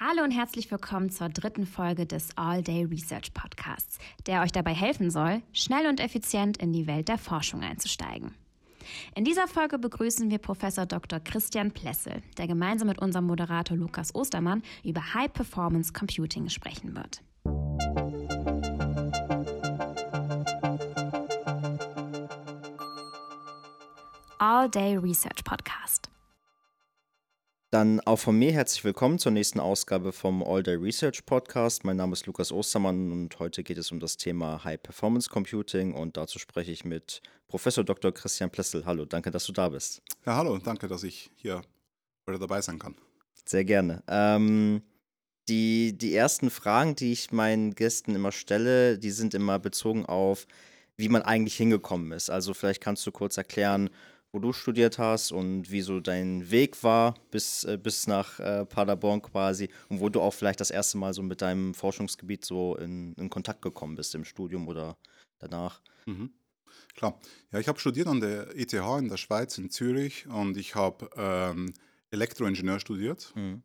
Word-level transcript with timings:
Hallo 0.00 0.24
und 0.24 0.32
herzlich 0.32 0.68
willkommen 0.72 1.08
zur 1.10 1.28
dritten 1.28 1.66
Folge 1.66 2.04
des 2.04 2.36
All 2.36 2.64
Day 2.64 2.82
Research 2.82 3.32
Podcasts, 3.32 3.98
der 4.26 4.42
euch 4.42 4.50
dabei 4.50 4.74
helfen 4.74 5.08
soll, 5.08 5.40
schnell 5.52 5.86
und 5.86 6.00
effizient 6.00 6.56
in 6.56 6.72
die 6.72 6.88
Welt 6.88 7.06
der 7.06 7.16
Forschung 7.16 7.62
einzusteigen. 7.62 8.34
In 9.14 9.24
dieser 9.24 9.46
Folge 9.46 9.78
begrüßen 9.78 10.32
wir 10.32 10.38
Professor 10.38 10.84
Dr. 10.84 11.20
Christian 11.20 11.70
Plessel, 11.70 12.24
der 12.36 12.48
gemeinsam 12.48 12.88
mit 12.88 12.98
unserem 12.98 13.26
Moderator 13.26 13.76
Lukas 13.76 14.12
Ostermann 14.16 14.64
über 14.82 15.14
High 15.14 15.32
Performance 15.32 15.92
Computing 15.92 16.48
sprechen 16.48 16.96
wird. 16.96 17.22
All 24.38 24.68
Day 24.68 24.96
Research 24.96 25.44
Podcast. 25.44 26.10
Dann 27.74 27.98
auch 27.98 28.20
von 28.20 28.38
mir 28.38 28.52
herzlich 28.52 28.84
willkommen 28.84 29.18
zur 29.18 29.32
nächsten 29.32 29.58
Ausgabe 29.58 30.12
vom 30.12 30.44
All 30.44 30.62
Day 30.62 30.76
Research 30.76 31.26
Podcast. 31.26 31.82
Mein 31.82 31.96
Name 31.96 32.12
ist 32.12 32.24
Lukas 32.24 32.52
Ostermann 32.52 33.10
und 33.10 33.36
heute 33.40 33.64
geht 33.64 33.78
es 33.78 33.90
um 33.90 33.98
das 33.98 34.16
Thema 34.16 34.62
High 34.62 34.80
Performance 34.80 35.28
Computing 35.28 35.92
und 35.92 36.16
dazu 36.16 36.38
spreche 36.38 36.70
ich 36.70 36.84
mit 36.84 37.20
Professor 37.48 37.82
Dr. 37.82 38.14
Christian 38.14 38.48
Plessel. 38.48 38.86
Hallo, 38.86 39.06
danke, 39.06 39.32
dass 39.32 39.44
du 39.46 39.52
da 39.52 39.70
bist. 39.70 40.02
Ja, 40.24 40.36
hallo, 40.36 40.56
danke, 40.58 40.86
dass 40.86 41.02
ich 41.02 41.32
hier 41.34 41.62
heute 42.28 42.38
dabei 42.38 42.60
sein 42.60 42.78
kann. 42.78 42.94
Sehr 43.44 43.64
gerne. 43.64 44.04
Ähm, 44.06 44.82
die, 45.48 45.98
die 45.98 46.14
ersten 46.14 46.50
Fragen, 46.50 46.94
die 46.94 47.10
ich 47.10 47.32
meinen 47.32 47.74
Gästen 47.74 48.14
immer 48.14 48.30
stelle, 48.30 49.00
die 49.00 49.10
sind 49.10 49.34
immer 49.34 49.58
bezogen 49.58 50.06
auf, 50.06 50.46
wie 50.96 51.08
man 51.08 51.22
eigentlich 51.22 51.56
hingekommen 51.56 52.12
ist. 52.12 52.30
Also 52.30 52.54
vielleicht 52.54 52.80
kannst 52.80 53.04
du 53.04 53.10
kurz 53.10 53.36
erklären, 53.36 53.90
wo 54.34 54.40
du 54.40 54.52
studiert 54.52 54.98
hast 54.98 55.30
und 55.30 55.70
wie 55.70 55.80
so 55.80 56.00
dein 56.00 56.50
Weg 56.50 56.82
war 56.82 57.14
bis, 57.30 57.62
äh, 57.62 57.78
bis 57.80 58.08
nach 58.08 58.40
äh, 58.40 58.66
Paderborn 58.66 59.22
quasi 59.22 59.70
und 59.88 60.00
wo 60.00 60.08
du 60.08 60.20
auch 60.20 60.34
vielleicht 60.34 60.58
das 60.58 60.72
erste 60.72 60.98
Mal 60.98 61.14
so 61.14 61.22
mit 61.22 61.40
deinem 61.40 61.72
Forschungsgebiet 61.72 62.44
so 62.44 62.76
in, 62.76 63.14
in 63.14 63.30
Kontakt 63.30 63.62
gekommen 63.62 63.94
bist 63.94 64.12
im 64.16 64.24
Studium 64.24 64.66
oder 64.66 64.96
danach. 65.38 65.80
Mhm. 66.06 66.30
Klar. 66.96 67.20
Ja, 67.52 67.60
ich 67.60 67.68
habe 67.68 67.78
studiert 67.78 68.08
an 68.08 68.20
der 68.20 68.56
ETH 68.56 68.72
in 68.72 69.08
der 69.08 69.18
Schweiz, 69.18 69.56
in 69.56 69.70
Zürich 69.70 70.26
und 70.26 70.56
ich 70.56 70.74
habe 70.74 71.08
ähm, 71.16 71.72
Elektroingenieur 72.10 72.80
studiert. 72.80 73.32
Mhm. 73.36 73.62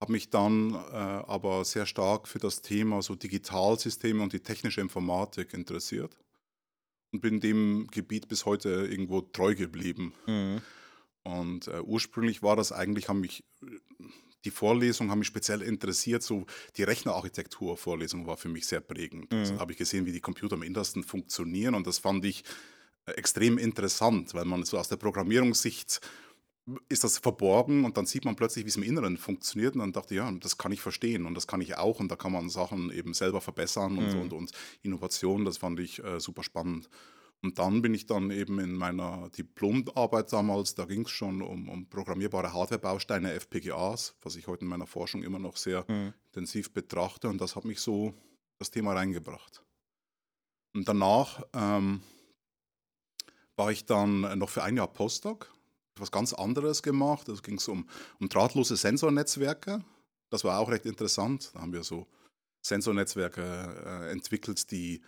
Habe 0.00 0.12
mich 0.12 0.30
dann 0.30 0.72
äh, 0.72 0.96
aber 0.96 1.62
sehr 1.66 1.84
stark 1.84 2.26
für 2.26 2.38
das 2.38 2.62
Thema 2.62 3.02
so 3.02 3.14
Digitalsysteme 3.14 4.22
und 4.22 4.32
die 4.32 4.40
technische 4.40 4.80
Informatik 4.80 5.52
interessiert 5.52 6.16
und 7.14 7.20
bin 7.20 7.38
dem 7.38 7.86
Gebiet 7.92 8.26
bis 8.26 8.44
heute 8.44 8.68
irgendwo 8.70 9.20
treu 9.20 9.54
geblieben. 9.54 10.12
Mhm. 10.26 10.60
Und 11.22 11.68
äh, 11.68 11.80
ursprünglich 11.80 12.42
war 12.42 12.56
das 12.56 12.72
eigentlich, 12.72 13.08
haben 13.08 13.20
mich 13.20 13.44
die 14.44 14.50
Vorlesungen 14.50 15.10
haben 15.10 15.20
mich 15.20 15.28
speziell 15.28 15.62
interessiert. 15.62 16.22
So 16.22 16.44
die 16.76 16.82
Rechnerarchitektur-Vorlesung 16.82 18.26
war 18.26 18.36
für 18.36 18.48
mich 18.48 18.66
sehr 18.66 18.80
prägend. 18.80 19.32
Mhm. 19.32 19.38
Also 19.38 19.58
habe 19.58 19.72
ich 19.72 19.78
gesehen, 19.78 20.06
wie 20.06 20.12
die 20.12 20.20
Computer 20.20 20.56
am 20.56 20.62
Innersten 20.62 21.04
funktionieren 21.04 21.74
und 21.76 21.86
das 21.86 21.98
fand 21.98 22.24
ich 22.24 22.42
äh, 23.06 23.12
extrem 23.12 23.58
interessant, 23.58 24.34
weil 24.34 24.44
man 24.44 24.64
so 24.64 24.76
aus 24.76 24.88
der 24.88 24.96
Programmierungssicht 24.96 26.00
ist 26.88 27.04
das 27.04 27.18
verborgen 27.18 27.84
und 27.84 27.96
dann 27.96 28.06
sieht 28.06 28.24
man 28.24 28.36
plötzlich, 28.36 28.64
wie 28.64 28.70
es 28.70 28.76
im 28.76 28.82
Inneren 28.82 29.18
funktioniert 29.18 29.74
und 29.74 29.80
dann 29.80 29.92
dachte 29.92 30.14
ich, 30.14 30.18
ja, 30.18 30.30
das 30.32 30.56
kann 30.56 30.72
ich 30.72 30.80
verstehen 30.80 31.26
und 31.26 31.34
das 31.34 31.46
kann 31.46 31.60
ich 31.60 31.76
auch 31.76 32.00
und 32.00 32.10
da 32.10 32.16
kann 32.16 32.32
man 32.32 32.48
Sachen 32.48 32.90
eben 32.90 33.12
selber 33.12 33.40
verbessern 33.40 33.98
und, 33.98 34.14
mhm. 34.14 34.20
und, 34.22 34.32
und 34.32 34.50
Innovation, 34.82 35.44
das 35.44 35.58
fand 35.58 35.78
ich 35.80 36.02
äh, 36.02 36.20
super 36.20 36.42
spannend. 36.42 36.88
Und 37.42 37.58
dann 37.58 37.82
bin 37.82 37.92
ich 37.92 38.06
dann 38.06 38.30
eben 38.30 38.58
in 38.58 38.74
meiner 38.74 39.28
Diplomarbeit 39.36 40.32
damals, 40.32 40.74
da 40.74 40.86
ging 40.86 41.02
es 41.02 41.10
schon 41.10 41.42
um, 41.42 41.68
um 41.68 41.86
programmierbare 41.90 42.54
Hardwarebausteine, 42.54 43.34
FPGAs, 43.34 44.14
was 44.22 44.36
ich 44.36 44.46
heute 44.46 44.62
in 44.62 44.68
meiner 44.68 44.86
Forschung 44.86 45.22
immer 45.22 45.38
noch 45.38 45.58
sehr 45.58 45.84
mhm. 45.86 46.14
intensiv 46.28 46.72
betrachte 46.72 47.28
und 47.28 47.38
das 47.42 47.54
hat 47.56 47.66
mich 47.66 47.80
so 47.80 48.14
das 48.58 48.70
Thema 48.70 48.94
reingebracht. 48.94 49.62
Und 50.74 50.88
danach 50.88 51.42
ähm, 51.52 52.00
war 53.56 53.70
ich 53.70 53.84
dann 53.84 54.38
noch 54.38 54.48
für 54.48 54.62
ein 54.62 54.78
Jahr 54.78 54.88
Postdoc 54.88 55.54
was 55.96 56.10
ganz 56.10 56.32
anderes 56.32 56.82
gemacht. 56.82 57.28
Es 57.28 57.42
ging 57.42 57.60
um, 57.68 57.88
um 58.20 58.28
drahtlose 58.28 58.76
Sensornetzwerke. 58.76 59.84
Das 60.30 60.44
war 60.44 60.58
auch 60.58 60.70
recht 60.70 60.86
interessant. 60.86 61.50
Da 61.54 61.60
haben 61.60 61.72
wir 61.72 61.82
so 61.82 62.06
Sensornetzwerke 62.62 63.42
äh, 63.42 64.10
entwickelt, 64.10 64.70
die 64.70 65.02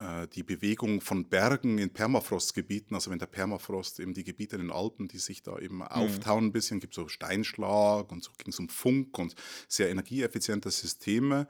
äh, 0.00 0.26
die 0.28 0.42
Bewegung 0.42 1.02
von 1.02 1.28
Bergen 1.28 1.76
in 1.76 1.90
Permafrostgebieten, 1.90 2.94
also 2.94 3.10
wenn 3.10 3.18
der 3.18 3.26
Permafrost 3.26 4.00
eben 4.00 4.14
die 4.14 4.24
Gebiete 4.24 4.56
in 4.56 4.62
den 4.62 4.70
Alpen, 4.70 5.08
die 5.08 5.18
sich 5.18 5.42
da 5.42 5.58
eben 5.58 5.76
mhm. 5.76 5.82
auftauen 5.82 6.46
ein 6.46 6.52
bisschen, 6.52 6.80
gibt 6.80 6.94
so 6.94 7.06
Steinschlag 7.08 8.10
und 8.10 8.24
so 8.24 8.30
ging 8.38 8.50
es 8.50 8.58
um 8.58 8.70
Funk 8.70 9.18
und 9.18 9.34
sehr 9.68 9.90
energieeffiziente 9.90 10.70
Systeme. 10.70 11.46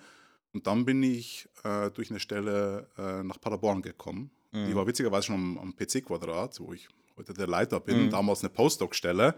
Und 0.53 0.67
dann 0.67 0.85
bin 0.85 1.01
ich 1.03 1.49
äh, 1.63 1.91
durch 1.93 2.11
eine 2.11 2.19
Stelle 2.19 2.89
äh, 2.99 3.23
nach 3.23 3.41
Paderborn 3.41 3.83
gekommen. 3.83 4.33
Mhm. 4.51 4.67
Die 4.67 4.75
war 4.75 4.87
witzigerweise 4.87 5.29
schon 5.29 5.37
am, 5.37 5.59
am 5.59 5.77
PC-Quadrat, 5.77 6.59
wo 6.59 6.73
ich 6.73 6.89
heute 7.21 7.35
der 7.35 7.47
Leiter 7.47 7.81
bin, 7.81 8.07
mhm. 8.07 8.11
damals 8.11 8.41
eine 8.41 8.49
Postdoc-Stelle. 8.49 9.35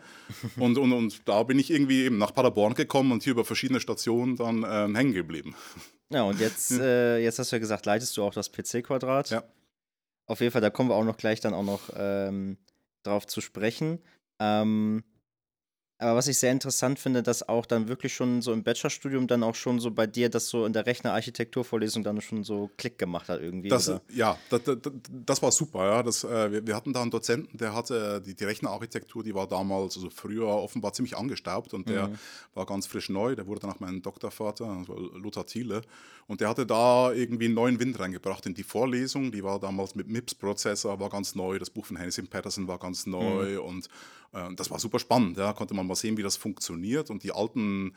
und, 0.57 0.79
und, 0.79 0.93
und 0.93 1.29
da 1.29 1.43
bin 1.43 1.59
ich 1.59 1.71
irgendwie 1.71 2.05
eben 2.05 2.19
nach 2.19 2.33
Paderborn 2.33 2.75
gekommen 2.75 3.13
und 3.13 3.23
hier 3.23 3.33
über 3.33 3.45
verschiedene 3.45 3.81
Stationen 3.81 4.37
dann 4.37 4.65
ähm, 4.67 4.95
hängen 4.95 5.13
geblieben. 5.13 5.55
Ja, 6.11 6.23
und 6.23 6.41
jetzt, 6.41 6.71
äh, 6.81 7.19
jetzt 7.19 7.39
hast 7.39 7.53
du 7.53 7.57
ja 7.57 7.61
gesagt, 7.61 7.87
leitest 7.87 8.17
du 8.17 8.23
auch 8.23 8.33
das 8.33 8.51
PC-Quadrat. 8.51 9.31
Ja. 9.31 9.45
Auf 10.27 10.41
jeden 10.41 10.53
Fall, 10.53 10.61
da 10.61 10.71
kommen 10.71 10.89
wir 10.89 10.95
auch 10.95 11.05
noch 11.05 11.17
gleich 11.17 11.41
dann 11.41 11.55
auch 11.55 11.65
noch 11.65 11.91
ähm, 11.97 12.57
drauf 13.03 13.27
zu 13.27 13.41
sprechen. 13.41 13.99
Ähm, 14.41 15.03
aber 16.03 16.17
was 16.17 16.27
ich 16.27 16.39
sehr 16.39 16.53
interessant 16.53 16.99
finde, 16.99 17.23
dass 17.23 17.49
auch 17.49 17.65
dann 17.65 17.89
wirklich 17.89 18.13
schon 18.13 18.43
so 18.43 18.53
im 18.53 18.63
Bachelorstudium 18.63 19.27
dann 19.27 19.43
auch 19.43 19.55
schon 19.55 19.79
so 19.81 19.91
bei 19.91 20.07
dir, 20.07 20.29
dass 20.29 20.49
so 20.49 20.67
in 20.67 20.73
der 20.73 20.85
Rechnerarchitekturvorlesung 20.87 22.03
dann 22.03 22.21
schon 22.21 22.45
so 22.45 22.71
Klick 22.77 22.99
gemacht 22.99 23.29
hat 23.29 23.41
irgendwie. 23.41 23.69
Das, 23.69 23.93
ja, 24.13 24.37
das, 24.51 24.63
das, 24.65 24.79
das, 25.11 25.43
war 25.43 25.53
super. 25.53 25.85
Ja. 25.85 26.03
Das, 26.03 26.25
äh, 26.25 26.67
wir, 26.67 26.75
hatten 26.75 26.93
da 26.93 27.03
einen 27.03 27.11
Dozenten, 27.11 27.57
der 27.57 27.75
hatte 27.75 28.21
die, 28.21 28.35
die 28.35 28.45
Rechnerarchitektur, 28.45 29.23
die 29.23 29.35
war 29.35 29.47
damals, 29.47 29.97
also 29.97 30.11
früher 30.11 30.49
offenbar 30.49 30.93
ziemlich 30.93 31.17
angestaubt 31.17 31.73
und 31.73 31.89
der 31.89 32.09
mhm. 32.09 32.19
war 32.55 32.67
ganz 32.67 32.87
frisch 32.87 33.09
neu. 33.09 33.35
Der 33.37 33.47
wurde 33.47 33.61
dann 33.61 33.71
auch 33.71 33.81
mein 33.81 34.03
Doktorvater, 34.03 34.85
Lothar 35.15 35.47
Thiele. 35.47 35.83
Und 36.27 36.41
der 36.41 36.49
hatte 36.49 36.65
da 36.67 37.13
irgendwie 37.13 37.47
einen 37.47 37.55
neuen 37.55 37.81
Wind 37.81 37.99
reingebracht 37.99 38.47
in 38.47 38.55
die 38.55 38.63
Vorlesung. 38.63 39.33
Die 39.33 39.43
war 39.43 39.59
damals 39.59 39.95
mit 39.95 40.09
MIPS-Prozessor, 40.09 40.99
war 41.01 41.11
ganz 41.11 41.35
neu. 41.35 41.59
Das 41.59 41.71
Buch 41.71 41.85
von 41.85 41.97
Hennessy 41.97 42.23
Patterson 42.23 42.69
war 42.69 42.79
ganz 42.79 43.07
neu 43.07 43.55
mhm. 43.55 43.59
und 43.61 43.87
äh, 43.87 43.89
das 44.33 44.71
war 44.71 44.79
super 44.79 44.99
spannend. 44.99 45.37
Ja. 45.37 45.53
Konnte 45.53 45.75
man 45.75 45.87
mal 45.87 45.95
sehen, 45.95 46.17
wie 46.17 46.23
das 46.23 46.37
funktioniert. 46.37 47.11
Und 47.11 47.23
die 47.23 47.33
alten 47.33 47.95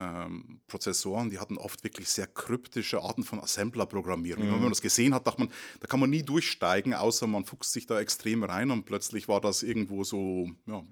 ähm, 0.00 0.60
Prozessoren, 0.66 1.30
die 1.30 1.38
hatten 1.38 1.56
oft 1.56 1.82
wirklich 1.84 2.08
sehr 2.08 2.26
kryptische 2.26 3.00
Arten 3.00 3.24
von 3.24 3.40
Assembler-Programmierung. 3.40 4.46
Mhm. 4.46 4.52
Wenn 4.52 4.60
man 4.60 4.70
das 4.70 4.82
gesehen 4.82 5.14
hat, 5.14 5.26
dachte 5.26 5.40
man, 5.40 5.50
da 5.80 5.86
kann 5.86 6.00
man 6.00 6.10
nie 6.10 6.22
durchsteigen, 6.22 6.94
außer 6.94 7.26
man 7.26 7.44
fuchst 7.44 7.72
sich 7.72 7.86
da 7.86 8.00
extrem 8.00 8.42
rein 8.44 8.70
und 8.70 8.84
plötzlich 8.84 9.28
war 9.28 9.40
das 9.40 9.62
irgendwo 9.62 10.04
so, 10.04 10.50
ja, 10.66 10.82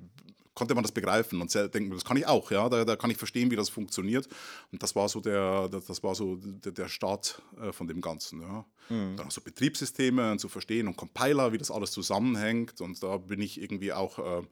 konnte 0.54 0.74
man 0.74 0.84
das 0.84 0.92
begreifen 0.92 1.40
und 1.40 1.52
denken, 1.54 1.90
das 1.90 2.04
kann 2.04 2.16
ich 2.16 2.26
auch, 2.26 2.50
ja, 2.50 2.68
da, 2.68 2.84
da, 2.84 2.96
kann 2.96 3.10
ich 3.10 3.16
verstehen, 3.16 3.50
wie 3.50 3.56
das 3.56 3.68
funktioniert. 3.68 4.28
Und 4.72 4.82
das 4.82 4.94
war 4.94 5.08
so 5.08 5.20
der, 5.20 5.68
das 5.68 6.02
war 6.02 6.14
so 6.14 6.36
der, 6.36 6.72
der 6.72 6.88
Start 6.88 7.42
äh, 7.60 7.72
von 7.72 7.88
dem 7.88 8.00
Ganzen. 8.00 8.40
Ja. 8.40 8.64
Mhm. 8.88 9.16
Dann 9.16 9.26
auch 9.26 9.32
so 9.32 9.40
Betriebssysteme 9.40 10.36
zu 10.38 10.48
verstehen 10.48 10.86
und 10.86 10.96
Compiler, 10.96 11.52
wie 11.52 11.58
das 11.58 11.70
alles 11.70 11.90
zusammenhängt. 11.90 12.80
Und 12.80 13.02
da 13.02 13.16
bin 13.18 13.42
ich 13.42 13.60
irgendwie 13.60 13.92
auch 13.92 14.18
äh, 14.18 14.42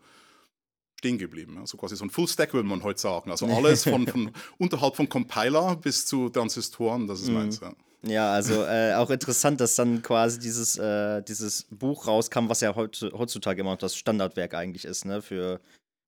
stehen 1.03 1.19
geblieben. 1.19 1.59
Also 1.59 1.77
quasi 1.77 1.97
so 1.97 2.05
ein 2.05 2.11
Full 2.11 2.29
Stack 2.29 2.55
würde 2.55 2.69
man 2.69 2.83
heute 2.85 3.01
sagen. 3.01 3.31
Also 3.31 3.47
alles 3.49 3.83
von, 3.83 4.07
von 4.07 4.31
unterhalb 4.59 4.95
von 4.95 5.09
Compiler 5.09 5.75
bis 5.75 6.07
zu 6.07 6.29
Transistoren, 6.29 7.09
das 7.09 7.21
ist 7.23 7.29
mhm. 7.29 7.35
meins. 7.35 7.61
Ja. 7.61 7.73
Ja, 8.05 8.33
also 8.33 8.65
äh, 8.65 8.95
auch 8.95 9.11
interessant, 9.11 9.61
dass 9.61 9.77
dann 9.77 10.03
quasi 10.03 10.41
dieses, 10.41 10.77
äh, 10.77 11.23
dieses 11.23 11.69
Buch 11.71 12.09
rauskam, 12.09 12.49
was 12.49 12.61
ja 12.61 12.75
heutzutage 12.75 13.61
immer 13.61 13.71
noch 13.71 13.79
das 13.79 13.95
Standardwerk 13.95 14.55
eigentlich 14.55 14.85
ist, 14.85 15.05
ne, 15.05 15.23
für, 15.23 15.61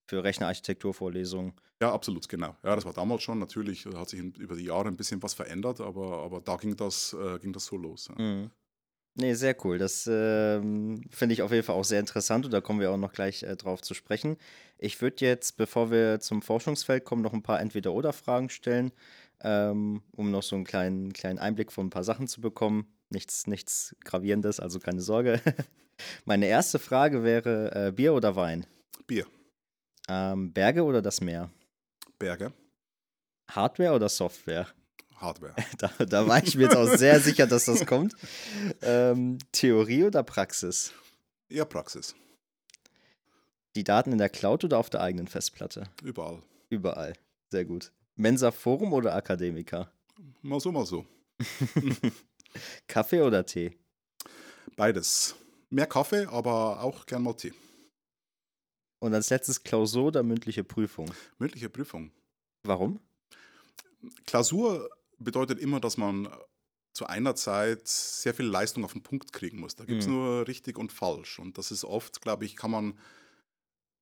für 0.09 0.25
Rechnerarchitekturvorlesungen. 0.25 1.53
Ja, 1.81 1.93
absolut, 1.93 2.29
genau. 2.29 2.57
Ja, 2.65 2.75
das 2.75 2.85
war 2.85 2.95
damals 2.95 3.23
schon. 3.23 3.39
Natürlich 3.39 3.87
hat 3.87 4.09
sich 4.09 4.19
über 4.19 4.57
die 4.57 4.65
Jahre 4.65 4.89
ein 4.89 4.97
bisschen 4.97 5.23
was 5.23 5.35
verändert, 5.35 5.81
aber, 5.81 6.25
aber 6.25 6.41
da 6.41 6.57
ging 6.57 6.75
das, 6.75 7.13
äh, 7.13 7.39
ging 7.39 7.53
das 7.53 7.67
so 7.67 7.77
los. 7.77 8.09
Ja. 8.09 8.21
Mhm. 8.21 8.51
Nee, 9.17 9.35
sehr 9.35 9.57
cool. 9.65 9.79
Das 9.79 10.09
ähm, 10.11 11.03
finde 11.09 11.35
ich 11.35 11.43
auf 11.43 11.53
jeden 11.53 11.63
Fall 11.63 11.77
auch 11.77 11.85
sehr 11.85 12.01
interessant 12.01 12.47
und 12.47 12.51
da 12.51 12.61
kommen 12.61 12.81
wir 12.81 12.91
auch 12.91 12.97
noch 12.97 13.13
gleich 13.13 13.45
äh, 13.45 13.55
drauf 13.55 13.81
zu 13.81 13.95
sprechen. 13.95 14.37
Ich 14.77 15.01
würde 15.01 15.25
jetzt, 15.25 15.57
bevor 15.57 15.93
wir 15.93 16.19
zum 16.19 16.43
Forschungsfeld 16.43 17.05
kommen, 17.05 17.23
noch 17.23 17.33
ein 17.33 17.43
paar 17.43 17.61
Entweder-Oder-Fragen 17.61 18.51
stellen, 18.51 18.91
ähm, 19.41 20.03
um 20.13 20.33
noch 20.33 20.43
so 20.43 20.57
einen 20.57 20.65
kleinen, 20.65 21.13
kleinen 21.13 21.39
Einblick 21.39 21.71
von 21.71 21.87
ein 21.87 21.91
paar 21.91 22.03
Sachen 22.03 22.27
zu 22.27 22.41
bekommen. 22.41 22.93
Nichts, 23.09 23.47
nichts 23.47 23.95
Gravierendes, 24.05 24.59
also 24.59 24.81
keine 24.81 25.01
Sorge. 25.01 25.41
Meine 26.25 26.47
erste 26.47 26.81
Frage 26.81 27.23
wäre: 27.23 27.89
äh, 27.89 27.93
Bier 27.93 28.15
oder 28.15 28.35
Wein? 28.35 28.67
Bier. 29.07 29.27
Ähm, 30.09 30.53
Berge 30.53 30.83
oder 30.83 31.03
das 31.03 31.21
Meer? 31.21 31.51
Berge. 32.19 32.53
Hardware 33.49 33.93
oder 33.93 34.09
Software? 34.09 34.67
Hardware. 35.25 35.55
Da, 35.79 35.91
da 36.05 36.29
war 36.29 36.43
ich 36.43 36.55
mir 36.55 36.65
jetzt 36.65 36.77
auch 36.77 36.87
sehr 36.87 37.21
sicher, 37.21 37.47
dass 37.47 37.65
das 37.65 37.85
kommt. 37.87 38.15
Ähm, 38.83 39.39
Theorie 39.53 40.05
oder 40.05 40.23
Praxis? 40.23 40.93
Eher 41.49 41.65
Praxis. 41.65 42.15
Die 43.77 43.85
Daten 43.85 44.13
in 44.13 44.19
der 44.19 44.29
Cloud 44.29 44.65
oder 44.65 44.79
auf 44.79 44.91
der 44.91 45.01
eigenen 45.01 45.27
Festplatte? 45.27 45.85
Überall. 46.03 46.43
Überall. 46.71 47.15
Sehr 47.51 47.65
gut. 47.65 47.93
Mensa 48.17 48.53
Forum 48.53 48.93
oder 48.93 49.15
Akademiker? 49.15 49.91
Mal 50.43 50.61
so, 50.61 50.71
mal 50.71 50.87
so. 50.87 51.05
Kaffee 52.87 53.21
oder 53.21 53.45
Tee? 53.45 53.77
Beides. 54.77 55.35
Mehr 55.71 55.87
Kaffee, 55.87 56.27
aber 56.27 56.83
auch 56.83 57.07
gern 57.07 57.23
mal 57.23 57.35
Tee. 57.35 57.53
Und 59.01 59.13
als 59.13 59.31
letztes 59.31 59.63
Klausur 59.63 60.05
oder 60.05 60.23
mündliche 60.23 60.65
Prüfung? 60.65 61.13
Mündliche 61.39 61.69
Prüfung. 61.69 62.13
Warum? 62.63 63.01
Klausur 64.27 64.89
bedeutet 65.19 65.59
immer, 65.59 65.81
dass 65.81 65.97
man 65.97 66.29
zu 66.93 67.07
einer 67.07 67.35
Zeit 67.35 67.89
sehr 67.89 68.35
viel 68.35 68.47
Leistung 68.47 68.85
auf 68.85 68.93
den 68.93 69.03
Punkt 69.03 69.33
kriegen 69.33 69.59
muss. 69.59 69.75
Da 69.75 69.85
gibt 69.85 70.03
es 70.03 70.07
Mhm. 70.07 70.15
nur 70.15 70.47
richtig 70.47 70.79
und 70.79 70.93
falsch. 70.93 71.39
Und 71.41 71.59
das 71.59 71.71
ist 71.73 71.85
oft, 71.85 72.21
glaube 72.21 72.45
ich, 72.45 72.55
kann 72.57 72.71
man, 72.71 72.99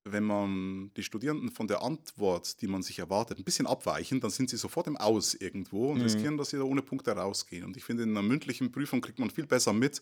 wenn 0.05 0.23
man 0.25 0.91
die 0.95 1.03
Studierenden 1.03 1.49
von 1.49 1.67
der 1.67 1.81
Antwort, 1.81 2.61
die 2.61 2.67
man 2.67 2.83
sich 2.83 2.99
erwartet, 2.99 3.39
ein 3.39 3.45
bisschen 3.45 3.67
abweichen, 3.67 4.19
dann 4.19 4.31
sind 4.31 4.49
sie 4.49 4.57
sofort 4.57 4.87
im 4.87 4.97
Aus 4.97 5.33
irgendwo 5.33 5.91
und 5.91 5.99
Mhm. 5.99 6.03
riskieren, 6.03 6.37
dass 6.37 6.49
sie 6.49 6.57
da 6.57 6.63
ohne 6.63 6.81
Punkte 6.81 7.11
rausgehen. 7.11 7.63
Und 7.63 7.77
ich 7.77 7.83
finde, 7.85 8.03
in 8.03 8.09
einer 8.11 8.21
mündlichen 8.21 8.71
Prüfung 8.71 9.01
kriegt 9.01 9.19
man 9.19 9.29
viel 9.29 9.47
besser 9.47 9.71
mit, 9.73 10.01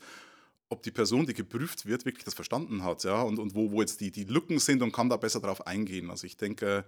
ob 0.69 0.83
die 0.83 0.91
Person, 0.91 1.25
die 1.25 1.33
geprüft 1.33 1.85
wird, 1.85 2.05
wirklich 2.05 2.25
das 2.25 2.33
verstanden 2.33 2.83
hat, 2.83 3.03
ja, 3.03 3.21
und, 3.21 3.39
und 3.39 3.55
wo, 3.55 3.71
wo 3.71 3.81
jetzt 3.81 4.01
die, 4.01 4.09
die 4.11 4.23
Lücken 4.23 4.57
sind 4.59 4.81
und 4.81 4.91
kann 4.91 5.09
da 5.09 5.17
besser 5.17 5.39
drauf 5.39 5.67
eingehen. 5.67 6.09
Also 6.09 6.25
ich 6.25 6.37
denke, 6.37 6.85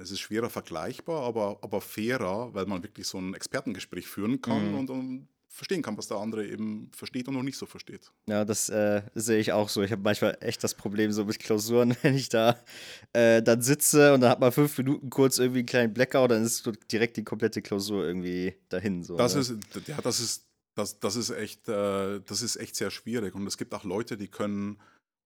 es 0.00 0.10
ist 0.10 0.20
schwerer 0.20 0.50
vergleichbar, 0.50 1.22
aber, 1.22 1.58
aber 1.62 1.80
fairer, 1.80 2.52
weil 2.54 2.66
man 2.66 2.82
wirklich 2.82 3.06
so 3.06 3.18
ein 3.18 3.34
Expertengespräch 3.34 4.06
führen 4.06 4.40
kann 4.40 4.68
Mhm. 4.72 4.78
und, 4.78 4.90
und 4.90 5.28
verstehen 5.52 5.82
kann, 5.82 5.98
was 5.98 6.06
der 6.06 6.16
andere 6.18 6.46
eben 6.46 6.90
versteht 6.96 7.26
und 7.26 7.34
noch 7.34 7.42
nicht 7.42 7.58
so 7.58 7.66
versteht. 7.66 8.12
Ja, 8.28 8.44
das 8.44 8.68
äh, 8.68 9.02
sehe 9.16 9.40
ich 9.40 9.52
auch 9.52 9.68
so. 9.68 9.82
Ich 9.82 9.90
habe 9.90 10.00
manchmal 10.00 10.38
echt 10.40 10.62
das 10.62 10.74
Problem 10.74 11.10
so 11.10 11.24
mit 11.24 11.40
Klausuren, 11.40 11.96
wenn 12.02 12.14
ich 12.14 12.28
da 12.28 12.56
äh, 13.12 13.42
dann 13.42 13.60
sitze 13.60 14.14
und 14.14 14.20
dann 14.20 14.30
hat 14.30 14.40
man 14.40 14.52
fünf 14.52 14.78
Minuten 14.78 15.10
kurz 15.10 15.38
irgendwie 15.38 15.58
einen 15.60 15.66
kleinen 15.66 15.92
Blackout, 15.92 16.30
dann 16.30 16.44
ist 16.44 16.70
direkt 16.92 17.16
die 17.16 17.24
komplette 17.24 17.62
Klausur 17.62 18.06
irgendwie 18.06 18.54
dahin. 18.68 19.02
So, 19.02 19.16
Das 19.16 19.34
ne? 19.34 19.40
ist, 19.40 19.54
ja, 19.88 20.00
das 20.00 20.20
ist, 20.20 20.46
das, 20.76 21.00
das 21.00 21.16
ist 21.16 21.30
echt, 21.30 21.68
äh, 21.68 22.20
das 22.24 22.42
ist 22.42 22.54
echt 22.56 22.76
sehr 22.76 22.90
schwierig. 22.92 23.34
Und 23.34 23.44
es 23.48 23.58
gibt 23.58 23.74
auch 23.74 23.82
Leute, 23.84 24.16
die 24.16 24.28
können 24.28 24.78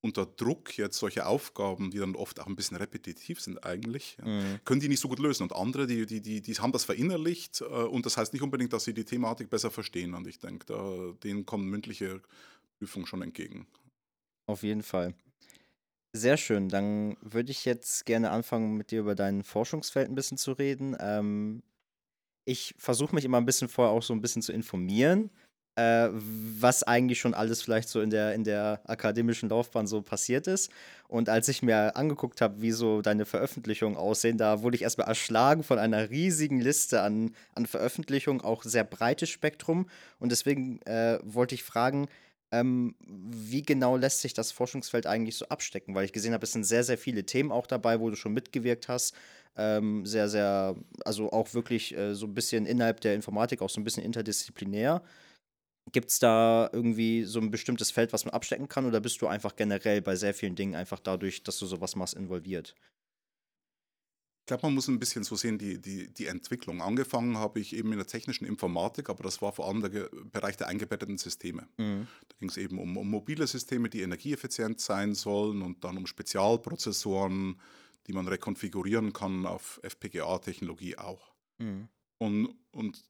unter 0.04 0.26
Druck 0.26 0.76
jetzt 0.78 0.98
solche 0.98 1.26
Aufgaben, 1.26 1.90
die 1.90 1.98
dann 1.98 2.14
oft 2.14 2.38
auch 2.40 2.46
ein 2.46 2.56
bisschen 2.56 2.76
repetitiv 2.76 3.40
sind 3.40 3.64
eigentlich, 3.64 4.16
ja, 4.20 4.26
Mhm. 4.26 4.60
können 4.64 4.80
die 4.80 4.88
nicht 4.88 5.00
so 5.00 5.08
gut 5.08 5.18
lösen. 5.18 5.42
Und 5.44 5.52
andere, 5.54 5.86
die, 5.86 6.06
die, 6.06 6.20
die, 6.20 6.40
die 6.42 6.54
haben 6.54 6.72
das 6.72 6.84
verinnerlicht 6.84 7.60
äh, 7.62 7.64
und 7.64 8.06
das 8.06 8.16
heißt 8.16 8.32
nicht 8.32 8.42
unbedingt, 8.42 8.72
dass 8.72 8.84
sie 8.84 8.94
die 8.94 9.04
Thematik 9.04 9.50
besser 9.50 9.70
verstehen. 9.70 10.14
Und 10.14 10.26
ich 10.26 10.38
denke, 10.38 10.66
da, 10.66 11.12
denen 11.24 11.46
kommen 11.46 11.68
mündliche 11.68 12.20
Prüfungen 12.78 13.06
schon 13.06 13.22
entgegen. 13.22 13.66
Auf 14.46 14.62
jeden 14.62 14.82
Fall. 14.82 15.14
Sehr 16.16 16.36
schön. 16.36 16.68
Dann 16.68 17.16
würde 17.20 17.50
ich 17.50 17.64
jetzt 17.64 18.06
gerne 18.06 18.30
anfangen, 18.30 18.76
mit 18.76 18.90
dir 18.92 19.00
über 19.00 19.14
dein 19.16 19.42
Forschungsfeld 19.42 20.08
ein 20.08 20.14
bisschen 20.14 20.38
zu 20.38 20.52
reden. 20.52 20.96
Ähm, 21.00 21.62
ich 22.46 22.74
versuche 22.78 23.14
mich 23.14 23.24
immer 23.24 23.38
ein 23.38 23.46
bisschen 23.46 23.68
vorher 23.68 23.92
auch 23.94 24.02
so 24.02 24.14
ein 24.14 24.20
bisschen 24.20 24.42
zu 24.42 24.52
informieren, 24.52 25.30
äh, 25.76 26.08
was 26.12 26.82
eigentlich 26.84 27.18
schon 27.18 27.34
alles 27.34 27.62
vielleicht 27.62 27.88
so 27.88 28.00
in 28.00 28.10
der, 28.10 28.34
in 28.34 28.44
der 28.44 28.80
akademischen 28.84 29.48
Laufbahn 29.48 29.86
so 29.86 30.02
passiert 30.02 30.46
ist. 30.46 30.70
Und 31.08 31.28
als 31.28 31.48
ich 31.48 31.62
mir 31.62 31.96
angeguckt 31.96 32.40
habe, 32.40 32.60
wie 32.62 32.72
so 32.72 33.02
deine 33.02 33.24
Veröffentlichungen 33.24 33.96
aussehen, 33.96 34.38
da 34.38 34.62
wurde 34.62 34.76
ich 34.76 34.82
erstmal 34.82 35.08
erschlagen 35.08 35.62
von 35.62 35.78
einer 35.78 36.10
riesigen 36.10 36.60
Liste 36.60 37.02
an, 37.02 37.34
an 37.54 37.66
Veröffentlichungen, 37.66 38.40
auch 38.40 38.62
sehr 38.62 38.84
breites 38.84 39.30
Spektrum. 39.30 39.88
Und 40.18 40.32
deswegen 40.32 40.80
äh, 40.82 41.18
wollte 41.22 41.54
ich 41.54 41.62
fragen, 41.64 42.08
ähm, 42.52 42.94
wie 43.06 43.62
genau 43.62 43.96
lässt 43.96 44.20
sich 44.20 44.32
das 44.32 44.52
Forschungsfeld 44.52 45.06
eigentlich 45.06 45.36
so 45.36 45.46
abstecken? 45.48 45.94
Weil 45.94 46.04
ich 46.04 46.12
gesehen 46.12 46.34
habe, 46.34 46.44
es 46.44 46.52
sind 46.52 46.64
sehr, 46.64 46.84
sehr 46.84 46.98
viele 46.98 47.24
Themen 47.26 47.50
auch 47.50 47.66
dabei, 47.66 47.98
wo 48.00 48.10
du 48.10 48.16
schon 48.16 48.32
mitgewirkt 48.32 48.88
hast. 48.88 49.14
Ähm, 49.56 50.06
sehr, 50.06 50.28
sehr, 50.28 50.76
also 51.04 51.32
auch 51.32 51.54
wirklich 51.54 51.96
äh, 51.96 52.14
so 52.14 52.26
ein 52.26 52.34
bisschen 52.34 52.66
innerhalb 52.66 53.00
der 53.00 53.14
Informatik, 53.14 53.60
auch 53.62 53.70
so 53.70 53.80
ein 53.80 53.84
bisschen 53.84 54.04
interdisziplinär. 54.04 55.02
Gibt 55.94 56.10
es 56.10 56.18
da 56.18 56.68
irgendwie 56.72 57.22
so 57.22 57.38
ein 57.38 57.52
bestimmtes 57.52 57.92
Feld, 57.92 58.12
was 58.12 58.24
man 58.24 58.34
abstecken 58.34 58.68
kann, 58.68 58.84
oder 58.84 58.98
bist 58.98 59.22
du 59.22 59.28
einfach 59.28 59.54
generell 59.54 60.02
bei 60.02 60.16
sehr 60.16 60.34
vielen 60.34 60.56
Dingen 60.56 60.74
einfach 60.74 60.98
dadurch, 60.98 61.44
dass 61.44 61.56
du 61.60 61.66
sowas 61.66 61.94
machst, 61.94 62.14
involviert? 62.14 62.74
Ich 64.40 64.46
glaube, 64.46 64.66
man 64.66 64.74
muss 64.74 64.88
ein 64.88 64.98
bisschen 64.98 65.22
so 65.22 65.36
sehen, 65.36 65.56
die, 65.56 65.80
die, 65.80 66.12
die 66.12 66.26
Entwicklung. 66.26 66.82
Angefangen 66.82 67.38
habe 67.38 67.60
ich 67.60 67.76
eben 67.76 67.92
in 67.92 67.98
der 67.98 68.08
technischen 68.08 68.44
Informatik, 68.44 69.08
aber 69.08 69.22
das 69.22 69.40
war 69.40 69.52
vor 69.52 69.68
allem 69.68 69.82
der 69.82 70.08
Bereich 70.32 70.56
der 70.56 70.66
eingebetteten 70.66 71.16
Systeme. 71.16 71.68
Mhm. 71.76 72.08
Da 72.28 72.36
ging 72.40 72.48
es 72.48 72.56
eben 72.56 72.80
um, 72.80 72.96
um 72.96 73.08
mobile 73.08 73.46
Systeme, 73.46 73.88
die 73.88 74.02
energieeffizient 74.02 74.80
sein 74.80 75.14
sollen 75.14 75.62
und 75.62 75.84
dann 75.84 75.96
um 75.96 76.08
Spezialprozessoren, 76.08 77.60
die 78.08 78.12
man 78.12 78.26
rekonfigurieren 78.26 79.12
kann 79.12 79.46
auf 79.46 79.78
FPGA-Technologie 79.84 80.98
auch. 80.98 81.32
Mhm. 81.58 81.86
Und, 82.18 82.56
und 82.72 83.00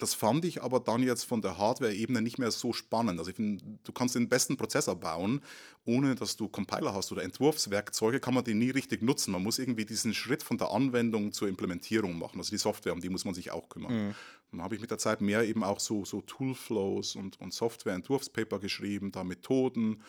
das 0.00 0.14
fand 0.14 0.44
ich 0.44 0.62
aber 0.62 0.80
dann 0.80 1.02
jetzt 1.02 1.24
von 1.24 1.42
der 1.42 1.58
Hardware-Ebene 1.58 2.22
nicht 2.22 2.38
mehr 2.38 2.50
so 2.50 2.72
spannend. 2.72 3.18
Also 3.18 3.30
ich 3.30 3.36
finde, 3.36 3.62
du 3.84 3.92
kannst 3.92 4.14
den 4.14 4.28
besten 4.28 4.56
Prozessor 4.56 4.96
bauen, 4.96 5.40
ohne 5.84 6.14
dass 6.14 6.36
du 6.36 6.48
Compiler 6.48 6.94
hast 6.94 7.12
oder 7.12 7.22
Entwurfswerkzeuge, 7.22 8.20
kann 8.20 8.34
man 8.34 8.44
den 8.44 8.58
nie 8.58 8.70
richtig 8.70 9.02
nutzen. 9.02 9.32
Man 9.32 9.42
muss 9.42 9.58
irgendwie 9.58 9.84
diesen 9.84 10.14
Schritt 10.14 10.42
von 10.42 10.58
der 10.58 10.70
Anwendung 10.70 11.32
zur 11.32 11.48
Implementierung 11.48 12.18
machen. 12.18 12.38
Also 12.38 12.50
die 12.50 12.58
Software, 12.58 12.92
um 12.92 13.00
die 13.00 13.08
muss 13.08 13.24
man 13.24 13.34
sich 13.34 13.50
auch 13.50 13.68
kümmern. 13.68 14.08
Mhm. 14.08 14.14
Dann 14.52 14.62
habe 14.62 14.74
ich 14.74 14.80
mit 14.80 14.90
der 14.90 14.98
Zeit 14.98 15.20
mehr 15.20 15.44
eben 15.44 15.62
auch 15.62 15.80
so, 15.80 16.04
so 16.04 16.22
Toolflows 16.22 17.16
und, 17.16 17.40
und 17.40 17.52
Software-Entwurfspaper 17.52 18.58
geschrieben, 18.58 19.12
da 19.12 19.22
Methoden 19.22 20.02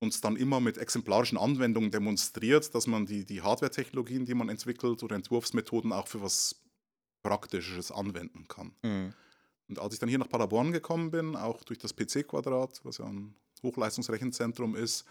uns 0.00 0.20
dann 0.20 0.36
immer 0.36 0.60
mit 0.60 0.78
exemplarischen 0.78 1.38
Anwendungen 1.38 1.90
demonstriert, 1.90 2.74
dass 2.74 2.86
man 2.86 3.06
die, 3.06 3.24
die 3.24 3.42
Hardware-Technologien, 3.42 4.26
die 4.26 4.34
man 4.34 4.48
entwickelt 4.48 5.02
oder 5.02 5.16
Entwurfsmethoden 5.16 5.92
auch 5.92 6.08
für 6.08 6.20
was 6.22 6.63
Praktisches 7.24 7.90
anwenden 7.90 8.46
kann. 8.46 8.72
Mhm. 8.82 9.12
Und 9.68 9.78
als 9.80 9.94
ich 9.94 9.98
dann 9.98 10.08
hier 10.08 10.18
nach 10.18 10.28
Paderborn 10.28 10.70
gekommen 10.70 11.10
bin, 11.10 11.34
auch 11.34 11.64
durch 11.64 11.78
das 11.80 11.96
PC-Quadrat, 11.96 12.80
was 12.84 12.98
ja 12.98 13.06
ein 13.06 13.34
Hochleistungsrechenzentrum 13.62 14.76
ist, 14.76 15.04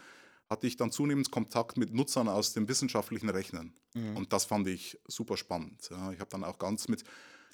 hatte 0.50 0.68
ich 0.68 0.78
dann 0.78 0.92
zunehmend 0.92 1.32
Kontakt 1.32 1.76
mit 1.76 1.94
Nutzern 1.94 2.28
aus 2.28 2.54
dem 2.54 2.68
wissenschaftlichen 2.70 3.30
Rechnen. 3.30 3.74
Mhm. 3.96 4.16
Und 4.16 4.32
das 4.32 4.46
fand 4.46 4.68
ich 4.68 5.00
super 5.08 5.36
spannend. 5.36 5.90
Ja, 5.90 6.12
ich 6.12 6.20
habe 6.20 6.30
dann 6.30 6.44
auch 6.44 6.60
ganz 6.60 6.88
mit 6.88 7.04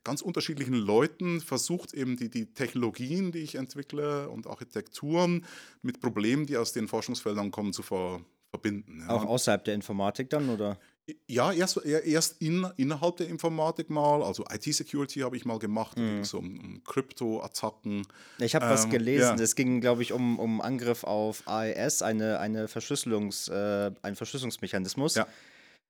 ganz 0.03 0.21
unterschiedlichen 0.21 0.73
Leuten 0.73 1.39
versucht, 1.39 1.93
eben 1.93 2.17
die, 2.17 2.29
die 2.29 2.53
Technologien, 2.53 3.31
die 3.31 3.39
ich 3.39 3.55
entwickle 3.55 4.29
und 4.29 4.47
Architekturen 4.47 5.45
mit 5.81 6.01
Problemen, 6.01 6.45
die 6.45 6.57
aus 6.57 6.73
den 6.73 6.87
Forschungsfeldern 6.87 7.51
kommen, 7.51 7.73
zu 7.73 7.81
ver 7.81 8.21
verbinden. 8.49 9.01
Ja. 9.01 9.09
Auch 9.09 9.25
außerhalb 9.25 9.63
der 9.63 9.75
Informatik 9.75 10.29
dann, 10.31 10.49
oder? 10.49 10.79
Ja, 11.27 11.51
erst, 11.51 11.77
erst 11.85 12.41
in, 12.41 12.67
innerhalb 12.77 13.17
der 13.17 13.27
Informatik 13.27 13.89
mal. 13.89 14.21
Also 14.23 14.43
IT-Security 14.51 15.19
habe 15.21 15.35
ich 15.37 15.45
mal 15.45 15.59
gemacht. 15.59 15.97
Da 15.97 16.01
Mhm. 16.01 16.07
ging 16.07 16.19
es 16.19 16.33
um, 16.33 16.59
um 16.59 16.83
Krypto-Attacken. 16.83 18.05
Ich 18.39 18.55
habe 18.55 18.65
was 18.69 18.85
Ähm, 18.85 18.89
gelesen. 18.91 19.37
ja. 19.37 19.43
Es 19.43 19.55
ging, 19.55 19.81
glaube 19.81 20.01
ich, 20.01 20.13
um, 20.13 20.39
um 20.39 20.61
Angriff 20.61 21.03
auf 21.03 21.43
AES, 21.47 22.01
eine, 22.01 22.39
eine 22.39 22.67
Verschlüsselungs, 22.67 23.47
äh, 23.47 23.91
ein 24.01 24.15
Verschlüsselungsmechanismus. 24.15 25.15
Ja. 25.15 25.27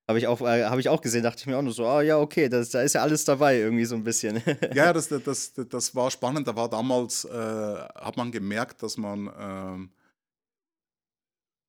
Habe 0.07 0.17
ich, 0.17 0.25
auch, 0.27 0.41
äh, 0.41 0.63
hab 0.65 0.79
ich 0.79 0.89
auch 0.89 1.01
gesehen, 1.01 1.21
dachte 1.21 1.39
ich 1.41 1.45
mir 1.45 1.55
auch 1.55 1.61
nur 1.61 1.71
so, 1.73 1.85
ah 1.85 2.01
ja, 2.01 2.17
okay, 2.17 2.49
das, 2.49 2.69
da 2.71 2.81
ist 2.81 2.93
ja 2.93 3.01
alles 3.03 3.25
dabei, 3.25 3.59
irgendwie 3.59 3.85
so 3.85 3.93
ein 3.95 4.03
bisschen. 4.03 4.41
Ja, 4.73 4.91
das, 4.91 5.07
das, 5.09 5.23
das, 5.23 5.53
das 5.69 5.93
war 5.95 6.09
spannend. 6.09 6.47
Da 6.47 6.55
war 6.55 6.67
damals, 6.69 7.25
äh, 7.25 7.29
hat 7.31 8.17
man 8.17 8.31
gemerkt, 8.31 8.81
dass 8.81 8.97
man, 8.97 9.29
ähm, 9.39 9.89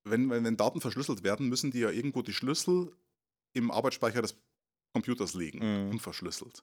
wenn, 0.04 0.30
wenn, 0.30 0.44
wenn 0.44 0.56
Daten 0.56 0.80
verschlüsselt 0.80 1.22
werden, 1.22 1.48
müssen 1.48 1.70
die 1.70 1.80
ja 1.80 1.90
irgendwo 1.90 2.22
die 2.22 2.32
Schlüssel 2.32 2.92
im 3.52 3.70
Arbeitsspeicher 3.70 4.22
des 4.22 4.36
Computers 4.92 5.34
liegen, 5.34 5.58
Mhm. 5.86 5.90
unverschlüsselt. 5.92 6.62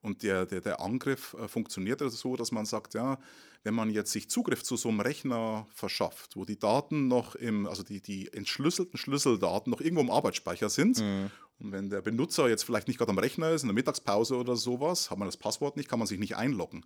Und 0.00 0.22
der, 0.22 0.46
der, 0.46 0.60
der 0.60 0.80
Angriff 0.80 1.34
äh, 1.34 1.48
funktioniert 1.48 2.00
also 2.02 2.16
so, 2.16 2.36
dass 2.36 2.52
man 2.52 2.66
sagt, 2.66 2.94
ja, 2.94 3.18
wenn 3.64 3.74
man 3.74 3.90
jetzt 3.90 4.12
sich 4.12 4.30
Zugriff 4.30 4.62
zu 4.62 4.76
so 4.76 4.88
einem 4.88 5.00
Rechner 5.00 5.66
verschafft, 5.74 6.36
wo 6.36 6.44
die 6.44 6.58
Daten 6.58 7.08
noch 7.08 7.34
im, 7.34 7.66
also 7.66 7.82
die, 7.82 8.00
die 8.00 8.32
entschlüsselten 8.32 8.96
Schlüsseldaten 8.96 9.70
noch 9.72 9.80
irgendwo 9.80 10.02
im 10.02 10.10
Arbeitsspeicher 10.10 10.68
sind, 10.70 10.98
Mhm. 11.00 11.30
und 11.58 11.72
wenn 11.72 11.90
der 11.90 12.00
Benutzer 12.02 12.48
jetzt 12.48 12.62
vielleicht 12.62 12.86
nicht 12.86 12.98
gerade 12.98 13.10
am 13.10 13.18
Rechner 13.18 13.50
ist, 13.50 13.62
in 13.62 13.68
der 13.68 13.74
Mittagspause 13.74 14.36
oder 14.36 14.54
sowas, 14.54 15.10
hat 15.10 15.18
man 15.18 15.26
das 15.26 15.36
Passwort 15.36 15.76
nicht, 15.76 15.88
kann 15.88 15.98
man 15.98 16.06
sich 16.06 16.20
nicht 16.20 16.36
einloggen. 16.36 16.84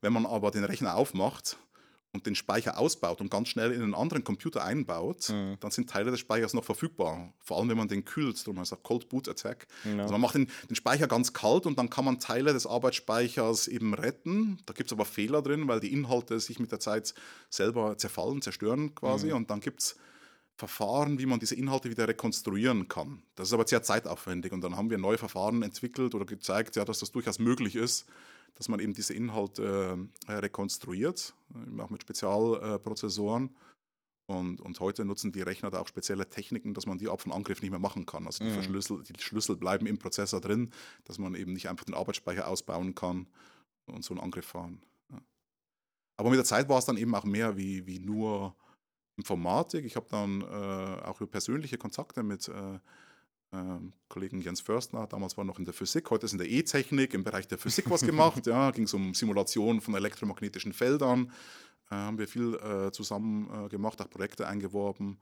Wenn 0.00 0.14
man 0.14 0.24
aber 0.24 0.50
den 0.50 0.64
Rechner 0.64 0.94
aufmacht 0.96 1.58
und 2.14 2.24
den 2.26 2.34
Speicher 2.34 2.78
ausbaut 2.78 3.20
und 3.20 3.30
ganz 3.30 3.48
schnell 3.48 3.72
in 3.72 3.82
einen 3.82 3.94
anderen 3.94 4.24
Computer 4.24 4.64
einbaut, 4.64 5.28
Mhm. 5.28 5.56
dann 5.60 5.70
sind 5.70 5.90
Teile 5.90 6.10
des 6.10 6.20
Speichers 6.20 6.54
noch 6.54 6.64
verfügbar. 6.64 7.34
Vor 7.40 7.58
allem, 7.58 7.68
wenn 7.68 7.76
man 7.76 7.88
den 7.88 8.04
kühlt, 8.04 8.40
darum 8.46 8.60
heißt 8.60 8.72
er 8.72 8.78
Cold 8.78 9.08
Boot 9.08 9.28
Attack. 9.28 9.66
Genau. 9.82 10.02
Also 10.04 10.12
man 10.12 10.20
macht 10.22 10.36
den, 10.36 10.48
den 10.70 10.76
Speicher 10.76 11.08
ganz 11.08 11.32
kalt 11.32 11.66
und 11.66 11.78
dann 11.78 11.90
kann 11.90 12.04
man 12.04 12.20
Teile 12.20 12.52
des 12.52 12.66
Arbeitsspeichers 12.66 13.68
eben 13.68 13.92
retten. 13.94 14.58
Da 14.64 14.72
gibt 14.72 14.88
es 14.90 14.92
aber 14.92 15.04
Fehler 15.04 15.42
drin, 15.42 15.68
weil 15.68 15.80
die 15.80 15.92
Inhalte 15.92 16.40
sich 16.40 16.58
mit 16.58 16.72
der 16.72 16.80
Zeit 16.80 17.14
selber 17.50 17.98
zerfallen, 17.98 18.40
zerstören 18.40 18.94
quasi. 18.94 19.26
Mhm. 19.28 19.34
Und 19.34 19.50
dann 19.50 19.60
gibt 19.60 19.82
es 19.82 19.96
Verfahren, 20.56 21.18
wie 21.18 21.26
man 21.26 21.40
diese 21.40 21.56
Inhalte 21.56 21.90
wieder 21.90 22.06
rekonstruieren 22.06 22.86
kann. 22.86 23.24
Das 23.34 23.48
ist 23.48 23.54
aber 23.54 23.66
sehr 23.66 23.82
zeitaufwendig 23.82 24.52
und 24.52 24.60
dann 24.60 24.76
haben 24.76 24.88
wir 24.88 24.98
neue 24.98 25.18
Verfahren 25.18 25.64
entwickelt 25.64 26.14
oder 26.14 26.24
gezeigt, 26.24 26.76
ja, 26.76 26.84
dass 26.84 27.00
das 27.00 27.10
durchaus 27.10 27.40
möglich 27.40 27.74
ist, 27.74 28.06
dass 28.54 28.68
man 28.68 28.80
eben 28.80 28.94
diese 28.94 29.14
Inhalte 29.14 29.98
äh, 30.26 30.32
rekonstruiert, 30.32 31.34
eben 31.54 31.80
auch 31.80 31.90
mit 31.90 32.02
Spezialprozessoren. 32.02 33.54
Und, 34.26 34.60
und 34.60 34.80
heute 34.80 35.04
nutzen 35.04 35.32
die 35.32 35.42
Rechner 35.42 35.70
da 35.70 35.80
auch 35.80 35.88
spezielle 35.88 36.28
Techniken, 36.28 36.72
dass 36.72 36.86
man 36.86 36.96
die 36.96 37.08
Art 37.08 37.20
von 37.20 37.32
Angriff 37.32 37.60
nicht 37.60 37.70
mehr 37.70 37.78
machen 37.78 38.06
kann. 38.06 38.26
Also 38.26 38.42
die, 38.42 38.50
mhm. 38.50 38.54
Verschlüssel, 38.54 39.02
die 39.02 39.20
Schlüssel 39.20 39.56
bleiben 39.56 39.86
im 39.86 39.98
Prozessor 39.98 40.40
drin, 40.40 40.72
dass 41.04 41.18
man 41.18 41.34
eben 41.34 41.52
nicht 41.52 41.68
einfach 41.68 41.84
den 41.84 41.94
Arbeitsspeicher 41.94 42.48
ausbauen 42.48 42.94
kann 42.94 43.26
und 43.86 44.02
so 44.02 44.14
einen 44.14 44.22
Angriff 44.22 44.46
fahren. 44.46 44.80
Ja. 45.10 45.20
Aber 46.16 46.30
mit 46.30 46.38
der 46.38 46.46
Zeit 46.46 46.68
war 46.70 46.78
es 46.78 46.86
dann 46.86 46.96
eben 46.96 47.14
auch 47.14 47.24
mehr 47.24 47.58
wie, 47.58 47.86
wie 47.86 47.98
nur 47.98 48.56
Informatik. 49.16 49.84
Ich 49.84 49.96
habe 49.96 50.06
dann 50.08 50.40
äh, 50.40 51.02
auch 51.04 51.20
persönliche 51.30 51.76
Kontakte 51.76 52.22
mit 52.22 52.48
äh, 52.48 52.52
äh, 52.52 52.78
Kollegen 54.08 54.40
Jens 54.40 54.60
Förstner, 54.60 55.06
damals 55.06 55.36
war 55.36 55.44
noch 55.44 55.58
in 55.58 55.64
der 55.64 55.74
Physik, 55.74 56.10
heute 56.10 56.26
ist 56.26 56.32
in 56.32 56.38
der 56.38 56.50
E-Technik, 56.50 57.14
im 57.14 57.24
Bereich 57.24 57.46
der 57.46 57.58
Physik 57.58 57.90
was 57.90 58.00
gemacht. 58.00 58.46
ja, 58.46 58.70
ging 58.70 58.84
es 58.84 58.94
um 58.94 59.14
Simulation 59.14 59.80
von 59.80 59.94
elektromagnetischen 59.94 60.72
Feldern 60.72 61.30
äh, 61.90 61.94
haben 61.94 62.18
wir 62.18 62.28
viel 62.28 62.54
äh, 62.54 62.90
zusammen 62.92 63.66
äh, 63.66 63.68
gemacht, 63.68 64.00
auch 64.00 64.10
Projekte 64.10 64.46
eingeworben. 64.46 65.18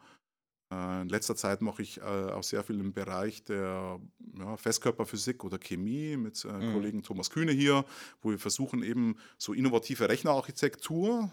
Äh, 0.71 1.03
in 1.03 1.09
letzter 1.09 1.37
Zeit 1.37 1.61
mache 1.61 1.83
ich 1.83 1.99
äh, 1.99 2.03
auch 2.03 2.43
sehr 2.43 2.63
viel 2.65 2.81
im 2.81 2.93
Bereich 2.93 3.45
der 3.45 4.01
ja, 4.39 4.57
Festkörperphysik 4.57 5.45
oder 5.45 5.59
Chemie 5.59 6.17
mit 6.17 6.45
äh, 6.45 6.53
mhm. 6.53 6.73
Kollegen 6.73 7.03
Thomas 7.03 7.31
Kühne 7.31 7.53
hier, 7.53 7.85
wo 8.21 8.31
wir 8.31 8.39
versuchen 8.39 8.83
eben 8.83 9.17
so 9.39 9.53
innovative 9.53 10.09
Rechnerarchitektur 10.09 11.31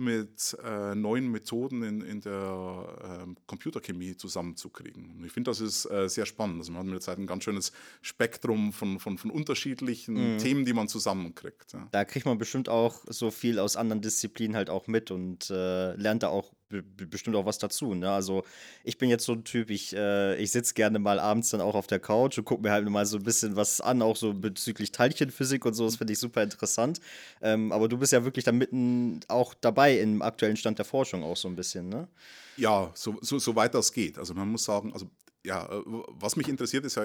mit 0.00 0.56
äh, 0.64 0.94
neuen 0.94 1.30
Methoden 1.30 1.82
in, 1.82 2.00
in 2.00 2.20
der 2.20 3.26
äh, 3.28 3.34
Computerchemie 3.46 4.16
zusammenzukriegen. 4.16 5.10
Und 5.16 5.24
ich 5.24 5.32
finde, 5.32 5.50
das 5.50 5.60
ist 5.60 5.84
äh, 5.90 6.08
sehr 6.08 6.26
spannend. 6.26 6.58
Also 6.58 6.72
man 6.72 6.80
hat 6.80 6.86
mit 6.86 6.94
der 6.94 7.00
Zeit 7.00 7.18
ein 7.18 7.26
ganz 7.26 7.44
schönes 7.44 7.72
Spektrum 8.02 8.72
von, 8.72 8.98
von, 8.98 9.18
von 9.18 9.30
unterschiedlichen 9.30 10.34
mhm. 10.34 10.38
Themen, 10.38 10.64
die 10.64 10.72
man 10.72 10.88
zusammenkriegt. 10.88 11.72
Ja. 11.72 11.88
Da 11.92 12.04
kriegt 12.04 12.26
man 12.26 12.38
bestimmt 12.38 12.68
auch 12.68 13.02
so 13.06 13.30
viel 13.30 13.58
aus 13.58 13.76
anderen 13.76 14.02
Disziplinen 14.02 14.56
halt 14.56 14.70
auch 14.70 14.86
mit 14.86 15.10
und 15.10 15.50
äh, 15.50 15.94
lernt 15.94 16.22
da 16.22 16.28
auch 16.28 16.52
bestimmt 16.70 17.36
auch 17.36 17.46
was 17.46 17.58
dazu. 17.58 17.94
Ne? 17.94 18.10
Also 18.10 18.44
ich 18.84 18.98
bin 18.98 19.10
jetzt 19.10 19.24
so 19.24 19.32
ein 19.32 19.44
Typ, 19.44 19.70
ich, 19.70 19.94
äh, 19.94 20.36
ich 20.36 20.52
sitze 20.52 20.74
gerne 20.74 20.98
mal 20.98 21.18
abends 21.18 21.50
dann 21.50 21.60
auch 21.60 21.74
auf 21.74 21.86
der 21.86 21.98
Couch 21.98 22.38
und 22.38 22.44
gucke 22.44 22.62
mir 22.62 22.70
halt 22.70 22.88
mal 22.88 23.06
so 23.06 23.18
ein 23.18 23.22
bisschen 23.22 23.56
was 23.56 23.80
an, 23.80 24.02
auch 24.02 24.16
so 24.16 24.32
bezüglich 24.32 24.92
Teilchenphysik 24.92 25.64
und 25.64 25.74
so, 25.74 25.84
das 25.84 25.96
finde 25.96 26.12
ich 26.12 26.18
super 26.18 26.42
interessant. 26.42 27.00
Ähm, 27.42 27.72
aber 27.72 27.88
du 27.88 27.98
bist 27.98 28.12
ja 28.12 28.24
wirklich 28.24 28.44
da 28.44 28.52
mitten 28.52 29.20
auch 29.28 29.54
dabei 29.54 29.98
im 29.98 30.22
aktuellen 30.22 30.56
Stand 30.56 30.78
der 30.78 30.86
Forschung 30.86 31.22
auch 31.24 31.36
so 31.36 31.48
ein 31.48 31.56
bisschen, 31.56 31.88
ne? 31.88 32.08
Ja, 32.56 32.90
so, 32.94 33.16
so, 33.20 33.38
so 33.38 33.56
weit 33.56 33.74
das 33.74 33.92
geht. 33.92 34.18
Also 34.18 34.34
man 34.34 34.48
muss 34.48 34.64
sagen, 34.64 34.92
also 34.92 35.10
ja, 35.44 35.64
äh, 35.64 35.82
was 36.08 36.36
mich 36.36 36.48
interessiert 36.48 36.84
ist 36.84 36.96
ja 36.96 37.04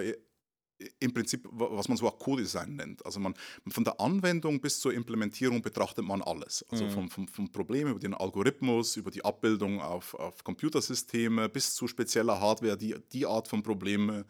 im 1.00 1.14
Prinzip, 1.14 1.48
was 1.52 1.88
man 1.88 1.98
so 1.98 2.08
auch 2.08 2.20
Co-Design 2.20 2.76
nennt. 2.76 3.06
Also 3.06 3.20
man 3.20 3.34
von 3.68 3.84
der 3.84 4.00
Anwendung 4.00 4.60
bis 4.60 4.80
zur 4.80 4.94
Implementierung 4.94 5.62
betrachtet 5.62 6.06
man 6.06 6.22
alles. 6.22 6.66
Also 6.70 6.86
mhm. 6.86 6.90
vom, 6.90 7.10
vom, 7.10 7.28
vom, 7.28 7.52
Problem 7.52 7.88
über 7.88 8.00
den 8.00 8.14
Algorithmus, 8.14 8.98
über 8.98 9.12
die 9.12 9.24
Abbildung 9.24 9.82
auf, 9.82 10.14
auf 10.16 10.44
Computersysteme 10.44 11.48
bis 11.48 11.74
zu 11.76 11.88
spezieller 11.88 12.40
Hardware, 12.40 12.78
die 12.78 12.96
die 13.14 13.26
Art 13.26 13.48
von 13.48 13.64
Probleme 13.64 14.26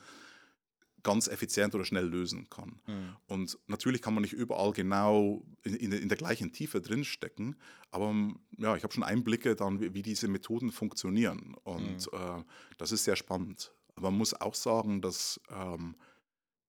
ganz 1.05 1.27
effizient 1.27 1.75
oder 1.75 1.85
schnell 1.85 2.07
lösen 2.07 2.49
kann. 2.49 2.79
Mhm. 2.87 3.15
Und 3.27 3.59
natürlich 3.67 4.01
kann 4.01 4.15
man 4.15 4.23
nicht 4.23 4.33
überall 4.33 4.71
genau 4.71 5.45
in, 5.63 5.75
in, 5.75 5.91
in 5.91 6.09
der 6.09 6.17
gleichen 6.17 6.51
Tiefe 6.51 6.81
drinstecken, 6.81 7.55
aber 7.91 8.13
ja, 8.57 8.75
ich 8.75 8.83
habe 8.83 8.91
schon 8.91 9.03
Einblicke 9.03 9.55
dann, 9.55 9.79
wie, 9.79 9.93
wie, 9.93 10.01
diese 10.01 10.27
Methoden 10.27 10.71
funktionieren. 10.71 11.55
Und 11.63 12.11
mhm. 12.11 12.17
äh, 12.17 12.43
das 12.79 12.91
ist 12.91 13.03
sehr 13.03 13.15
spannend. 13.15 13.71
Aber 13.95 14.09
man 14.09 14.17
muss 14.17 14.33
auch 14.33 14.55
sagen, 14.55 14.99
dass 15.01 15.39
ähm, 15.49 15.95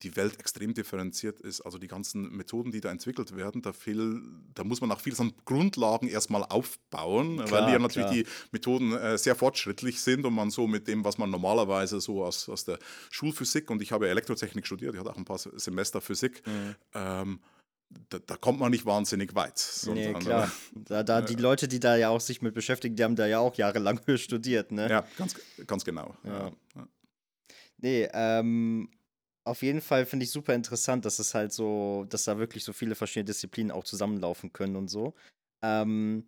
die 0.03 0.15
Welt 0.17 0.39
extrem 0.39 0.75
differenziert 0.75 1.41
ist. 1.41 1.63
Also 1.63 1.79
die 1.79 1.89
ganzen 1.89 2.31
Methoden, 2.37 2.71
die 2.71 2.81
da 2.81 2.91
entwickelt 2.91 3.35
werden, 3.35 3.63
da, 3.63 3.73
viel, 3.73 4.23
da 4.55 4.63
muss 4.65 4.81
man 4.81 4.93
auch 4.93 5.01
viel 5.01 5.15
an 5.19 5.33
Grundlagen 5.45 6.07
erstmal 6.09 6.45
aufbauen, 6.45 7.37
klar, 7.37 7.51
weil 7.51 7.73
ja 7.73 7.79
natürlich 7.79 8.09
klar. 8.09 8.15
die 8.15 8.27
Methoden 8.53 8.93
äh, 8.93 9.17
sehr 9.17 9.35
fortschrittlich 9.35 10.01
sind 10.01 10.27
und 10.27 10.35
man 10.35 10.51
so 10.51 10.67
mit 10.67 10.87
dem, 10.87 11.05
was 11.05 11.17
man 11.17 11.31
normalerweise 11.31 12.01
so 12.01 12.25
aus, 12.25 12.49
aus 12.49 12.65
der 12.65 12.79
Schulphysik 13.11 13.71
und 13.71 13.81
ich 13.81 13.93
habe 13.93 14.09
Elektrotechnik 14.09 14.67
studiert, 14.67 14.95
ich 14.95 15.01
hatte 15.01 15.11
auch 15.11 15.17
ein 15.17 15.25
paar 15.25 15.39
Semester 15.39 16.01
Physik, 16.01 16.43
mhm. 16.47 16.75
ähm, 16.95 17.41
da, 18.11 18.19
da, 18.19 18.37
kommt 18.37 18.59
man 18.59 18.73
nicht 18.73 18.85
wahnsinnig 18.85 19.35
weit. 19.35 19.65
Nee, 19.87 20.13
klar. 20.15 20.51
Da, 20.75 21.05
da, 21.05 21.23
die 21.23 21.37
Leute, 21.37 21.69
die 21.69 21.79
da 21.79 21.97
ja 21.97 22.09
auch 22.09 22.21
sich 22.21 22.43
mit 22.43 22.53
beschäftigen, 22.53 22.97
die 22.97 23.05
haben 23.05 23.15
da 23.15 23.27
ja 23.27 23.39
auch 23.39 23.55
jahrelang 23.55 24.01
studiert, 24.17 24.73
ne? 24.73 24.91
Ja, 24.91 25.07
ganz, 25.17 25.37
ganz 25.67 25.85
genau. 25.85 26.17
Ja. 26.25 26.51
Ja. 26.75 26.89
Nee, 27.79 28.09
ähm, 28.13 28.89
auf 29.47 29.63
jeden 29.63 29.81
Fall 29.81 30.07
finde 30.07 30.25
ich 30.25 30.31
super 30.31 30.55
interessant, 30.55 31.05
dass 31.05 31.19
es 31.19 31.35
halt 31.35 31.53
so, 31.53 32.05
dass 32.09 32.25
da 32.25 32.39
wirklich 32.39 32.65
so 32.65 32.73
viele 32.73 32.95
verschiedene 32.95 33.27
Disziplinen 33.27 33.71
auch 33.71 33.85
zusammenlaufen 33.85 34.53
können 34.53 34.77
und 34.77 34.89
so. 34.89 35.15
Ähm, 35.63 36.27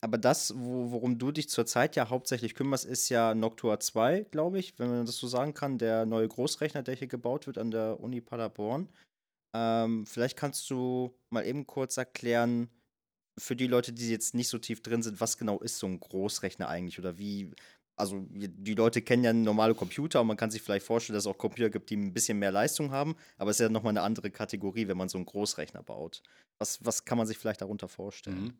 aber 0.00 0.18
das, 0.18 0.54
wo, 0.56 0.90
worum 0.90 1.18
du 1.18 1.30
dich 1.30 1.48
zurzeit 1.48 1.96
ja 1.96 2.08
hauptsächlich 2.08 2.54
kümmerst, 2.54 2.84
ist 2.84 3.08
ja 3.10 3.34
Noctua 3.34 3.80
2, 3.80 4.26
glaube 4.30 4.58
ich, 4.58 4.78
wenn 4.78 4.88
man 4.88 5.06
das 5.06 5.16
so 5.16 5.26
sagen 5.26 5.54
kann, 5.54 5.78
der 5.78 6.06
neue 6.06 6.28
Großrechner, 6.28 6.82
der 6.82 6.94
hier 6.94 7.06
gebaut 7.06 7.46
wird 7.46 7.58
an 7.58 7.70
der 7.70 8.00
Uni 8.00 8.20
Paderborn. 8.20 8.88
Ähm, 9.54 10.06
vielleicht 10.06 10.36
kannst 10.36 10.68
du 10.70 11.14
mal 11.30 11.46
eben 11.46 11.66
kurz 11.66 11.96
erklären, 11.96 12.70
für 13.38 13.56
die 13.56 13.66
Leute, 13.66 13.92
die 13.92 14.10
jetzt 14.10 14.34
nicht 14.34 14.48
so 14.48 14.58
tief 14.58 14.82
drin 14.82 15.02
sind, 15.02 15.20
was 15.20 15.38
genau 15.38 15.58
ist 15.60 15.78
so 15.78 15.86
ein 15.86 15.98
Großrechner 16.00 16.68
eigentlich 16.68 16.98
oder 16.98 17.18
wie, 17.18 17.50
also 17.96 18.26
die 18.30 18.74
Leute 18.74 19.02
kennen 19.02 19.24
ja 19.24 19.32
normale 19.32 19.74
Computer 19.74 20.20
und 20.20 20.26
man 20.26 20.36
kann 20.36 20.50
sich 20.50 20.62
vielleicht 20.62 20.86
vorstellen, 20.86 21.14
dass 21.14 21.24
es 21.24 21.30
auch 21.30 21.38
Computer 21.38 21.70
gibt, 21.70 21.90
die 21.90 21.96
ein 21.96 22.12
bisschen 22.12 22.38
mehr 22.38 22.52
Leistung 22.52 22.90
haben, 22.90 23.14
aber 23.38 23.50
es 23.50 23.56
ist 23.56 23.64
ja 23.64 23.68
nochmal 23.68 23.92
eine 23.92 24.02
andere 24.02 24.30
Kategorie, 24.30 24.88
wenn 24.88 24.96
man 24.96 25.08
so 25.08 25.18
einen 25.18 25.26
Großrechner 25.26 25.82
baut. 25.82 26.22
Was, 26.58 26.84
was 26.84 27.04
kann 27.04 27.18
man 27.18 27.26
sich 27.26 27.38
vielleicht 27.38 27.60
darunter 27.60 27.88
vorstellen? 27.88 28.42
Mhm. 28.42 28.54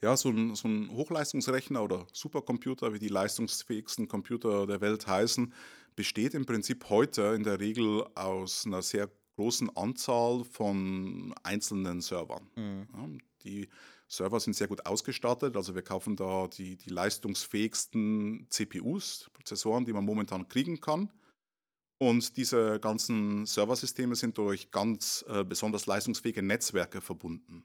Ja, 0.00 0.16
so 0.16 0.30
ein, 0.30 0.54
so 0.54 0.66
ein 0.68 0.90
Hochleistungsrechner 0.90 1.82
oder 1.82 2.06
Supercomputer, 2.12 2.92
wie 2.94 2.98
die 2.98 3.08
leistungsfähigsten 3.08 4.08
Computer 4.08 4.66
der 4.66 4.80
Welt 4.80 5.06
heißen, 5.06 5.52
besteht 5.94 6.34
im 6.34 6.46
Prinzip 6.46 6.88
heute 6.88 7.22
in 7.36 7.44
der 7.44 7.60
Regel 7.60 8.04
aus 8.14 8.66
einer 8.66 8.82
sehr 8.82 9.08
großen 9.36 9.74
Anzahl 9.76 10.44
von 10.44 11.34
einzelnen 11.42 12.00
Servern. 12.00 12.50
Mhm. 12.56 12.88
Ja, 12.92 13.08
die 13.44 13.68
Server 14.12 14.38
sind 14.40 14.54
sehr 14.54 14.68
gut 14.68 14.84
ausgestattet. 14.84 15.56
Also 15.56 15.74
wir 15.74 15.80
kaufen 15.80 16.16
da 16.16 16.46
die, 16.46 16.76
die 16.76 16.90
leistungsfähigsten 16.90 18.46
CPUs, 18.50 19.30
Prozessoren, 19.32 19.86
die 19.86 19.94
man 19.94 20.04
momentan 20.04 20.48
kriegen 20.48 20.80
kann. 20.80 21.10
Und 21.96 22.36
diese 22.36 22.78
ganzen 22.78 23.46
Serversysteme 23.46 24.14
sind 24.14 24.36
durch 24.36 24.70
ganz 24.70 25.24
äh, 25.28 25.44
besonders 25.44 25.86
leistungsfähige 25.86 26.42
Netzwerke 26.42 27.00
verbunden. 27.00 27.64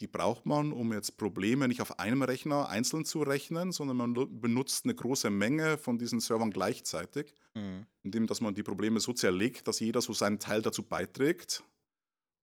Die 0.00 0.08
braucht 0.08 0.46
man, 0.46 0.72
um 0.72 0.92
jetzt 0.92 1.16
Probleme 1.16 1.68
nicht 1.68 1.80
auf 1.80 2.00
einem 2.00 2.22
Rechner 2.22 2.68
einzeln 2.68 3.04
zu 3.04 3.22
rechnen, 3.22 3.70
sondern 3.70 3.96
man 3.98 4.14
benutzt 4.40 4.84
eine 4.84 4.94
große 4.96 5.30
Menge 5.30 5.78
von 5.78 5.98
diesen 5.98 6.18
Servern 6.18 6.50
gleichzeitig, 6.50 7.34
mhm. 7.54 7.86
indem 8.02 8.26
dass 8.26 8.40
man 8.40 8.54
die 8.54 8.62
Probleme 8.64 8.98
so 8.98 9.12
zerlegt, 9.12 9.68
dass 9.68 9.78
jeder 9.78 10.00
so 10.00 10.12
seinen 10.12 10.40
Teil 10.40 10.62
dazu 10.62 10.82
beiträgt 10.82 11.62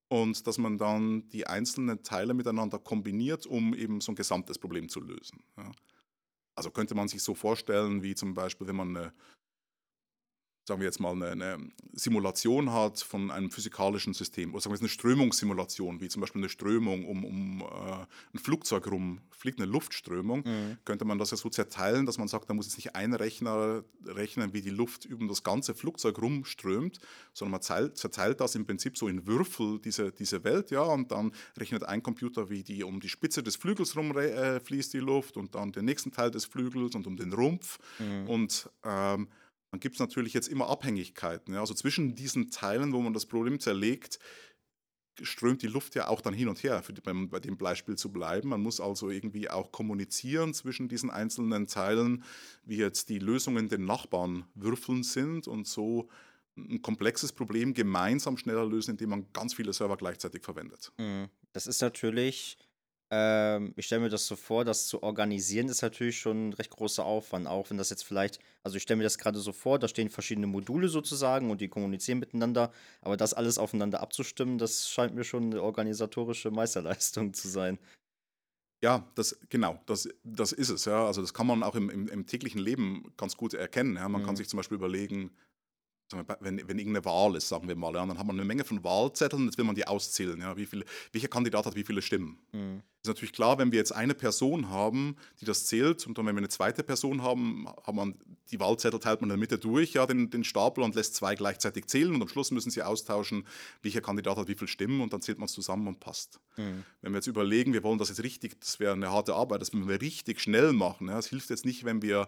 und 0.08 0.46
dass 0.48 0.58
man 0.58 0.78
dann 0.78 1.28
die 1.30 1.48
einzelnen 1.48 2.04
Teile 2.04 2.34
miteinander 2.34 2.80
kombiniert, 2.80 3.46
um 3.46 3.74
eben 3.74 4.02
so 4.02 4.12
ein 4.12 4.16
gesamtes 4.16 4.60
Problem 4.60 4.90
zu 4.90 5.00
lösen. 5.00 5.44
Ja. 5.58 5.72
Also 6.56 6.72
könnte 6.72 6.96
man 6.96 7.08
sich 7.08 7.22
so 7.22 7.36
vorstellen, 7.36 8.02
wie 8.02 8.16
zum 8.16 8.34
Beispiel, 8.34 8.68
wenn 8.68 8.76
man 8.76 8.96
eine 8.96 9.14
sagen 10.66 10.82
wir 10.82 10.86
jetzt 10.86 11.00
mal, 11.00 11.12
eine, 11.12 11.28
eine, 11.28 11.58
Simulation 11.94 12.74
hat 12.74 13.00
von 13.00 13.32
einem 13.32 13.52
physikalischen 13.52 14.14
System, 14.14 14.52
oder 14.54 14.62
sagen 14.62 14.72
wir 14.72 14.76
jetzt 14.76 14.82
eine 14.82 14.90
Strömungssimulation, 14.90 16.02
wie 16.02 16.10
zum 16.10 16.20
Beispiel 16.22 16.42
eine 16.42 16.50
Strömung 16.50 17.06
um, 17.06 17.24
um 17.24 17.62
äh, 17.62 18.06
ein 18.34 18.40
Flugzeug 18.40 18.92
rum, 18.92 19.22
fliegt 19.30 19.60
eine 19.60 19.72
Luftströmung, 19.72 20.40
mhm. 20.40 20.78
könnte 20.84 21.06
man 21.06 21.20
das 21.20 21.32
ja 21.32 21.38
so 21.38 21.50
zerteilen, 21.50 22.06
dass 22.06 22.18
man 22.18 22.28
sagt, 22.28 22.50
da 22.50 22.54
muss 22.54 22.66
jetzt 22.66 22.78
nicht 22.78 22.96
ein 22.96 23.14
Rechner 23.14 23.84
rechnen, 24.06 24.54
wie 24.54 24.62
die 24.62 24.72
Luft 24.72 25.06
über 25.06 25.26
das 25.28 25.44
ganze 25.44 25.74
Flugzeug 25.74 26.20
rumströmt, 26.22 27.00
sondern 27.34 27.52
man 27.52 27.62
zerteilt, 27.62 27.98
zerteilt 27.98 28.42
das 28.42 28.56
im 28.56 28.66
Prinzip 28.66 28.98
so 28.98 29.08
in 29.08 29.26
Würfel, 29.28 29.80
diese, 29.80 30.12
diese 30.12 30.44
Welt, 30.44 30.72
ja, 30.72 30.82
und 30.82 31.12
dann 31.12 31.32
rechnet 31.58 31.84
ein 31.84 32.04
Computer, 32.04 32.50
wie 32.50 32.64
die 32.64 32.84
um 32.84 33.00
die 33.00 33.10
Spitze 33.10 33.44
des 33.44 33.56
Flügels 33.56 33.96
rum 33.96 34.18
äh, 34.18 34.60
fließt 34.60 34.94
die 34.94 35.00
Luft 35.00 35.38
und 35.38 35.56
dann 35.56 35.72
den 35.72 35.86
nächsten 35.86 36.12
Teil 36.12 36.32
des 36.32 36.46
Flügels 36.46 36.96
und 36.96 37.08
um 37.08 37.16
den 37.16 37.32
Rumpf 37.32 37.80
mhm. 38.00 38.28
und 38.28 38.70
ähm, 38.84 39.28
dann 39.72 39.80
gibt 39.80 39.96
es 39.96 40.00
natürlich 40.00 40.34
jetzt 40.34 40.48
immer 40.48 40.68
Abhängigkeiten. 40.70 41.54
Ja? 41.54 41.60
Also 41.60 41.74
zwischen 41.74 42.16
diesen 42.16 42.50
Teilen, 42.52 42.94
wo 42.94 43.02
man 43.02 43.14
das 43.14 43.26
Problem 43.26 43.60
zerlegt, 43.60 44.20
strömt 45.22 45.62
die 45.62 45.68
Luft 45.68 45.96
ja 45.96 46.08
auch 46.08 46.22
dann 46.22 46.34
hin 46.34 46.50
und 46.50 46.62
her, 46.64 46.84
für 46.84 46.94
beim, 46.94 47.30
bei 47.30 47.40
dem 47.40 47.58
Beispiel 47.58 47.96
zu 47.96 48.12
bleiben. 48.12 48.50
Man 48.50 48.62
muss 48.62 48.80
also 48.80 49.10
irgendwie 49.10 49.50
auch 49.50 49.72
kommunizieren 49.72 50.54
zwischen 50.54 50.88
diesen 50.88 51.10
einzelnen 51.10 51.68
Teilen, 51.68 52.24
wie 52.64 52.78
jetzt 52.78 53.10
die 53.10 53.20
Lösungen 53.20 53.70
den 53.70 53.86
Nachbarn 53.86 54.46
würfeln 54.56 55.04
sind 55.04 55.48
und 55.48 55.68
so 55.68 56.10
ein 56.58 56.82
komplexes 56.82 57.34
Problem 57.34 57.74
gemeinsam 57.74 58.38
schneller 58.38 58.66
lösen, 58.66 58.92
indem 58.92 59.10
man 59.10 59.32
ganz 59.34 59.54
viele 59.54 59.74
Server 59.74 59.98
gleichzeitig 59.98 60.44
verwendet. 60.44 60.92
Mhm. 60.98 61.30
Das 61.52 61.68
ist 61.68 61.82
natürlich 61.82 62.58
ähm, 63.12 63.74
ich 63.76 63.86
stelle 63.86 64.02
mir 64.02 64.10
das 64.10 64.26
so 64.26 64.36
vor, 64.36 64.66
das 64.66 64.88
zu 64.88 65.04
organisieren 65.04 65.70
ist 65.70 65.82
natürlich 65.82 66.20
schon 66.20 66.50
ein 66.50 66.54
recht 66.54 66.72
großer 66.72 67.06
Aufwand, 67.06 67.48
auch 67.48 67.70
wenn 67.70 67.78
das 67.78 67.90
jetzt 67.90 68.04
vielleicht, 68.04 68.40
also 68.64 68.78
ich 68.78 68.84
stelle 68.84 68.98
mir 68.98 69.04
das 69.04 69.18
gerade 69.18 69.40
so 69.40 69.52
vor, 69.52 69.78
da 69.78 69.88
stehen 69.88 70.10
verschiedene 70.10 70.48
Module 70.48 70.88
sozusagen 70.88 71.52
und 71.52 71.62
die 71.62 71.68
kommunizieren 71.68 72.20
miteinander, 72.20 72.72
aber 73.02 73.16
das 73.16 73.34
alles 73.34 73.58
aufeinander 73.58 74.02
abzustimmen, 74.02 74.58
das 74.58 74.90
scheint 74.90 75.14
mir 75.14 75.24
schon 75.24 75.46
eine 75.46 75.62
organisatorische 75.62 76.50
Meisterleistung 76.52 77.34
zu 77.34 77.48
sein. 77.48 77.78
Ja, 78.84 79.08
das, 79.16 79.40
genau, 79.50 79.82
das, 79.86 80.08
das 80.24 80.52
ist 80.52 80.70
es. 80.70 80.86
Ja. 80.86 81.08
Also 81.08 81.22
das 81.22 81.34
kann 81.34 81.48
man 81.48 81.64
auch 81.64 81.76
im, 81.76 81.90
im, 81.90 82.08
im 82.08 82.28
täglichen 82.28 82.60
Leben 82.60 83.12
ganz 83.18 83.36
gut 83.38 83.54
erkennen. 83.54 83.96
Ja. 83.96 84.08
Man 84.10 84.22
mhm. 84.22 84.26
kann 84.26 84.36
sich 84.36 84.48
zum 84.48 84.58
Beispiel 84.58 84.76
überlegen, 84.76 85.32
wenn, 86.12 86.68
wenn 86.68 86.78
irgendeine 86.78 87.04
Wahl 87.06 87.36
ist, 87.36 87.50
sagen 87.50 87.68
wir 87.68 87.76
mal, 87.76 87.94
ja, 87.94 88.06
dann 88.06 88.18
hat 88.18 88.26
man 88.26 88.36
eine 88.36 88.46
Menge 88.46 88.64
von 88.64 88.84
Wahlzetteln, 88.84 89.46
jetzt 89.46 89.58
will 89.58 89.66
man 89.66 89.76
die 89.76 89.88
auszählen, 89.88 90.40
ja, 90.40 90.56
wie 90.56 90.66
viele, 90.66 90.86
welcher 91.12 91.28
Kandidat 91.28 91.66
hat 91.66 91.76
wie 91.76 91.84
viele 91.84 92.02
Stimmen. 92.02 92.38
Mhm. 92.52 92.82
Ist 93.02 93.08
natürlich 93.08 93.34
klar, 93.34 93.58
wenn 93.58 93.72
wir 93.72 93.80
jetzt 93.80 93.92
eine 93.92 94.14
Person 94.14 94.70
haben, 94.70 95.16
die 95.40 95.46
das 95.46 95.66
zählt, 95.66 96.06
und 96.06 96.18
dann, 96.18 96.26
wenn 96.26 96.36
wir 96.36 96.40
eine 96.40 96.50
zweite 96.50 96.84
Person 96.84 97.22
haben, 97.22 97.68
hat 97.84 97.94
man 97.94 98.16
die 98.52 98.60
Wahlzettel 98.60 99.00
teilt 99.00 99.22
man 99.22 99.30
in 99.30 99.34
der 99.36 99.40
Mitte 99.40 99.58
durch, 99.58 99.94
ja, 99.94 100.06
den, 100.06 100.30
den 100.30 100.44
Stapel 100.44 100.84
und 100.84 100.94
lässt 100.94 101.16
zwei 101.16 101.36
gleichzeitig 101.36 101.88
zählen 101.88 102.14
und 102.14 102.22
am 102.22 102.28
Schluss 102.28 102.52
müssen 102.52 102.70
sie 102.70 102.84
austauschen, 102.84 103.46
welcher 103.82 104.02
Kandidat 104.02 104.38
hat 104.38 104.48
wie 104.48 104.56
viele 104.56 104.68
Stimmen 104.68 105.02
und 105.02 105.14
dann 105.14 105.22
zählt 105.22 105.40
man 105.40 105.46
es 105.46 105.54
zusammen 105.54 105.88
und 105.88 106.00
passt. 106.00 106.40
Mhm. 106.58 106.84
Wenn 107.02 107.14
wir 107.14 107.18
jetzt 107.18 107.28
überlegen, 107.28 107.74
wir 107.74 107.84
wollen 107.84 107.98
das 107.98 108.10
jetzt 108.10 108.24
richtig, 108.24 108.60
das 108.60 108.80
wäre 108.80 108.94
eine 108.94 109.12
harte 109.12 109.34
Arbeit, 109.34 109.62
das 109.62 109.74
müssen 109.74 109.90
wir 109.90 110.02
richtig 110.02 110.40
schnell 110.40 110.74
machen. 110.74 111.10
Es 111.10 111.26
ja. 111.26 111.30
hilft 111.32 111.50
jetzt 111.50 111.66
nicht, 111.66 111.84
wenn 111.84 112.02
wir 112.02 112.28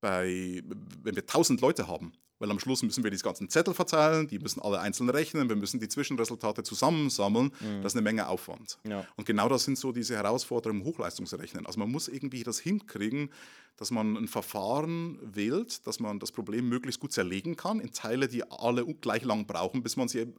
bei, 0.00 0.62
wenn 1.02 1.16
wir 1.16 1.26
tausend 1.26 1.60
Leute 1.60 1.88
haben 1.88 2.12
weil 2.38 2.50
am 2.50 2.58
Schluss 2.58 2.82
müssen 2.82 3.02
wir 3.02 3.10
diese 3.10 3.24
ganzen 3.24 3.48
Zettel 3.48 3.74
verteilen, 3.74 4.28
die 4.28 4.38
müssen 4.38 4.60
alle 4.60 4.80
einzeln 4.80 5.10
rechnen, 5.10 5.48
wir 5.48 5.56
müssen 5.56 5.80
die 5.80 5.88
Zwischenresultate 5.88 6.62
zusammensammeln. 6.62 7.52
Mhm. 7.60 7.82
Das 7.82 7.92
ist 7.92 7.96
eine 7.96 8.02
Menge 8.02 8.28
Aufwand. 8.28 8.78
Ja. 8.88 9.04
Und 9.16 9.26
genau 9.26 9.48
das 9.48 9.64
sind 9.64 9.78
so 9.78 9.92
diese 9.92 10.16
Herausforderungen 10.16 10.80
im 10.80 10.86
Hochleistungsrechnen. 10.86 11.66
Also 11.66 11.80
man 11.80 11.90
muss 11.90 12.08
irgendwie 12.08 12.42
das 12.44 12.58
hinkriegen, 12.58 13.30
dass 13.76 13.90
man 13.90 14.16
ein 14.16 14.28
Verfahren 14.28 15.18
wählt, 15.22 15.86
dass 15.86 16.00
man 16.00 16.18
das 16.18 16.32
Problem 16.32 16.68
möglichst 16.68 17.00
gut 17.00 17.12
zerlegen 17.12 17.56
kann 17.56 17.80
in 17.80 17.92
Teile, 17.92 18.28
die 18.28 18.48
alle 18.50 18.84
gleich 18.94 19.24
lang 19.24 19.46
brauchen, 19.46 19.82
bis 19.82 19.96
man 19.96 20.08
sie 20.08 20.32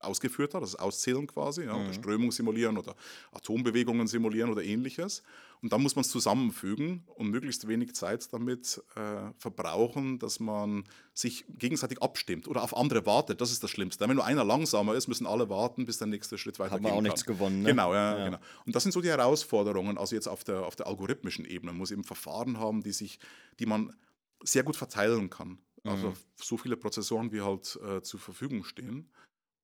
ausgeführt 0.00 0.54
hat, 0.54 0.62
das 0.62 0.70
ist 0.70 0.80
Auszählen 0.80 1.26
quasi, 1.26 1.64
ja, 1.64 1.74
mhm. 1.74 1.84
oder 1.84 1.92
Strömung 1.92 2.32
simulieren 2.32 2.78
oder 2.78 2.94
Atombewegungen 3.32 4.06
simulieren 4.06 4.50
oder 4.50 4.62
ähnliches. 4.62 5.22
Und 5.62 5.72
dann 5.72 5.82
muss 5.82 5.94
man 5.94 6.02
es 6.02 6.10
zusammenfügen 6.10 7.04
und 7.16 7.28
möglichst 7.28 7.68
wenig 7.68 7.94
Zeit 7.94 8.32
damit 8.32 8.82
äh, 8.96 9.30
verbrauchen, 9.36 10.18
dass 10.18 10.40
man 10.40 10.84
sich 11.12 11.44
gegenseitig 11.50 12.00
abstimmt 12.00 12.48
oder 12.48 12.62
auf 12.62 12.74
andere 12.74 13.04
wartet. 13.04 13.42
Das 13.42 13.52
ist 13.52 13.62
das 13.62 13.70
Schlimmste. 13.70 14.08
Wenn 14.08 14.16
nur 14.16 14.24
einer 14.24 14.44
langsamer 14.44 14.94
ist, 14.94 15.06
müssen 15.08 15.26
alle 15.26 15.50
warten, 15.50 15.84
bis 15.84 15.98
der 15.98 16.06
nächste 16.06 16.38
Schritt 16.38 16.58
weitergeht. 16.58 16.78
Haben 16.78 16.84
wir 16.84 16.92
auch 16.92 16.96
kann. 16.96 17.04
nichts 17.04 17.24
gewonnen. 17.26 17.62
Ne? 17.62 17.70
Genau, 17.70 17.92
ja, 17.92 18.18
ja, 18.18 18.24
genau. 18.24 18.38
Und 18.64 18.74
das 18.74 18.84
sind 18.84 18.92
so 18.92 19.02
die 19.02 19.10
Herausforderungen. 19.10 19.98
Also 19.98 20.14
jetzt 20.14 20.28
auf 20.28 20.44
der, 20.44 20.64
auf 20.64 20.76
der 20.76 20.86
algorithmischen 20.86 21.44
Ebene 21.44 21.72
man 21.72 21.78
muss 21.78 21.90
eben 21.90 22.04
Verfahren 22.04 22.58
haben, 22.58 22.82
die 22.82 22.92
sich, 22.92 23.18
die 23.58 23.66
man 23.66 23.94
sehr 24.42 24.62
gut 24.62 24.76
verteilen 24.76 25.28
kann. 25.28 25.58
Also 25.84 26.08
mhm. 26.08 26.14
so 26.36 26.56
viele 26.56 26.76
Prozessoren, 26.76 27.32
wie 27.32 27.40
halt 27.40 27.78
äh, 27.86 28.02
zur 28.02 28.20
Verfügung 28.20 28.64
stehen 28.64 29.10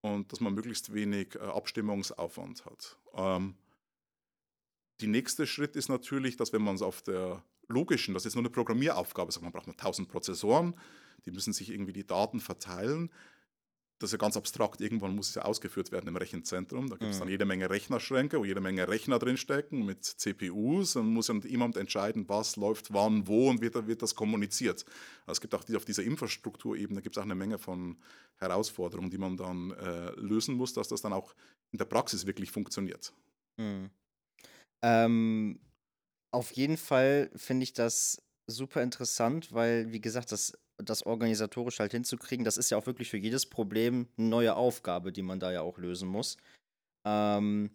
und 0.00 0.32
dass 0.32 0.40
man 0.40 0.54
möglichst 0.54 0.92
wenig 0.92 1.34
äh, 1.34 1.38
Abstimmungsaufwand 1.38 2.64
hat. 2.64 2.98
Ähm, 3.14 3.56
die 5.00 5.08
nächste 5.08 5.46
Schritt 5.46 5.76
ist 5.76 5.88
natürlich, 5.88 6.36
dass 6.36 6.52
wenn 6.52 6.62
man 6.62 6.76
es 6.76 6.82
auf 6.82 7.02
der 7.02 7.42
logischen, 7.68 8.14
das 8.14 8.24
ist 8.24 8.34
nur 8.34 8.42
eine 8.42 8.50
Programmieraufgabe, 8.50 9.30
sagt 9.30 9.42
man 9.42 9.52
braucht 9.52 9.66
nur 9.66 9.74
1000 9.74 10.08
Prozessoren, 10.08 10.74
die 11.24 11.30
müssen 11.30 11.52
sich 11.52 11.70
irgendwie 11.70 11.92
die 11.92 12.06
Daten 12.06 12.40
verteilen. 12.40 13.10
Das 13.98 14.08
ist 14.08 14.12
ja 14.12 14.18
ganz 14.18 14.36
abstrakt, 14.36 14.80
irgendwann 14.82 15.14
muss 15.14 15.30
es 15.30 15.36
ja 15.36 15.42
ausgeführt 15.42 15.90
werden 15.90 16.08
im 16.08 16.16
Rechenzentrum. 16.16 16.90
Da 16.90 16.96
gibt 16.96 17.10
es 17.10 17.16
mhm. 17.16 17.20
dann 17.20 17.28
jede 17.28 17.44
Menge 17.46 17.70
Rechnerschränke, 17.70 18.38
wo 18.38 18.44
jede 18.44 18.60
Menge 18.60 18.86
Rechner 18.86 19.18
drinstecken 19.18 19.86
mit 19.86 20.04
CPUs. 20.04 20.96
Und 20.96 21.06
muss 21.06 21.28
dann 21.28 21.40
jemand 21.40 21.76
entscheiden, 21.76 22.28
was 22.28 22.56
läuft 22.56 22.92
wann, 22.92 23.26
wo 23.26 23.48
und 23.48 23.62
wird, 23.62 23.86
wird 23.86 24.02
das 24.02 24.14
kommuniziert. 24.14 24.84
Also 25.20 25.38
es 25.38 25.40
gibt 25.40 25.54
auch 25.54 25.64
auf 25.74 25.84
dieser 25.86 26.02
Infrastrukturebene 26.02 27.00
gibt 27.00 27.16
es 27.16 27.20
auch 27.20 27.24
eine 27.24 27.34
Menge 27.34 27.58
von 27.58 27.96
Herausforderungen, 28.36 29.10
die 29.10 29.18
man 29.18 29.36
dann 29.36 29.70
äh, 29.70 30.10
lösen 30.20 30.54
muss, 30.56 30.74
dass 30.74 30.88
das 30.88 31.00
dann 31.00 31.14
auch 31.14 31.34
in 31.72 31.78
der 31.78 31.86
Praxis 31.86 32.26
wirklich 32.26 32.50
funktioniert. 32.50 33.14
Mhm. 33.56 33.90
Ähm, 34.82 35.58
auf 36.32 36.52
jeden 36.52 36.76
Fall 36.76 37.30
finde 37.34 37.64
ich 37.64 37.72
das 37.72 38.22
super 38.46 38.82
interessant, 38.82 39.52
weil, 39.52 39.92
wie 39.92 40.00
gesagt, 40.00 40.32
das, 40.32 40.52
das 40.78 41.04
organisatorisch 41.04 41.78
halt 41.80 41.92
hinzukriegen, 41.92 42.44
das 42.44 42.56
ist 42.56 42.70
ja 42.70 42.76
auch 42.78 42.86
wirklich 42.86 43.10
für 43.10 43.16
jedes 43.16 43.46
Problem 43.46 44.08
eine 44.16 44.28
neue 44.28 44.56
Aufgabe, 44.56 45.12
die 45.12 45.22
man 45.22 45.40
da 45.40 45.52
ja 45.52 45.62
auch 45.62 45.78
lösen 45.78 46.08
muss. 46.08 46.36
Ähm, 47.06 47.70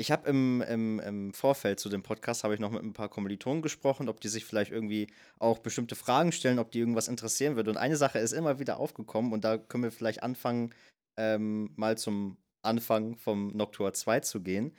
ich 0.00 0.10
habe 0.10 0.30
im, 0.30 0.62
im, 0.62 0.98
im 1.00 1.34
Vorfeld 1.34 1.78
zu 1.78 1.90
dem 1.90 2.02
Podcast 2.02 2.42
habe 2.42 2.54
ich 2.54 2.60
noch 2.60 2.70
mit 2.70 2.82
ein 2.82 2.94
paar 2.94 3.10
Kommilitonen 3.10 3.60
gesprochen, 3.60 4.08
ob 4.08 4.20
die 4.20 4.28
sich 4.28 4.46
vielleicht 4.46 4.72
irgendwie 4.72 5.08
auch 5.38 5.58
bestimmte 5.58 5.94
Fragen 5.94 6.32
stellen, 6.32 6.58
ob 6.58 6.70
die 6.70 6.78
irgendwas 6.78 7.06
interessieren 7.06 7.54
würde. 7.54 7.70
Und 7.70 7.76
eine 7.76 7.98
Sache 7.98 8.18
ist 8.18 8.32
immer 8.32 8.58
wieder 8.58 8.78
aufgekommen 8.78 9.32
und 9.32 9.44
da 9.44 9.58
können 9.58 9.84
wir 9.84 9.92
vielleicht 9.92 10.22
anfangen, 10.22 10.74
ähm, 11.18 11.72
mal 11.76 11.98
zum 11.98 12.38
Anfang 12.62 13.16
vom 13.16 13.48
Noctua 13.48 13.92
2 13.92 14.20
zu 14.20 14.40
gehen. 14.40 14.74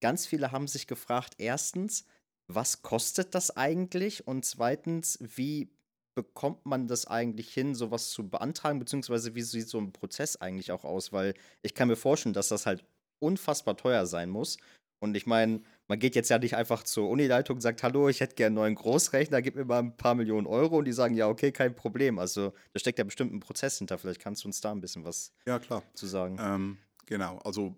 Ganz 0.00 0.26
viele 0.26 0.52
haben 0.52 0.68
sich 0.68 0.86
gefragt, 0.86 1.34
erstens, 1.38 2.06
was 2.46 2.82
kostet 2.82 3.34
das 3.34 3.56
eigentlich? 3.56 4.28
Und 4.28 4.44
zweitens, 4.44 5.18
wie 5.20 5.72
bekommt 6.14 6.66
man 6.66 6.86
das 6.86 7.06
eigentlich 7.06 7.52
hin, 7.52 7.74
sowas 7.74 8.10
zu 8.10 8.28
beantragen, 8.28 8.78
beziehungsweise 8.78 9.34
wie 9.34 9.42
sieht 9.42 9.68
so 9.68 9.78
ein 9.78 9.92
Prozess 9.92 10.36
eigentlich 10.36 10.72
auch 10.72 10.84
aus? 10.84 11.12
Weil 11.12 11.34
ich 11.62 11.74
kann 11.74 11.88
mir 11.88 11.96
vorstellen, 11.96 12.32
dass 12.32 12.48
das 12.48 12.66
halt 12.66 12.84
unfassbar 13.18 13.76
teuer 13.76 14.06
sein 14.06 14.30
muss. 14.30 14.58
Und 15.00 15.16
ich 15.16 15.26
meine, 15.26 15.62
man 15.88 15.98
geht 15.98 16.14
jetzt 16.14 16.28
ja 16.28 16.38
nicht 16.38 16.56
einfach 16.56 16.82
zur 16.82 17.08
Unileitung 17.08 17.56
und 17.56 17.60
sagt, 17.62 17.82
hallo, 17.82 18.08
ich 18.08 18.20
hätte 18.20 18.34
gerne 18.34 18.48
einen 18.48 18.54
neuen 18.56 18.74
Großrechner, 18.74 19.40
gib 19.40 19.56
mir 19.56 19.64
mal 19.64 19.78
ein 19.78 19.96
paar 19.96 20.14
Millionen 20.14 20.46
Euro 20.46 20.78
und 20.78 20.84
die 20.84 20.92
sagen, 20.92 21.14
ja, 21.14 21.26
okay, 21.26 21.52
kein 21.52 21.74
Problem. 21.74 22.18
Also 22.18 22.52
da 22.72 22.80
steckt 22.80 22.98
ja 22.98 23.04
bestimmt 23.04 23.32
ein 23.32 23.40
Prozess 23.40 23.78
hinter. 23.78 23.96
Vielleicht 23.96 24.20
kannst 24.20 24.44
du 24.44 24.48
uns 24.48 24.60
da 24.60 24.72
ein 24.72 24.80
bisschen 24.80 25.04
was 25.04 25.32
ja, 25.46 25.58
klar. 25.58 25.82
zu 25.94 26.06
sagen. 26.06 26.36
Ähm, 26.38 26.78
genau, 27.06 27.38
also 27.38 27.74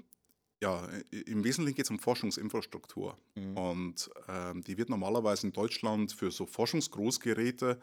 ja, 0.61 0.89
im 1.11 1.43
Wesentlichen 1.45 1.77
geht 1.77 1.87
es 1.87 1.91
um 1.91 1.99
Forschungsinfrastruktur. 1.99 3.17
Mhm. 3.35 3.57
Und 3.57 4.11
ähm, 4.29 4.63
die 4.63 4.77
wird 4.77 4.91
normalerweise 4.91 5.47
in 5.47 5.53
Deutschland 5.53 6.13
für 6.13 6.31
so 6.31 6.47
Forschungsgroßgeräte 6.47 7.81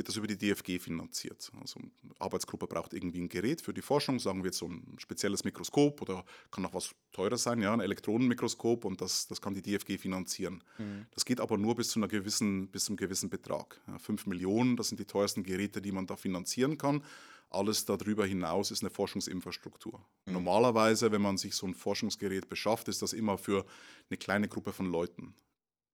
wird 0.00 0.08
das 0.08 0.16
über 0.16 0.26
die 0.26 0.38
DFG 0.38 0.78
finanziert. 0.78 1.52
Also 1.60 1.78
eine 1.78 1.90
Arbeitsgruppe 2.18 2.66
braucht 2.66 2.94
irgendwie 2.94 3.20
ein 3.20 3.28
Gerät 3.28 3.60
für 3.60 3.74
die 3.74 3.82
Forschung, 3.82 4.18
sagen 4.18 4.42
wir 4.42 4.46
jetzt 4.46 4.56
so 4.56 4.66
ein 4.66 4.96
spezielles 4.96 5.44
Mikroskop 5.44 6.00
oder 6.00 6.24
kann 6.50 6.64
auch 6.64 6.72
was 6.72 6.94
teurer 7.12 7.36
sein, 7.36 7.60
ja, 7.60 7.74
ein 7.74 7.80
Elektronenmikroskop 7.80 8.86
und 8.86 9.02
das, 9.02 9.28
das 9.28 9.42
kann 9.42 9.52
die 9.52 9.60
DFG 9.60 9.98
finanzieren. 9.98 10.64
Mhm. 10.78 11.04
Das 11.10 11.26
geht 11.26 11.38
aber 11.38 11.58
nur 11.58 11.74
bis 11.74 11.90
zu 11.90 11.98
einer 11.98 12.08
gewissen, 12.08 12.68
bis 12.68 12.86
zum 12.86 12.96
gewissen 12.96 13.28
Betrag. 13.28 13.78
Ja, 13.88 13.98
5 13.98 14.24
Millionen, 14.24 14.78
das 14.78 14.88
sind 14.88 14.98
die 14.98 15.04
teuersten 15.04 15.42
Geräte, 15.42 15.82
die 15.82 15.92
man 15.92 16.06
da 16.06 16.16
finanzieren 16.16 16.78
kann. 16.78 17.04
Alles 17.50 17.84
darüber 17.84 18.24
hinaus 18.24 18.70
ist 18.70 18.82
eine 18.82 18.88
Forschungsinfrastruktur. 18.88 20.00
Mhm. 20.24 20.32
Normalerweise, 20.32 21.12
wenn 21.12 21.20
man 21.20 21.36
sich 21.36 21.54
so 21.54 21.66
ein 21.66 21.74
Forschungsgerät 21.74 22.48
beschafft, 22.48 22.88
ist 22.88 23.02
das 23.02 23.12
immer 23.12 23.36
für 23.36 23.66
eine 24.08 24.16
kleine 24.16 24.48
Gruppe 24.48 24.72
von 24.72 24.86
Leuten. 24.86 25.34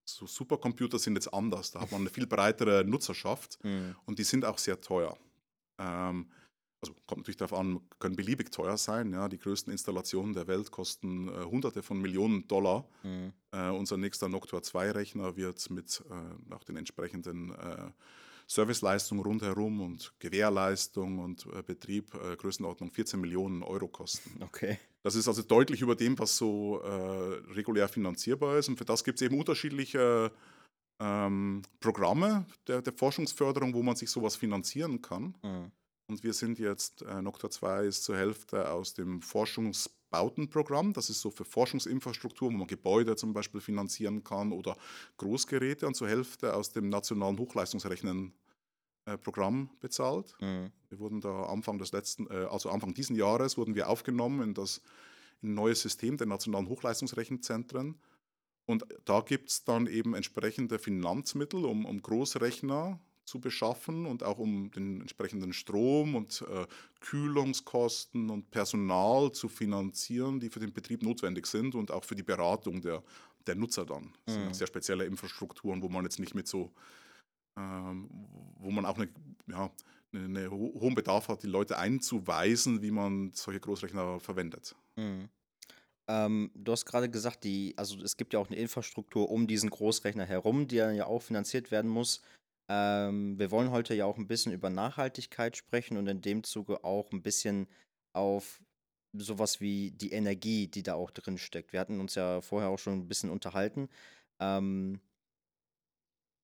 So 0.09 0.25
Supercomputer 0.25 0.99
sind 0.99 1.15
jetzt 1.15 1.33
anders. 1.33 1.71
Da 1.71 1.81
hat 1.81 1.91
man 1.91 2.01
eine 2.01 2.09
viel 2.09 2.27
breitere 2.27 2.83
Nutzerschaft 2.85 3.59
mhm. 3.63 3.95
und 4.05 4.19
die 4.19 4.23
sind 4.23 4.45
auch 4.45 4.57
sehr 4.57 4.79
teuer. 4.79 5.17
Ähm, 5.77 6.31
also 6.79 6.93
kommt 7.07 7.21
natürlich 7.21 7.37
darauf 7.37 7.57
an, 7.59 7.81
können 7.99 8.15
beliebig 8.15 8.51
teuer 8.51 8.77
sein. 8.77 9.11
Ja. 9.11 9.27
Die 9.27 9.39
größten 9.39 9.71
Installationen 9.71 10.33
der 10.33 10.47
Welt 10.47 10.71
kosten 10.71 11.27
äh, 11.27 11.43
Hunderte 11.43 11.83
von 11.83 12.01
Millionen 12.01 12.47
Dollar. 12.47 12.87
Mhm. 13.03 13.33
Äh, 13.51 13.69
unser 13.69 13.97
nächster 13.97 14.29
Noctua 14.29 14.59
2-Rechner 14.59 15.35
wird 15.35 15.69
mit 15.71 16.03
äh, 16.09 16.53
auch 16.53 16.63
den 16.63 16.77
entsprechenden 16.77 17.53
äh, 17.53 17.91
Serviceleistung 18.47 19.19
rundherum 19.19 19.81
und 19.81 20.13
Gewährleistung 20.19 21.19
und 21.19 21.45
äh, 21.47 21.63
Betrieb 21.63 22.13
äh, 22.13 22.35
Größenordnung 22.37 22.91
14 22.91 23.19
Millionen 23.19 23.61
Euro 23.63 23.87
kosten. 23.87 24.41
Okay. 24.41 24.79
Das 25.07 25.15
ist 25.15 25.29
also 25.29 25.41
deutlich 25.41 25.81
über 25.81 25.95
dem, 25.95 26.19
was 26.19 26.35
so 26.35 26.81
äh, 26.81 27.53
regulär 27.53 27.87
finanzierbar 27.87 28.57
ist. 28.57 28.67
Und 28.67 28.75
für 28.75 28.83
das 28.83 29.05
gibt 29.05 29.21
es 29.21 29.25
eben 29.25 29.39
unterschiedliche 29.39 30.33
ähm, 30.99 31.61
Programme 31.79 32.45
der, 32.67 32.81
der, 32.81 32.91
Forschungsförderung, 32.91 33.73
wo 33.73 33.81
man 33.81 33.95
sich 33.95 34.09
sowas 34.09 34.35
finanzieren 34.35 35.01
kann. 35.01 35.33
Mhm. 35.41 35.71
Und 36.09 36.23
wir 36.25 36.33
sind 36.33 36.59
jetzt, 36.59 37.03
äh, 37.03 37.21
Noctua 37.21 37.49
2 37.49 37.85
ist 37.85 38.03
zur 38.03 38.17
Hälfte 38.17 38.69
aus 38.69 38.95
dem 38.95 39.21
Forschungsbautenprogramm. 39.21 40.91
Das 40.91 41.09
ist 41.09 41.21
so 41.21 41.31
für 41.31 41.45
Forschungsinfrastruktur, 41.45 42.51
wo 42.51 42.57
man 42.57 42.67
Gebäude 42.67 43.15
zum 43.15 43.31
Beispiel 43.31 43.61
finanzieren 43.61 44.25
kann 44.25 44.51
oder 44.51 44.75
Großgeräte. 45.15 45.87
Und 45.87 45.95
zur 45.95 46.09
Hälfte 46.09 46.53
aus 46.53 46.73
dem 46.73 46.89
nationalen 46.89 47.39
Hochleistungsrechnen 47.39 48.33
äh, 49.07 49.17
Programm 49.17 49.69
bezahlt. 49.79 50.35
Mhm. 50.41 50.69
Wir 50.89 50.99
wurden 50.99 51.21
da 51.21 51.45
Anfang 51.45 51.79
des 51.79 51.93
letzten, 51.93 52.27
äh, 52.27 52.47
also 52.51 52.69
Anfang 52.69 52.93
diesen 52.93 53.15
Jahres 53.15 53.57
wurden 53.57 53.73
wir 53.73 53.89
aufgenommen 53.89 54.41
in 54.41 54.53
das 54.53 54.81
in 55.41 55.51
ein 55.51 55.53
neues 55.53 55.81
System 55.81 56.17
der 56.17 56.27
nationalen 56.27 56.67
Hochleistungsrechenzentren. 56.67 57.95
Und 58.65 58.85
da 59.05 59.21
gibt 59.21 59.49
es 59.49 59.63
dann 59.63 59.87
eben 59.87 60.13
entsprechende 60.13 60.77
Finanzmittel, 60.77 61.63
um, 61.63 61.85
um 61.85 62.01
Großrechner 62.01 62.99
zu 63.23 63.39
beschaffen 63.39 64.05
und 64.05 64.23
auch 64.23 64.39
um 64.39 64.71
den 64.71 65.01
entsprechenden 65.01 65.53
Strom 65.53 66.15
und 66.15 66.43
äh, 66.49 66.65
Kühlungskosten 66.99 68.29
und 68.29 68.51
Personal 68.51 69.31
zu 69.31 69.47
finanzieren, 69.47 70.41
die 70.41 70.49
für 70.49 70.59
den 70.59 70.73
Betrieb 70.73 71.01
notwendig 71.01 71.45
sind 71.45 71.75
und 71.75 71.91
auch 71.91 72.03
für 72.03 72.15
die 72.15 72.23
Beratung 72.23 72.81
der, 72.81 73.03
der 73.45 73.55
Nutzer 73.55 73.85
dann. 73.85 74.13
Das 74.25 74.35
mhm. 74.35 74.43
sind 74.43 74.55
sehr 74.55 74.67
spezielle 74.67 75.05
Infrastrukturen, 75.05 75.81
wo 75.81 75.87
man 75.87 76.03
jetzt 76.03 76.19
nicht 76.19 76.35
mit 76.35 76.47
so 76.47 76.73
wo 77.57 78.71
man 78.71 78.85
auch 78.85 78.97
eine, 78.97 79.09
ja, 79.47 79.71
einen 80.13 80.37
eine 80.37 80.51
hohen 80.51 80.95
Bedarf 80.95 81.27
hat, 81.27 81.43
die 81.43 81.47
Leute 81.47 81.77
einzuweisen, 81.77 82.81
wie 82.81 82.91
man 82.91 83.31
solche 83.33 83.59
Großrechner 83.59 84.19
verwendet. 84.19 84.75
Mhm. 84.95 85.29
Ähm, 86.09 86.51
du 86.55 86.71
hast 86.71 86.85
gerade 86.85 87.09
gesagt, 87.09 87.43
die, 87.43 87.73
also 87.77 88.01
es 88.01 88.15
gibt 88.15 88.33
ja 88.33 88.39
auch 88.39 88.47
eine 88.47 88.55
Infrastruktur 88.55 89.29
um 89.29 89.45
diesen 89.47 89.69
Großrechner 89.69 90.25
herum, 90.25 90.67
die 90.67 90.77
ja 90.77 91.05
auch 91.05 91.21
finanziert 91.21 91.69
werden 91.69 91.91
muss. 91.91 92.21
Ähm, 92.69 93.37
wir 93.37 93.51
wollen 93.51 93.71
heute 93.71 93.93
ja 93.93 94.05
auch 94.05 94.17
ein 94.17 94.27
bisschen 94.27 94.53
über 94.53 94.69
Nachhaltigkeit 94.69 95.57
sprechen 95.57 95.97
und 95.97 96.07
in 96.07 96.21
dem 96.21 96.43
Zuge 96.43 96.83
auch 96.83 97.11
ein 97.11 97.21
bisschen 97.21 97.67
auf 98.13 98.61
sowas 99.13 99.59
wie 99.59 99.91
die 99.91 100.11
Energie, 100.11 100.67
die 100.67 100.83
da 100.83 100.93
auch 100.93 101.11
drin 101.11 101.37
steckt. 101.37 101.73
Wir 101.73 101.79
hatten 101.79 101.99
uns 101.99 102.15
ja 102.15 102.41
vorher 102.41 102.69
auch 102.69 102.79
schon 102.79 102.93
ein 102.93 103.07
bisschen 103.07 103.29
unterhalten. 103.29 103.89
Ähm, 104.39 104.99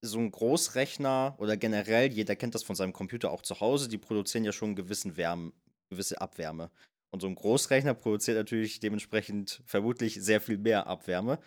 so 0.03 0.19
ein 0.19 0.31
Großrechner 0.31 1.35
oder 1.37 1.55
generell, 1.57 2.11
jeder 2.11 2.35
kennt 2.35 2.55
das 2.55 2.63
von 2.63 2.75
seinem 2.75 2.93
Computer 2.93 3.31
auch 3.31 3.41
zu 3.41 3.59
Hause, 3.59 3.87
die 3.87 3.97
produzieren 3.97 4.43
ja 4.43 4.51
schon 4.51 4.69
einen 4.69 4.75
gewissen 4.75 5.15
Wärme, 5.15 5.53
gewisse 5.89 6.19
Abwärme. 6.19 6.69
Und 7.09 7.21
so 7.21 7.27
ein 7.27 7.35
Großrechner 7.35 7.93
produziert 7.93 8.37
natürlich 8.37 8.79
dementsprechend 8.79 9.61
vermutlich 9.65 10.15
sehr 10.21 10.41
viel 10.41 10.57
mehr 10.57 10.87
Abwärme. 10.87 11.39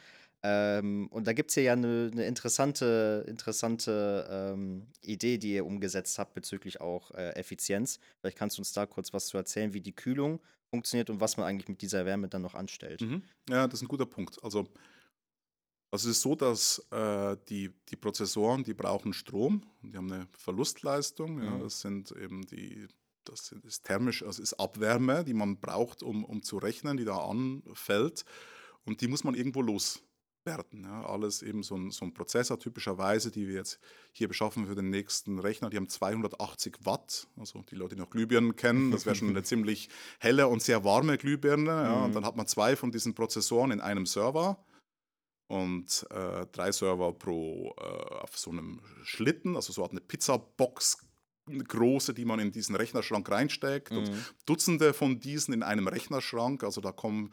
Ähm, 0.43 1.09
und 1.09 1.27
da 1.27 1.33
gibt 1.33 1.51
es 1.51 1.55
hier 1.55 1.65
ja 1.65 1.73
eine, 1.73 2.11
eine 2.13 2.25
interessante, 2.25 3.25
interessante 3.27 4.29
ähm, 4.31 4.87
Idee, 5.03 5.39
die 5.39 5.55
ihr 5.55 5.67
umgesetzt 5.67 6.19
habt 6.19 6.35
bezüglich 6.35 6.81
auch 6.81 7.11
äh, 7.11 7.31
Effizienz. 7.31 7.99
Vielleicht 8.21 8.39
kannst 8.39 8.57
du 8.57 8.61
uns 8.61 8.73
da 8.73 8.87
kurz 8.87 9.13
was 9.13 9.27
zu 9.27 9.37
erzählen, 9.37 9.75
wie 9.75 9.81
die 9.81 9.95
Kühlung 9.95 10.41
funktioniert 10.71 11.11
und 11.11 11.21
was 11.21 11.37
man 11.37 11.47
eigentlich 11.47 11.69
mit 11.69 11.83
dieser 11.83 12.07
Wärme 12.07 12.29
dann 12.29 12.43
noch 12.43 12.55
anstellt. 12.55 13.01
Mhm. 13.01 13.23
Ja, 13.49 13.67
das 13.67 13.81
ist 13.81 13.85
ein 13.85 13.89
guter 13.89 14.07
Punkt. 14.07 14.43
Also, 14.43 14.69
also 15.91 16.11
es 16.11 16.17
ist 16.17 16.23
so, 16.23 16.35
dass 16.35 16.85
äh, 16.91 17.37
die, 17.49 17.73
die 17.89 17.97
Prozessoren, 17.97 18.65
die 18.65 18.75
brauchen 18.75 19.13
Strom, 19.13 19.63
die 19.83 19.97
haben 19.97 20.13
eine 20.13 20.27
Verlustleistung. 20.37 21.43
Ja, 21.43 21.51
mhm. 21.51 21.61
Das 21.61 21.81
sind 21.81 22.13
eben 22.13 22.45
die, 22.47 22.89
das 23.25 23.53
ist 23.53 23.85
thermisch, 23.85 24.23
also 24.23 24.43
ist 24.43 24.55
Abwärme, 24.55 25.25
die 25.25 25.35
man 25.35 25.59
braucht, 25.59 26.03
um, 26.03 26.25
um 26.25 26.43
zu 26.43 26.59
rechnen, 26.59 26.97
die 26.97 27.05
da 27.05 27.19
anfällt. 27.19 28.25
Und 28.85 29.01
die 29.01 29.09
muss 29.09 29.25
man 29.25 29.35
irgendwo 29.35 29.63
los 29.63 30.03
werden. 30.45 30.85
Ja, 30.85 31.05
alles 31.05 31.43
eben 31.43 31.63
so 31.63 31.77
ein, 31.77 31.91
so 31.91 32.05
ein 32.05 32.15
Prozessor 32.15 32.59
typischerweise, 32.59 33.31
die 33.31 33.49
wir 33.49 33.57
jetzt 33.57 33.81
hier 34.13 34.29
beschaffen 34.29 34.67
für 34.67 34.75
den 34.75 34.91
nächsten 34.91 35.39
Rechner. 35.39 35.71
Die 35.71 35.77
haben 35.77 35.89
280 35.89 36.79
Watt. 36.85 37.27
Also 37.37 37.63
die 37.63 37.75
Leute, 37.75 37.97
die 37.97 38.01
noch 38.01 38.11
Glühbirnen 38.11 38.55
kennen, 38.57 38.93
das 38.93 39.07
wäre 39.07 39.17
schon 39.17 39.29
eine 39.29 39.43
ziemlich 39.45 39.89
helle 40.21 40.49
und 40.49 40.63
sehr 40.63 40.85
warme 40.85 41.19
Glühbirne. 41.19 41.71
Ja, 41.71 42.05
und 42.05 42.11
mhm. 42.11 42.15
dann 42.15 42.25
hat 42.25 42.37
man 42.37 42.47
zwei 42.47 42.77
von 42.77 42.93
diesen 42.93 43.15
Prozessoren 43.15 43.73
in 43.73 43.81
einem 43.81 44.07
Server 44.07 44.65
und 45.49 46.07
äh, 46.11 46.47
drei 46.53 46.73
Server 46.73 47.13
pro 47.13 47.75
äh, 47.79 47.83
auf 48.23 48.37
so 48.37 48.51
einem 48.51 48.81
Schlitten, 49.05 49.57
also 49.57 49.73
so 49.73 49.89
eine 49.89 50.01
Pizzabox 50.01 50.99
eine 51.49 51.63
große, 51.63 52.13
die 52.13 52.25
man 52.25 52.41
in 52.41 52.51
diesen 52.51 52.75
Rechnerschrank 52.75 53.31
reinsteckt 53.31 53.93
mhm. 53.93 53.99
und 53.99 54.35
Dutzende 54.47 54.93
von 54.93 55.21
diesen 55.21 55.55
in 55.55 55.63
einem 55.63 55.87
Rechnerschrank. 55.87 56.65
Also 56.65 56.81
da 56.81 56.93
kommen 56.93 57.33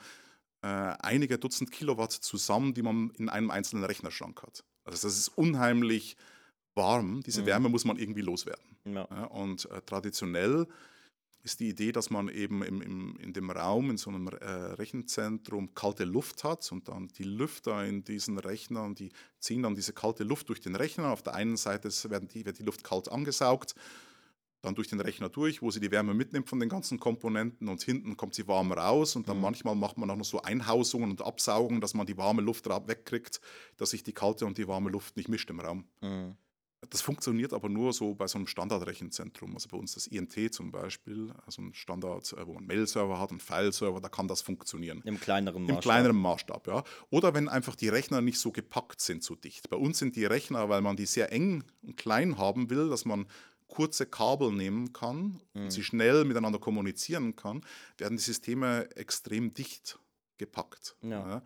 äh, 0.61 0.67
einige 0.67 1.37
Dutzend 1.37 1.71
Kilowatt 1.71 2.11
zusammen, 2.11 2.73
die 2.73 2.83
man 2.83 3.11
in 3.17 3.29
einem 3.29 3.49
einzelnen 3.49 3.83
Rechnerschrank 3.83 4.43
hat. 4.43 4.63
Also 4.85 5.07
das 5.07 5.17
ist 5.17 5.29
unheimlich 5.29 6.15
warm. 6.75 7.21
Diese 7.23 7.41
mhm. 7.41 7.45
Wärme 7.47 7.69
muss 7.69 7.85
man 7.85 7.97
irgendwie 7.97 8.21
loswerden. 8.21 8.77
Ja. 8.85 9.07
Ja, 9.09 9.25
und 9.25 9.69
äh, 9.71 9.81
traditionell 9.81 10.67
ist 11.43 11.59
die 11.59 11.69
Idee, 11.69 11.91
dass 11.91 12.09
man 12.09 12.29
eben 12.29 12.63
im, 12.63 12.81
im, 12.81 13.17
in 13.17 13.33
dem 13.33 13.51
Raum, 13.51 13.89
in 13.89 13.97
so 13.97 14.09
einem 14.09 14.27
äh, 14.27 14.45
Rechenzentrum 14.45 15.73
kalte 15.75 16.05
Luft 16.05 16.43
hat 16.43 16.71
und 16.71 16.87
dann 16.87 17.09
die 17.09 17.23
Lüfter 17.23 17.85
in 17.85 18.03
diesen 18.03 18.39
Rechnern, 18.39 18.95
die 18.95 19.11
ziehen 19.39 19.63
dann 19.63 19.75
diese 19.75 19.93
kalte 19.93 20.23
Luft 20.23 20.49
durch 20.49 20.61
den 20.61 20.75
Rechner. 20.75 21.11
Auf 21.11 21.21
der 21.21 21.35
einen 21.35 21.57
Seite 21.57 21.89
werden 22.09 22.29
die, 22.29 22.45
wird 22.45 22.59
die 22.59 22.63
Luft 22.63 22.83
kalt 22.83 23.11
angesaugt 23.11 23.75
dann 24.63 24.75
durch 24.75 24.87
den 24.87 25.01
Rechner 25.01 25.29
durch, 25.29 25.61
wo 25.61 25.71
sie 25.71 25.81
die 25.81 25.91
Wärme 25.91 26.13
mitnimmt 26.13 26.47
von 26.47 26.59
den 26.59 26.69
ganzen 26.69 26.97
Komponenten 26.97 27.67
und 27.67 27.83
hinten 27.83 28.15
kommt 28.15 28.33
sie 28.33 28.47
warm 28.47 28.71
raus 28.71 29.15
und 29.15 29.27
dann 29.27 29.37
mhm. 29.37 29.43
manchmal 29.43 29.75
macht 29.75 29.97
man 29.97 30.09
auch 30.09 30.15
noch 30.15 30.25
so 30.25 30.41
Einhausungen 30.41 31.11
und 31.11 31.21
Absaugungen, 31.21 31.81
dass 31.81 31.93
man 31.93 32.07
die 32.07 32.17
warme 32.17 32.41
Luft 32.41 32.67
wegkriegt, 32.67 33.41
dass 33.75 33.89
sich 33.89 34.03
die 34.03 34.13
kalte 34.13 34.45
und 34.45 34.57
die 34.57 34.67
warme 34.67 34.89
Luft 34.89 35.17
nicht 35.17 35.27
mischt 35.27 35.49
im 35.49 35.59
Raum. 35.59 35.85
Mhm. 36.01 36.37
Das 36.89 37.01
funktioniert 37.01 37.53
aber 37.53 37.69
nur 37.69 37.93
so 37.93 38.13
bei 38.13 38.27
so 38.27 38.37
einem 38.37 38.47
Standardrechenzentrum. 38.47 39.53
Also 39.53 39.69
bei 39.69 39.77
uns 39.77 39.93
das 39.93 40.07
INT 40.07 40.53
zum 40.53 40.71
Beispiel, 40.71 41.33
also 41.45 41.61
ein 41.61 41.73
Standard, 41.73 42.31
äh, 42.33 42.45
wo 42.47 42.53
man 42.53 42.65
Mail-Server 42.65 43.19
hat, 43.19 43.31
und 43.31 43.41
File-Server, 43.41 44.01
da 44.01 44.09
kann 44.09 44.27
das 44.27 44.41
funktionieren. 44.41 45.01
Im 45.05 45.19
kleineren 45.19 45.63
Maßstab. 45.63 45.75
Im 45.75 45.81
kleineren 45.81 46.17
Maßstab, 46.17 46.67
ja. 46.67 46.83
Oder 47.09 47.33
wenn 47.33 47.49
einfach 47.49 47.75
die 47.75 47.89
Rechner 47.89 48.21
nicht 48.21 48.39
so 48.39 48.51
gepackt 48.51 49.01
sind, 49.01 49.23
so 49.23 49.35
dicht. 49.35 49.69
Bei 49.69 49.77
uns 49.77 49.99
sind 49.99 50.15
die 50.15 50.25
Rechner, 50.25 50.69
weil 50.69 50.81
man 50.81 50.95
die 50.95 51.05
sehr 51.05 51.31
eng 51.31 51.63
und 51.81 51.97
klein 51.97 52.37
haben 52.37 52.69
will, 52.69 52.89
dass 52.89 53.05
man 53.05 53.27
kurze 53.67 54.05
Kabel 54.05 54.51
nehmen 54.51 54.93
kann 54.93 55.41
und 55.53 55.71
sie 55.71 55.79
mhm. 55.79 55.85
schnell 55.85 56.25
miteinander 56.25 56.59
kommunizieren 56.59 57.35
kann, 57.35 57.61
werden 57.97 58.17
die 58.17 58.23
Systeme 58.23 58.87
extrem 58.95 59.53
dicht 59.53 59.97
gepackt. 60.37 60.95
Ja. 61.01 61.09
Ja. 61.09 61.41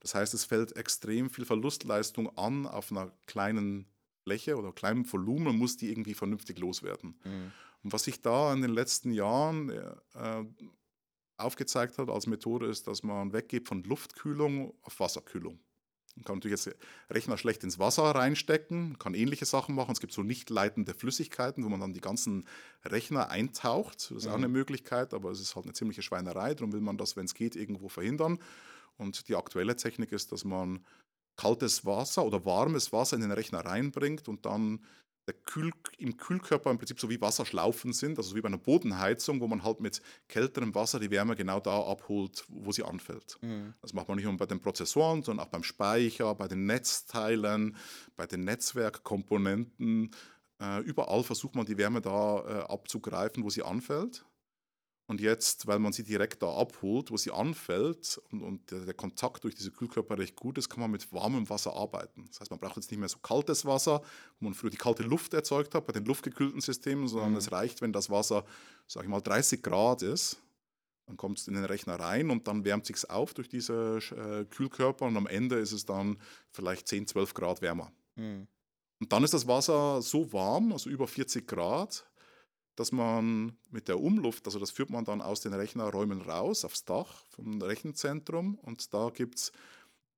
Das 0.00 0.14
heißt, 0.14 0.34
es 0.34 0.44
fällt 0.44 0.76
extrem 0.76 1.30
viel 1.30 1.44
Verlustleistung 1.44 2.36
an 2.36 2.66
auf 2.66 2.90
einer 2.90 3.12
kleinen 3.26 3.86
Fläche 4.30 4.56
oder 4.56 4.72
kleinem 4.72 5.10
Volumen, 5.10 5.58
muss 5.58 5.76
die 5.76 5.90
irgendwie 5.90 6.14
vernünftig 6.14 6.58
loswerden. 6.58 7.18
Mhm. 7.24 7.52
Und 7.82 7.92
was 7.92 8.04
sich 8.04 8.20
da 8.20 8.52
in 8.52 8.62
den 8.62 8.70
letzten 8.70 9.12
Jahren 9.12 9.70
äh, 9.70 10.44
aufgezeigt 11.36 11.98
hat 11.98 12.08
als 12.08 12.26
Methode, 12.26 12.66
ist, 12.66 12.86
dass 12.86 13.02
man 13.02 13.32
weggeht 13.32 13.66
von 13.66 13.82
Luftkühlung 13.82 14.74
auf 14.82 15.00
Wasserkühlung. 15.00 15.58
Man 16.14 16.24
kann 16.24 16.36
natürlich 16.36 16.64
jetzt 16.64 16.76
Rechner 17.08 17.38
schlecht 17.38 17.64
ins 17.64 17.78
Wasser 17.78 18.02
reinstecken, 18.02 18.98
kann 18.98 19.14
ähnliche 19.14 19.46
Sachen 19.46 19.74
machen. 19.74 19.92
Es 19.92 20.00
gibt 20.00 20.12
so 20.12 20.22
nicht 20.22 20.50
leitende 20.50 20.92
Flüssigkeiten, 20.92 21.64
wo 21.64 21.68
man 21.68 21.80
dann 21.80 21.94
die 21.94 22.00
ganzen 22.00 22.46
Rechner 22.84 23.30
eintaucht. 23.30 24.10
Das 24.10 24.10
ist 24.10 24.26
mhm. 24.26 24.30
auch 24.30 24.36
eine 24.36 24.48
Möglichkeit, 24.48 25.14
aber 25.14 25.30
es 25.30 25.40
ist 25.40 25.56
halt 25.56 25.66
eine 25.66 25.72
ziemliche 25.72 26.02
Schweinerei. 26.02 26.54
Darum 26.54 26.72
will 26.72 26.82
man 26.82 26.98
das, 26.98 27.16
wenn 27.16 27.24
es 27.24 27.34
geht, 27.34 27.56
irgendwo 27.56 27.88
verhindern. 27.88 28.38
Und 28.96 29.28
die 29.28 29.34
aktuelle 29.34 29.76
Technik 29.76 30.12
ist, 30.12 30.30
dass 30.30 30.44
man 30.44 30.84
kaltes 31.40 31.84
Wasser 31.86 32.24
oder 32.24 32.44
warmes 32.44 32.92
Wasser 32.92 33.16
in 33.16 33.22
den 33.22 33.32
Rechner 33.32 33.64
reinbringt 33.64 34.28
und 34.28 34.44
dann 34.44 34.80
der 35.26 35.34
Kühl, 35.34 35.70
im 35.98 36.16
Kühlkörper 36.16 36.70
im 36.70 36.78
Prinzip 36.78 36.98
so 36.98 37.08
wie 37.08 37.20
Wasserschlaufen 37.20 37.92
sind, 37.92 38.18
also 38.18 38.34
wie 38.34 38.40
bei 38.40 38.48
einer 38.48 38.58
Bodenheizung, 38.58 39.40
wo 39.40 39.46
man 39.46 39.62
halt 39.62 39.80
mit 39.80 40.02
kälterem 40.28 40.74
Wasser 40.74 40.98
die 40.98 41.10
Wärme 41.10 41.36
genau 41.36 41.60
da 41.60 41.82
abholt, 41.82 42.44
wo 42.48 42.72
sie 42.72 42.82
anfällt. 42.82 43.38
Mhm. 43.40 43.74
Das 43.80 43.92
macht 43.92 44.08
man 44.08 44.16
nicht 44.16 44.24
nur 44.24 44.36
bei 44.36 44.46
den 44.46 44.60
Prozessoren, 44.60 45.22
sondern 45.22 45.46
auch 45.46 45.50
beim 45.50 45.62
Speicher, 45.62 46.34
bei 46.34 46.48
den 46.48 46.66
Netzteilen, 46.66 47.76
bei 48.16 48.26
den 48.26 48.44
Netzwerkkomponenten. 48.44 50.10
Äh, 50.60 50.80
überall 50.80 51.22
versucht 51.22 51.54
man 51.54 51.64
die 51.64 51.78
Wärme 51.78 52.00
da 52.00 52.40
äh, 52.40 52.72
abzugreifen, 52.72 53.44
wo 53.44 53.50
sie 53.50 53.62
anfällt. 53.62 54.24
Und 55.10 55.20
jetzt, 55.20 55.66
weil 55.66 55.80
man 55.80 55.92
sie 55.92 56.04
direkt 56.04 56.40
da 56.40 56.56
abholt, 56.56 57.10
wo 57.10 57.16
sie 57.16 57.32
anfällt 57.32 58.20
und, 58.30 58.42
und 58.42 58.70
der, 58.70 58.84
der, 58.84 58.94
Kontakt 58.94 59.42
durch 59.42 59.56
diese 59.56 59.72
Kühlkörper 59.72 60.16
recht 60.16 60.36
gut 60.36 60.56
ist, 60.56 60.68
kann 60.68 60.78
man 60.78 60.92
mit 60.92 61.12
warmem 61.12 61.50
Wasser 61.50 61.74
arbeiten. 61.74 62.26
Das 62.28 62.38
heißt, 62.38 62.52
man 62.52 62.60
braucht 62.60 62.76
jetzt 62.76 62.92
nicht 62.92 63.00
mehr 63.00 63.08
so 63.08 63.18
kaltes 63.18 63.64
Wasser, 63.64 64.02
wo 64.38 64.44
man 64.44 64.54
früher 64.54 64.70
die 64.70 64.76
kalte 64.76 65.02
Luft 65.02 65.34
erzeugt 65.34 65.74
hat 65.74 65.84
bei 65.84 65.92
den 65.92 66.04
luftgekühlten 66.04 66.60
Systemen, 66.60 67.08
sondern 67.08 67.32
mhm. 67.32 67.38
es 67.38 67.50
reicht, 67.50 67.82
wenn 67.82 67.92
das 67.92 68.08
Wasser, 68.08 68.44
sage 68.86 69.06
ich 69.06 69.10
mal, 69.10 69.20
30 69.20 69.60
Grad 69.64 70.02
ist. 70.02 70.40
Dann 71.06 71.16
kommt 71.16 71.40
es 71.40 71.48
in 71.48 71.54
den 71.54 71.64
Rechner 71.64 71.98
rein 71.98 72.30
und 72.30 72.46
dann 72.46 72.64
wärmt 72.64 72.86
sich 72.86 73.10
auf 73.10 73.34
durch 73.34 73.48
diese 73.48 73.98
äh, 74.12 74.44
Kühlkörper 74.44 75.06
und 75.06 75.16
am 75.16 75.26
Ende 75.26 75.58
ist 75.58 75.72
es 75.72 75.84
dann 75.84 76.18
vielleicht 76.52 76.86
10, 76.86 77.08
12 77.08 77.34
Grad 77.34 77.62
wärmer. 77.62 77.90
Mhm. 78.14 78.46
Und 79.00 79.12
dann 79.12 79.24
ist 79.24 79.34
das 79.34 79.48
Wasser 79.48 80.02
so 80.02 80.32
warm, 80.32 80.70
also 80.70 80.88
über 80.88 81.08
40 81.08 81.48
Grad, 81.48 82.08
dass 82.76 82.92
man 82.92 83.56
mit 83.70 83.88
der 83.88 84.00
Umluft, 84.00 84.46
also 84.46 84.58
das 84.58 84.70
führt 84.70 84.90
man 84.90 85.04
dann 85.04 85.20
aus 85.20 85.40
den 85.40 85.52
Rechnerräumen 85.52 86.22
raus 86.22 86.64
aufs 86.64 86.84
Dach 86.84 87.24
vom 87.28 87.60
Rechenzentrum 87.60 88.56
und 88.56 88.92
da 88.94 89.10
gibt 89.10 89.38
es 89.38 89.52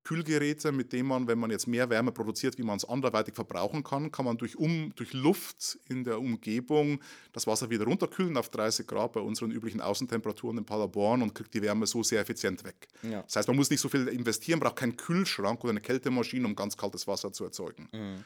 Kühlgeräte, 0.03 0.71
mit 0.71 0.91
denen 0.91 1.07
man, 1.07 1.27
wenn 1.27 1.39
man 1.39 1.49
jetzt 1.49 1.67
mehr 1.67 1.89
Wärme 1.89 2.11
produziert, 2.11 2.57
wie 2.57 2.63
man 2.63 2.77
es 2.77 2.85
anderweitig 2.85 3.35
verbrauchen 3.35 3.83
kann, 3.83 4.11
kann 4.11 4.25
man 4.25 4.37
durch, 4.37 4.57
um, 4.57 4.91
durch 4.95 5.13
Luft 5.13 5.79
in 5.87 6.03
der 6.03 6.19
Umgebung 6.19 6.99
das 7.31 7.47
Wasser 7.47 7.69
wieder 7.69 7.85
runterkühlen 7.85 8.35
auf 8.37 8.49
30 8.49 8.85
Grad 8.85 9.13
bei 9.13 9.21
unseren 9.21 9.51
üblichen 9.51 9.81
Außentemperaturen 9.81 10.57
in 10.57 10.65
Paderborn 10.65 11.21
und 11.21 11.33
kriegt 11.33 11.53
die 11.53 11.61
Wärme 11.61 11.87
so 11.87 12.03
sehr 12.03 12.21
effizient 12.21 12.63
weg. 12.65 12.87
Ja. 13.01 13.21
Das 13.21 13.37
heißt, 13.37 13.47
man 13.47 13.55
muss 13.55 13.69
nicht 13.69 13.79
so 13.79 13.87
viel 13.87 14.07
investieren, 14.09 14.59
braucht 14.59 14.75
keinen 14.75 14.97
Kühlschrank 14.97 15.63
oder 15.63 15.71
eine 15.71 15.81
Kältemaschine, 15.81 16.45
um 16.45 16.55
ganz 16.55 16.75
kaltes 16.75 17.07
Wasser 17.07 17.31
zu 17.31 17.45
erzeugen. 17.45 17.87
Mhm. 17.93 18.23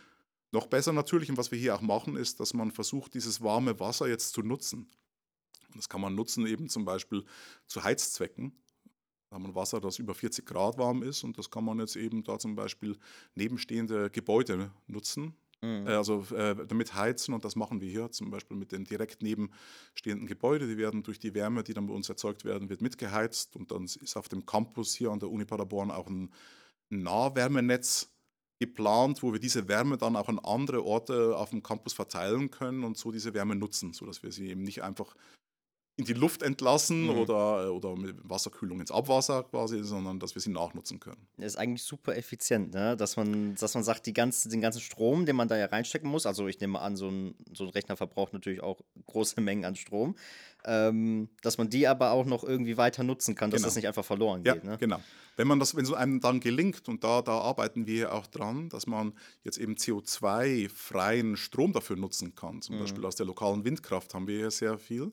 Noch 0.58 0.66
besser 0.66 0.92
natürlich, 0.92 1.30
und 1.30 1.38
was 1.38 1.52
wir 1.52 1.60
hier 1.60 1.76
auch 1.76 1.82
machen, 1.82 2.16
ist, 2.16 2.40
dass 2.40 2.56
man 2.56 2.72
versucht, 2.72 3.14
dieses 3.14 3.44
warme 3.44 3.80
Wasser 3.80 4.08
jetzt 4.08 4.34
zu 4.34 4.42
nutzen. 4.42 4.88
Und 5.68 5.78
das 5.78 5.88
kann 5.88 6.02
man 6.02 6.16
nutzen 6.16 6.48
eben 6.48 6.68
zum 6.68 6.84
Beispiel 6.84 7.24
zu 7.68 7.84
Heizzwecken. 7.84 8.54
Da 9.30 9.36
haben 9.36 9.44
wir 9.44 9.54
Wasser, 9.54 9.80
das 9.80 10.00
über 10.00 10.16
40 10.16 10.48
Grad 10.48 10.80
warm 10.80 11.04
ist 11.04 11.24
und 11.24 11.38
das 11.38 11.52
kann 11.52 11.64
man 11.64 11.78
jetzt 11.78 11.96
eben 11.96 12.24
da 12.24 12.40
zum 12.40 12.56
Beispiel 12.56 12.98
nebenstehende 13.36 14.10
Gebäude 14.10 14.72
nutzen. 14.88 15.36
Mhm. 15.62 15.86
Äh, 15.86 15.92
also 15.92 16.26
äh, 16.36 16.56
damit 16.66 16.96
heizen 16.96 17.36
und 17.36 17.46
das 17.46 17.56
machen 17.56 17.80
wir 17.80 17.92
hier 17.92 18.10
zum 18.10 18.32
Beispiel 18.32 18.58
mit 18.58 18.72
den 18.72 18.84
direkt 18.84 19.22
nebenstehenden 19.22 20.26
Gebäuden. 20.26 20.68
Die 20.68 20.78
werden 20.80 21.04
durch 21.04 21.20
die 21.20 21.36
Wärme, 21.36 21.62
die 21.62 21.76
dann 21.76 21.86
bei 21.86 21.94
uns 21.94 22.10
erzeugt 22.10 22.46
werden, 22.46 22.68
wird 22.68 22.82
mitgeheizt 22.82 23.56
und 23.56 23.70
dann 23.70 23.84
ist 23.84 24.18
auf 24.18 24.28
dem 24.28 24.44
Campus 24.48 24.96
hier 24.96 25.12
an 25.12 25.20
der 25.20 25.30
Uni 25.30 25.46
Paderborn 25.46 25.92
auch 25.92 26.08
ein 26.08 26.34
Nahwärmenetz 26.90 28.10
geplant, 28.60 29.22
wo 29.24 29.34
wir 29.34 29.40
diese 29.40 29.68
Wärme 29.68 29.98
dann 29.98 30.16
auch 30.16 30.30
an 30.30 30.40
andere 30.40 30.84
Orte 30.84 31.38
auf 31.38 31.52
dem 31.52 31.64
Campus 31.64 31.94
verteilen 31.94 32.52
können 32.52 32.84
und 32.84 32.98
so 32.98 33.12
diese 33.12 33.34
Wärme 33.34 33.56
nutzen, 33.56 33.94
sodass 33.94 34.24
wir 34.24 34.32
sie 34.32 34.50
eben 34.50 34.64
nicht 34.64 34.84
einfach 34.84 35.16
in 35.98 36.06
die 36.06 36.14
Luft 36.14 36.44
entlassen 36.44 37.06
mhm. 37.06 37.18
oder, 37.18 37.74
oder 37.74 37.96
mit 37.96 38.16
Wasserkühlung 38.22 38.80
ins 38.80 38.92
Abwasser 38.92 39.44
quasi, 39.44 39.84
sondern 39.84 40.20
dass 40.20 40.36
wir 40.36 40.42
sie 40.42 40.52
nachnutzen 40.52 41.00
können. 41.00 41.28
Das 41.38 41.48
ist 41.48 41.56
eigentlich 41.58 41.82
super 41.82 42.16
effizient, 42.16 42.72
ne? 42.72 42.96
dass, 42.96 43.18
man, 43.18 43.56
dass 43.56 43.74
man 43.74 43.84
sagt, 43.84 44.06
die 44.06 44.14
ganze, 44.14 44.48
den 44.48 44.62
ganzen 44.62 44.80
Strom, 44.80 45.26
den 45.26 45.36
man 45.36 45.48
da 45.48 45.58
ja 45.58 45.66
reinstecken 45.66 46.10
muss, 46.10 46.28
also 46.28 46.48
ich 46.48 46.60
nehme 46.60 46.80
an, 46.80 46.96
so 46.96 47.10
ein, 47.10 47.34
so 47.52 47.64
ein 47.64 47.72
Rechner 47.72 47.98
verbraucht 47.98 48.34
natürlich 48.34 48.62
auch 48.62 48.80
große 49.08 49.42
Mengen 49.42 49.66
an 49.66 49.76
Strom, 49.76 50.16
ähm, 50.66 51.30
dass 51.42 51.58
man 51.58 51.68
die 51.68 51.88
aber 51.88 52.12
auch 52.12 52.26
noch 52.26 52.44
irgendwie 52.44 52.78
weiter 52.78 53.04
nutzen 53.04 53.34
kann, 53.34 53.50
dass 53.50 53.62
genau. 53.62 53.68
das 53.68 53.76
nicht 53.76 53.88
einfach 53.88 54.06
verloren 54.06 54.44
ja, 54.46 54.54
geht. 54.54 54.66
Ne? 54.66 54.78
Genau. 54.80 55.00
Wenn 55.36 55.48
man 55.48 55.60
das, 55.60 55.76
wenn 55.76 55.84
es 55.84 55.94
einem 55.94 56.20
dann 56.20 56.40
gelingt, 56.42 56.88
und 56.90 57.04
da, 57.04 57.24
da 57.24 57.40
arbeiten 57.40 57.88
wir 57.88 58.14
auch 58.14 58.28
dran, 58.28 58.70
dass 58.70 58.86
man 58.86 59.14
jetzt 59.44 59.58
eben 59.58 59.74
CO2-freien 59.74 61.38
Strom 61.38 61.74
dafür 61.74 61.96
nutzen 61.96 62.36
kann, 62.36 62.62
zum 62.62 62.76
mhm. 62.76 62.82
Beispiel 62.82 63.06
aus 63.06 63.16
der 63.16 63.26
lokalen 63.26 63.66
Windkraft 63.66 64.14
haben 64.14 64.28
wir 64.28 64.38
ja 64.38 64.52
sehr 64.52 64.78
viel 64.78 65.12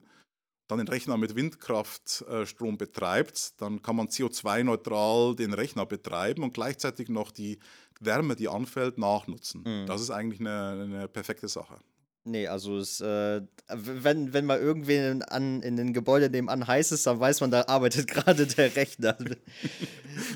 dann 0.67 0.79
den 0.79 0.87
Rechner 0.87 1.17
mit 1.17 1.35
Windkraftstrom 1.35 2.77
betreibt, 2.77 3.61
dann 3.61 3.81
kann 3.81 3.95
man 3.95 4.07
CO2-neutral 4.07 5.35
den 5.35 5.53
Rechner 5.53 5.85
betreiben 5.85 6.43
und 6.43 6.53
gleichzeitig 6.53 7.09
noch 7.09 7.31
die 7.31 7.59
Wärme, 7.99 8.35
die 8.35 8.47
anfällt, 8.47 8.97
nachnutzen. 8.97 9.63
Mhm. 9.65 9.85
Das 9.85 10.01
ist 10.01 10.09
eigentlich 10.09 10.39
eine, 10.39 10.83
eine, 10.83 11.07
perfekte 11.07 11.47
Sache. 11.47 11.77
Nee, 12.23 12.47
also 12.47 12.79
es, 12.79 13.01
äh, 13.01 13.41
wenn, 13.67 14.33
wenn 14.33 14.45
mal 14.45 14.59
irgendwen 14.59 15.21
an, 15.21 15.61
in 15.61 15.77
den 15.77 15.93
Gebäude 15.93 16.29
nebenan 16.29 16.65
heiß 16.65 16.91
ist, 16.91 17.05
dann 17.05 17.19
weiß 17.19 17.41
man, 17.41 17.51
da 17.51 17.65
arbeitet 17.67 18.07
gerade 18.09 18.47
der 18.47 18.75
Rechner. 18.75 19.15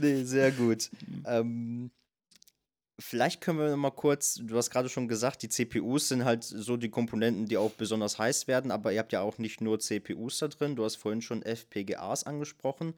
nee, 0.02 0.24
sehr 0.24 0.52
gut. 0.52 0.92
Ähm, 1.26 1.89
Vielleicht 2.99 3.39
können 3.39 3.59
wir 3.59 3.77
mal 3.77 3.91
kurz, 3.91 4.35
du 4.35 4.57
hast 4.57 4.69
gerade 4.69 4.89
schon 4.89 5.07
gesagt, 5.07 5.41
die 5.41 5.49
CPUs 5.49 6.09
sind 6.09 6.25
halt 6.25 6.43
so 6.43 6.75
die 6.75 6.89
Komponenten, 6.89 7.45
die 7.45 7.57
auch 7.57 7.71
besonders 7.71 8.19
heiß 8.19 8.47
werden, 8.47 8.71
aber 8.71 8.91
ihr 8.91 8.99
habt 8.99 9.13
ja 9.13 9.21
auch 9.21 9.38
nicht 9.38 9.62
nur 9.62 9.79
CPUs 9.79 10.39
da 10.39 10.49
drin, 10.49 10.75
du 10.75 10.83
hast 10.83 10.97
vorhin 10.97 11.21
schon 11.21 11.41
FPGAs 11.41 12.25
angesprochen. 12.25 12.93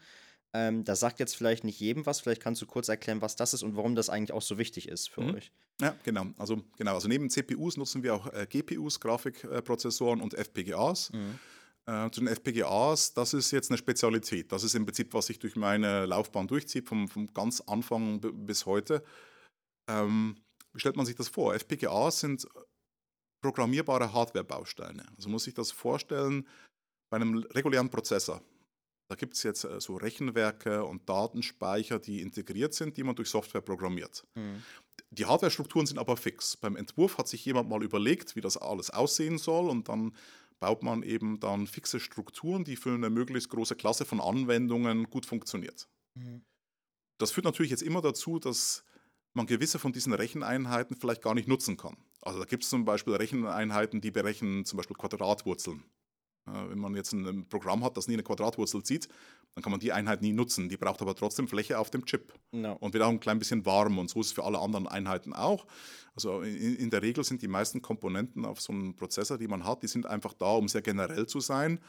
Ähm, 0.53 0.83
da 0.83 0.95
sagt 0.95 1.19
jetzt 1.19 1.35
vielleicht 1.35 1.63
nicht 1.63 1.79
jedem 1.79 2.05
was, 2.05 2.19
vielleicht 2.19 2.41
kannst 2.41 2.61
du 2.61 2.65
kurz 2.65 2.89
erklären, 2.89 3.21
was 3.21 3.35
das 3.35 3.53
ist 3.53 3.63
und 3.63 3.77
warum 3.77 3.95
das 3.95 4.09
eigentlich 4.09 4.33
auch 4.33 4.41
so 4.41 4.57
wichtig 4.57 4.89
ist 4.89 5.09
für 5.09 5.21
mhm. 5.21 5.35
euch. 5.35 5.51
Ja, 5.79 5.95
genau. 6.03 6.25
Also, 6.37 6.61
genau. 6.77 6.95
also 6.95 7.07
neben 7.07 7.29
CPUs 7.29 7.77
nutzen 7.77 8.03
wir 8.03 8.15
auch 8.15 8.33
äh, 8.33 8.47
GPUs, 8.49 8.99
Grafikprozessoren 8.99 10.19
und 10.19 10.33
FPGAs. 10.33 11.11
Mhm. 11.13 11.39
Äh, 11.85 12.09
zu 12.11 12.21
den 12.21 12.27
FPGAs, 12.27 13.13
das 13.13 13.33
ist 13.33 13.51
jetzt 13.51 13.71
eine 13.71 13.77
Spezialität. 13.77 14.51
Das 14.51 14.63
ist 14.63 14.75
im 14.75 14.85
Prinzip, 14.85 15.13
was 15.13 15.27
sich 15.27 15.39
durch 15.39 15.55
meine 15.55 16.05
Laufbahn 16.05 16.47
durchzieht, 16.47 16.87
vom, 16.87 17.07
vom 17.07 17.33
ganz 17.33 17.61
Anfang 17.61 18.19
bis 18.19 18.65
heute. 18.65 19.03
Ähm, 19.89 20.35
wie 20.73 20.79
stellt 20.79 20.95
man 20.95 21.05
sich 21.05 21.15
das 21.15 21.27
vor? 21.27 21.53
FPGAs 21.53 22.19
sind 22.21 22.47
programmierbare 23.41 24.13
Hardware-Bausteine. 24.13 25.05
Also 25.15 25.29
muss 25.29 25.47
ich 25.47 25.53
das 25.53 25.71
vorstellen 25.71 26.47
bei 27.11 27.17
einem 27.17 27.39
regulären 27.39 27.89
Prozessor. 27.89 28.41
Da 29.09 29.15
gibt 29.15 29.33
es 29.33 29.43
jetzt 29.43 29.65
äh, 29.65 29.81
so 29.81 29.97
Rechenwerke 29.97 30.85
und 30.85 31.09
Datenspeicher, 31.09 31.99
die 31.99 32.21
integriert 32.21 32.73
sind, 32.73 32.95
die 32.95 33.03
man 33.03 33.15
durch 33.15 33.29
Software 33.29 33.61
programmiert. 33.61 34.25
Mhm. 34.35 34.63
Die 35.09 35.25
Hardware-Strukturen 35.25 35.85
sind 35.85 35.97
aber 35.97 36.15
fix. 36.15 36.55
Beim 36.55 36.77
Entwurf 36.77 37.17
hat 37.17 37.27
sich 37.27 37.43
jemand 37.43 37.67
mal 37.67 37.83
überlegt, 37.83 38.37
wie 38.37 38.41
das 38.41 38.55
alles 38.55 38.89
aussehen 38.89 39.37
soll 39.37 39.69
und 39.69 39.89
dann 39.89 40.15
baut 40.61 40.83
man 40.83 41.03
eben 41.03 41.39
dann 41.39 41.67
fixe 41.67 41.99
Strukturen, 41.99 42.63
die 42.63 42.77
für 42.77 42.93
eine 42.93 43.09
möglichst 43.09 43.49
große 43.49 43.75
Klasse 43.75 44.05
von 44.05 44.21
Anwendungen 44.21 45.09
gut 45.09 45.25
funktioniert. 45.25 45.89
Mhm. 46.17 46.45
Das 47.19 47.31
führt 47.31 47.45
natürlich 47.45 47.71
jetzt 47.71 47.83
immer 47.83 48.01
dazu, 48.01 48.39
dass 48.39 48.85
man 49.33 49.45
gewisse 49.45 49.79
von 49.79 49.93
diesen 49.93 50.13
Recheneinheiten 50.13 50.95
vielleicht 50.95 51.21
gar 51.21 51.33
nicht 51.33 51.47
nutzen 51.47 51.77
kann. 51.77 51.97
Also 52.21 52.39
da 52.39 52.45
gibt 52.45 52.63
es 52.63 52.69
zum 52.69 52.85
Beispiel 52.85 53.15
Recheneinheiten, 53.15 54.01
die 54.01 54.11
berechnen 54.11 54.65
zum 54.65 54.77
Beispiel 54.77 54.95
Quadratwurzeln. 54.95 55.83
Wenn 56.45 56.79
man 56.79 56.95
jetzt 56.95 57.13
ein 57.13 57.47
Programm 57.49 57.83
hat, 57.83 57.97
das 57.97 58.07
nie 58.07 58.15
eine 58.15 58.23
Quadratwurzel 58.23 58.81
zieht, 58.81 59.07
dann 59.53 59.63
kann 59.63 59.71
man 59.71 59.79
die 59.79 59.91
Einheit 59.91 60.21
nie 60.21 60.33
nutzen. 60.33 60.69
Die 60.69 60.77
braucht 60.77 61.01
aber 61.01 61.15
trotzdem 61.15 61.47
Fläche 61.47 61.77
auf 61.77 61.91
dem 61.91 62.05
Chip 62.05 62.33
no. 62.51 62.73
und 62.73 62.93
wird 62.93 63.03
auch 63.03 63.09
ein 63.09 63.19
klein 63.19 63.37
bisschen 63.37 63.65
warm. 63.65 63.99
Und 63.99 64.09
so 64.09 64.21
ist 64.21 64.27
es 64.27 64.33
für 64.33 64.43
alle 64.43 64.59
anderen 64.59 64.87
Einheiten 64.87 65.33
auch. 65.33 65.67
Also 66.15 66.41
in, 66.41 66.77
in, 66.77 66.89
der 66.89 67.03
Regel 67.03 67.23
sind 67.23 67.43
die 67.43 67.47
meisten 67.47 67.81
Komponenten 67.81 68.45
auf 68.45 68.59
so 68.59 68.73
einem 68.73 68.95
Prozessor, 68.95 69.37
die 69.37 69.47
man 69.47 69.65
hat, 69.65 69.83
die 69.83 69.87
sind 69.87 70.07
einfach 70.07 70.33
da, 70.33 70.53
um 70.53 70.67
sehr 70.67 70.81
generell 70.81 71.27
zu 71.27 71.41
sein. 71.41 71.79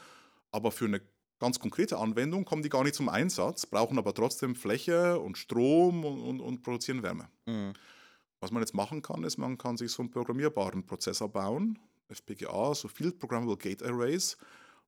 Aber 0.51 0.71
für 0.71 0.85
eine 0.85 1.01
ganz 1.43 1.59
konkrete 1.59 1.99
Anwendung 1.99 2.45
kommen 2.45 2.63
die 2.63 2.69
gar 2.69 2.85
nicht 2.85 2.95
zum 2.95 3.09
Einsatz, 3.09 3.67
brauchen 3.67 3.99
aber 3.99 4.15
trotzdem 4.15 4.55
Fläche 4.55 5.19
und 5.19 5.37
Strom 5.37 6.05
und, 6.05 6.21
und, 6.21 6.41
und 6.41 6.63
produzieren 6.63 7.03
Wärme. 7.03 7.29
Mhm. 7.47 7.73
Was 8.41 8.53
man 8.53 8.63
jetzt 8.63 8.75
machen 8.75 9.03
kann, 9.03 9.25
ist, 9.25 9.39
man 9.39 9.59
kann 9.59 9.77
sich 9.77 9.91
so 9.91 10.03
einen 10.03 10.11
programmierbaren 10.13 10.87
Prozessor 10.87 11.29
bauen, 11.29 11.81
FPGA, 12.09 12.77
so 12.77 12.87
Field 12.87 13.19
Programmable 13.19 13.57
Gate 13.57 13.83
Arrays. 13.83 14.37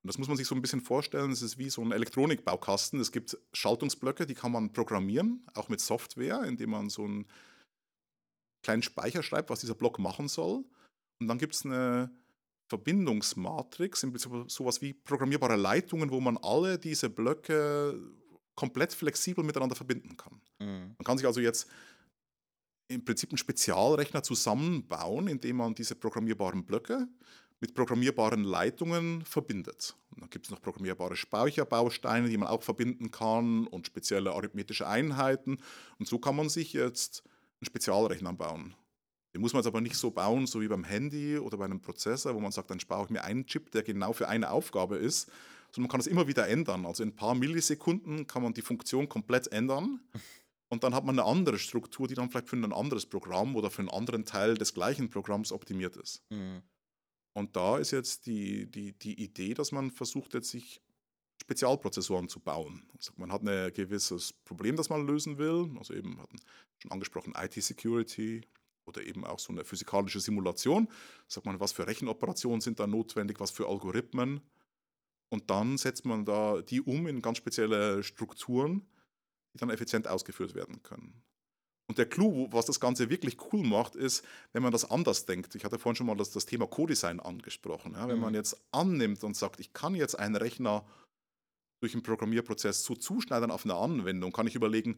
Und 0.03 0.09
das 0.09 0.17
muss 0.17 0.29
man 0.29 0.37
sich 0.37 0.47
so 0.47 0.55
ein 0.55 0.63
bisschen 0.63 0.81
vorstellen, 0.81 1.33
es 1.33 1.43
ist 1.43 1.59
wie 1.59 1.71
so 1.71 1.83
ein 1.83 1.91
Elektronikbaukasten. 1.91 3.01
Es 3.01 3.11
gibt 3.11 3.37
Schaltungsblöcke, 3.53 4.25
die 4.25 4.35
kann 4.35 4.53
man 4.53 4.73
programmieren, 4.73 5.45
auch 5.55 5.69
mit 5.69 5.81
Software, 5.81 6.45
indem 6.45 6.71
man 6.71 6.89
so 6.89 7.03
einen 7.03 7.27
kleinen 8.63 8.83
Speicher 8.83 9.25
schreibt, 9.25 9.51
was 9.51 9.61
dieser 9.61 9.75
Block 9.75 9.99
machen 9.99 10.29
soll. 10.29 10.65
Und 11.21 11.27
dann 11.27 11.39
gibt 11.39 11.55
es 11.55 11.65
eine 11.65 12.13
Verbindungsmatrix, 12.69 14.03
im 14.03 14.13
Prinzip 14.13 14.33
sowas 14.49 14.81
wie 14.81 14.95
programmierbare 14.95 15.57
Leitungen, 15.57 16.11
wo 16.11 16.21
man 16.21 16.39
alle 16.39 16.79
diese 16.79 17.11
Blöcke 17.11 18.01
komplett 18.55 18.93
flexibel 18.93 19.45
miteinander 19.45 19.77
verbinden 19.77 20.17
kann. 20.17 20.41
Mhm. 20.59 20.95
Man 20.97 21.05
kann 21.05 21.19
sich 21.19 21.27
also 21.27 21.41
jetzt 21.41 21.69
im 22.89 23.05
Prinzip 23.05 23.31
einen 23.31 23.39
Spezialrechner 23.39 24.23
zusammenbauen, 24.23 25.27
indem 25.29 25.57
man 25.57 25.75
diese 25.75 25.95
programmierbaren 25.95 26.65
Blöcke 26.65 27.09
mit 27.61 27.75
programmierbaren 27.75 28.45
Leitungen 28.45 29.25
verbindet. 29.25 29.97
Und 30.11 30.23
dann 30.23 30.31
gibt 30.31 30.47
es 30.47 30.51
noch 30.51 30.61
programmierbare 30.61 31.17
Speicherbausteine, 31.17 32.29
die 32.29 32.37
man 32.37 32.49
auch 32.49 32.63
verbinden 32.63 33.11
kann 33.11 33.67
und 33.67 33.87
spezielle 33.87 34.33
arithmetische 34.33 34.87
Einheiten. 34.87 35.59
Und 35.99 36.07
so 36.07 36.19
kann 36.19 36.37
man 36.37 36.49
sich 36.49 36.73
jetzt 36.73 37.23
einen 37.61 37.67
Spezialrechner 37.67 38.33
bauen. 38.35 38.75
Den 39.35 39.41
muss 39.41 39.53
man 39.53 39.61
jetzt 39.61 39.67
aber 39.67 39.81
nicht 39.81 39.97
so 39.97 40.11
bauen, 40.13 40.47
so 40.47 40.61
wie 40.61 40.69
beim 40.69 40.85
Handy 40.85 41.39
oder 41.39 41.59
bei 41.59 41.65
einem 41.65 41.81
Prozessor, 41.81 42.35
wo 42.35 42.41
man 42.41 42.53
sagt, 42.53 42.71
dann 42.71 42.79
spare 42.79 43.05
ich 43.05 43.11
mir 43.11 43.25
einen 43.25 43.47
Chip, 43.47 43.71
der 43.73 43.83
genau 43.83 44.13
für 44.13 44.29
eine 44.29 44.51
Aufgabe 44.51 44.97
ist, 44.97 45.29
sondern 45.73 45.89
man 45.89 45.91
kann 45.91 46.01
es 46.01 46.07
immer 46.07 46.29
wieder 46.29 46.47
ändern. 46.47 46.87
Also 46.87 47.03
in 47.03 47.11
ein 47.11 47.17
paar 47.17 47.35
Millisekunden 47.35 48.29
kann 48.29 48.43
man 48.43 48.55
die 48.55 48.63
Funktion 48.63 49.09
komplett 49.09 49.49
ändern 49.49 50.01
und 50.69 50.85
dann 50.85 50.95
hat 50.95 51.05
man 51.05 51.19
eine 51.19 51.29
andere 51.29 51.59
Struktur, 51.59 52.07
die 52.07 52.15
dann 52.15 52.31
vielleicht 52.31 52.49
für 52.49 52.57
ein 52.57 52.73
anderes 52.73 53.07
Programm 53.07 53.57
oder 53.57 53.71
für 53.71 53.81
einen 53.81 53.91
anderen 53.91 54.25
Teil 54.25 54.55
des 54.55 54.73
gleichen 54.73 55.11
Programms 55.11 55.51
optimiert 55.51 55.97
ist. 55.97 56.23
Mhm. 56.31 56.63
Und 57.37 57.57
da 57.57 57.79
ist 57.79 57.91
jetzt 57.91 58.27
die, 58.27 58.71
die, 58.71 58.93
die 58.93 59.21
Idee, 59.21 59.55
dass 59.55 59.73
man 59.73 59.91
versucht, 59.91 60.35
jetzt 60.35 60.51
sich 60.51 60.81
Spezialprozessoren 61.43 62.29
zu 62.29 62.39
bauen. 62.39 62.87
Also 62.97 63.13
man 63.17 63.33
hat 63.33 63.43
ein 63.43 63.73
gewisses 63.73 64.33
Problem, 64.33 64.77
das 64.77 64.89
man 64.89 65.05
lösen 65.05 65.37
will. 65.37 65.69
Also 65.77 65.93
eben, 65.93 66.21
hatten 66.21 66.37
schon 66.79 66.93
angesprochen, 66.93 67.35
IT-Security, 67.37 68.43
oder 68.87 69.03
eben 69.03 69.25
auch 69.25 69.39
so 69.39 69.53
eine 69.53 69.65
physikalische 69.65 70.21
Simulation. 70.21 70.89
Sagt 71.29 71.47
man, 71.47 71.61
was 71.61 71.73
für 71.73 71.87
Rechenoperationen 71.87 72.61
sind 72.61 72.81
da 72.81 72.87
notwendig, 72.87 73.41
was 73.41 73.51
für 73.51 73.69
Algorithmen. 73.69 74.41
Und 75.31 75.51
dann 75.51 75.79
setzt 75.79 76.05
man 76.05 76.25
da 76.25 76.63
die 76.63 76.81
um 76.81 77.07
in 77.07 77.23
ganz 77.23 77.39
spezielle 77.39 78.03
Strukturen, 78.03 78.87
die 79.53 79.59
dann 79.59 79.71
effizient 79.71 80.07
ausgeführt 80.07 80.55
werden 80.55 80.83
können. 80.83 81.23
Und 81.87 81.99
der 81.99 82.07
Clou, 82.07 82.49
was 82.51 82.67
das 82.67 82.81
Ganze 82.81 83.11
wirklich 83.11 83.37
cool 83.53 83.63
macht, 83.63 83.95
ist, 83.95 84.25
wenn 84.53 84.63
man 84.63 84.73
das 84.73 84.91
anders 84.91 85.27
denkt. 85.27 85.55
Ich 85.55 85.65
hatte 85.65 85.79
vorhin 85.79 85.97
schon 85.97 86.07
mal 86.07 86.17
das, 86.17 86.31
das 86.31 86.47
Thema 86.47 86.67
Co-Design 86.67 87.21
angesprochen. 87.21 87.93
Ja, 87.93 88.09
wenn 88.09 88.17
mhm. 88.17 88.23
man 88.23 88.35
jetzt 88.35 88.57
annimmt 88.73 89.23
und 89.23 89.37
sagt, 89.37 89.61
ich 89.61 89.73
kann 89.75 89.95
jetzt 89.95 90.19
einen 90.19 90.37
Rechner 90.37 90.87
durch 91.81 91.93
einen 91.93 92.03
Programmierprozess 92.03 92.85
so 92.85 92.95
zuschneiden 92.95 93.51
auf 93.51 93.65
eine 93.65 93.75
Anwendung, 93.75 94.33
kann 94.33 94.47
ich 94.47 94.55
überlegen, 94.55 94.97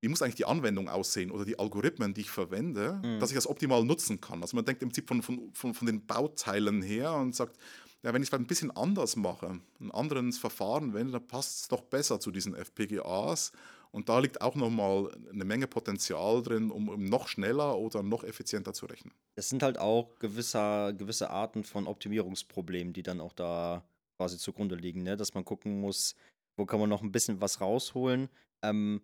wie 0.00 0.08
muss 0.08 0.22
eigentlich 0.22 0.36
die 0.36 0.46
Anwendung 0.46 0.88
aussehen 0.88 1.30
oder 1.30 1.44
die 1.44 1.58
Algorithmen, 1.58 2.14
die 2.14 2.22
ich 2.22 2.30
verwende, 2.30 3.00
mhm. 3.04 3.20
dass 3.20 3.30
ich 3.30 3.34
das 3.34 3.46
optimal 3.46 3.84
nutzen 3.84 4.20
kann. 4.20 4.42
Also 4.42 4.56
man 4.56 4.64
denkt 4.64 4.82
im 4.82 4.88
Prinzip 4.88 5.08
von, 5.08 5.22
von, 5.22 5.50
von, 5.52 5.74
von 5.74 5.86
den 5.86 6.06
Bauteilen 6.06 6.82
her 6.82 7.14
und 7.14 7.34
sagt, 7.34 7.58
ja, 8.02 8.14
wenn 8.14 8.22
ich 8.22 8.28
es 8.30 8.34
ein 8.34 8.46
bisschen 8.46 8.70
anders 8.70 9.16
mache, 9.16 9.60
ein 9.80 9.90
anderes 9.90 10.38
Verfahren 10.38 10.94
wende, 10.94 11.12
dann 11.12 11.26
passt 11.26 11.62
es 11.62 11.68
doch 11.68 11.82
besser 11.82 12.18
zu 12.18 12.30
diesen 12.30 12.54
FPGAs. 12.54 13.52
Und 13.92 14.08
da 14.08 14.20
liegt 14.20 14.40
auch 14.40 14.54
nochmal 14.54 15.10
eine 15.32 15.44
Menge 15.44 15.66
Potenzial 15.66 16.42
drin, 16.42 16.70
um, 16.70 16.88
um 16.88 17.04
noch 17.04 17.28
schneller 17.28 17.76
oder 17.76 18.02
noch 18.02 18.22
effizienter 18.22 18.72
zu 18.72 18.86
rechnen. 18.86 19.12
Es 19.34 19.48
sind 19.48 19.62
halt 19.62 19.78
auch 19.78 20.16
gewisser, 20.20 20.92
gewisse 20.92 21.30
Arten 21.30 21.64
von 21.64 21.88
Optimierungsproblemen, 21.88 22.92
die 22.92 23.02
dann 23.02 23.20
auch 23.20 23.32
da 23.32 23.84
quasi 24.16 24.38
zugrunde 24.38 24.76
liegen, 24.76 25.02
ne? 25.02 25.16
dass 25.16 25.34
man 25.34 25.44
gucken 25.44 25.80
muss, 25.80 26.14
wo 26.56 26.66
kann 26.66 26.78
man 26.78 26.88
noch 26.88 27.02
ein 27.02 27.10
bisschen 27.10 27.40
was 27.40 27.60
rausholen. 27.60 28.28
Ähm, 28.62 29.00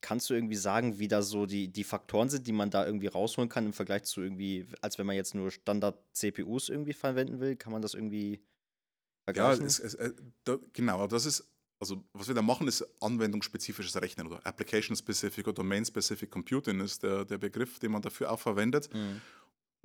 Kannst 0.00 0.28
du 0.28 0.34
irgendwie 0.34 0.56
sagen, 0.56 0.98
wie 0.98 1.08
da 1.08 1.22
so 1.22 1.46
die, 1.46 1.68
die 1.68 1.84
Faktoren 1.84 2.28
sind, 2.28 2.46
die 2.46 2.52
man 2.52 2.70
da 2.70 2.84
irgendwie 2.84 3.06
rausholen 3.06 3.48
kann 3.48 3.64
im 3.64 3.72
Vergleich 3.72 4.04
zu 4.04 4.20
irgendwie, 4.20 4.66
als 4.82 4.98
wenn 4.98 5.06
man 5.06 5.16
jetzt 5.16 5.34
nur 5.34 5.50
Standard-CPUs 5.50 6.68
irgendwie 6.68 6.92
verwenden 6.92 7.40
will? 7.40 7.56
Kann 7.56 7.72
man 7.72 7.80
das 7.80 7.94
irgendwie 7.94 8.44
vergleichen? 9.24 9.62
Ja, 9.62 9.66
es, 9.66 9.78
es, 9.78 9.94
äh, 9.94 10.12
da, 10.44 10.58
genau, 10.74 11.06
das 11.06 11.24
ist, 11.24 11.50
also 11.80 12.04
was 12.12 12.28
wir 12.28 12.34
da 12.34 12.42
machen, 12.42 12.68
ist 12.68 12.86
anwendungsspezifisches 13.00 14.00
Rechnen 14.00 14.26
oder 14.26 14.46
Application-Specific 14.46 15.46
oder 15.46 15.54
Domain-Specific 15.54 16.30
Computing 16.30 16.80
ist 16.80 17.02
der, 17.02 17.24
der 17.24 17.38
Begriff, 17.38 17.78
den 17.78 17.92
man 17.92 18.02
dafür 18.02 18.30
auch 18.30 18.40
verwendet. 18.40 18.92
Mhm. 18.92 19.22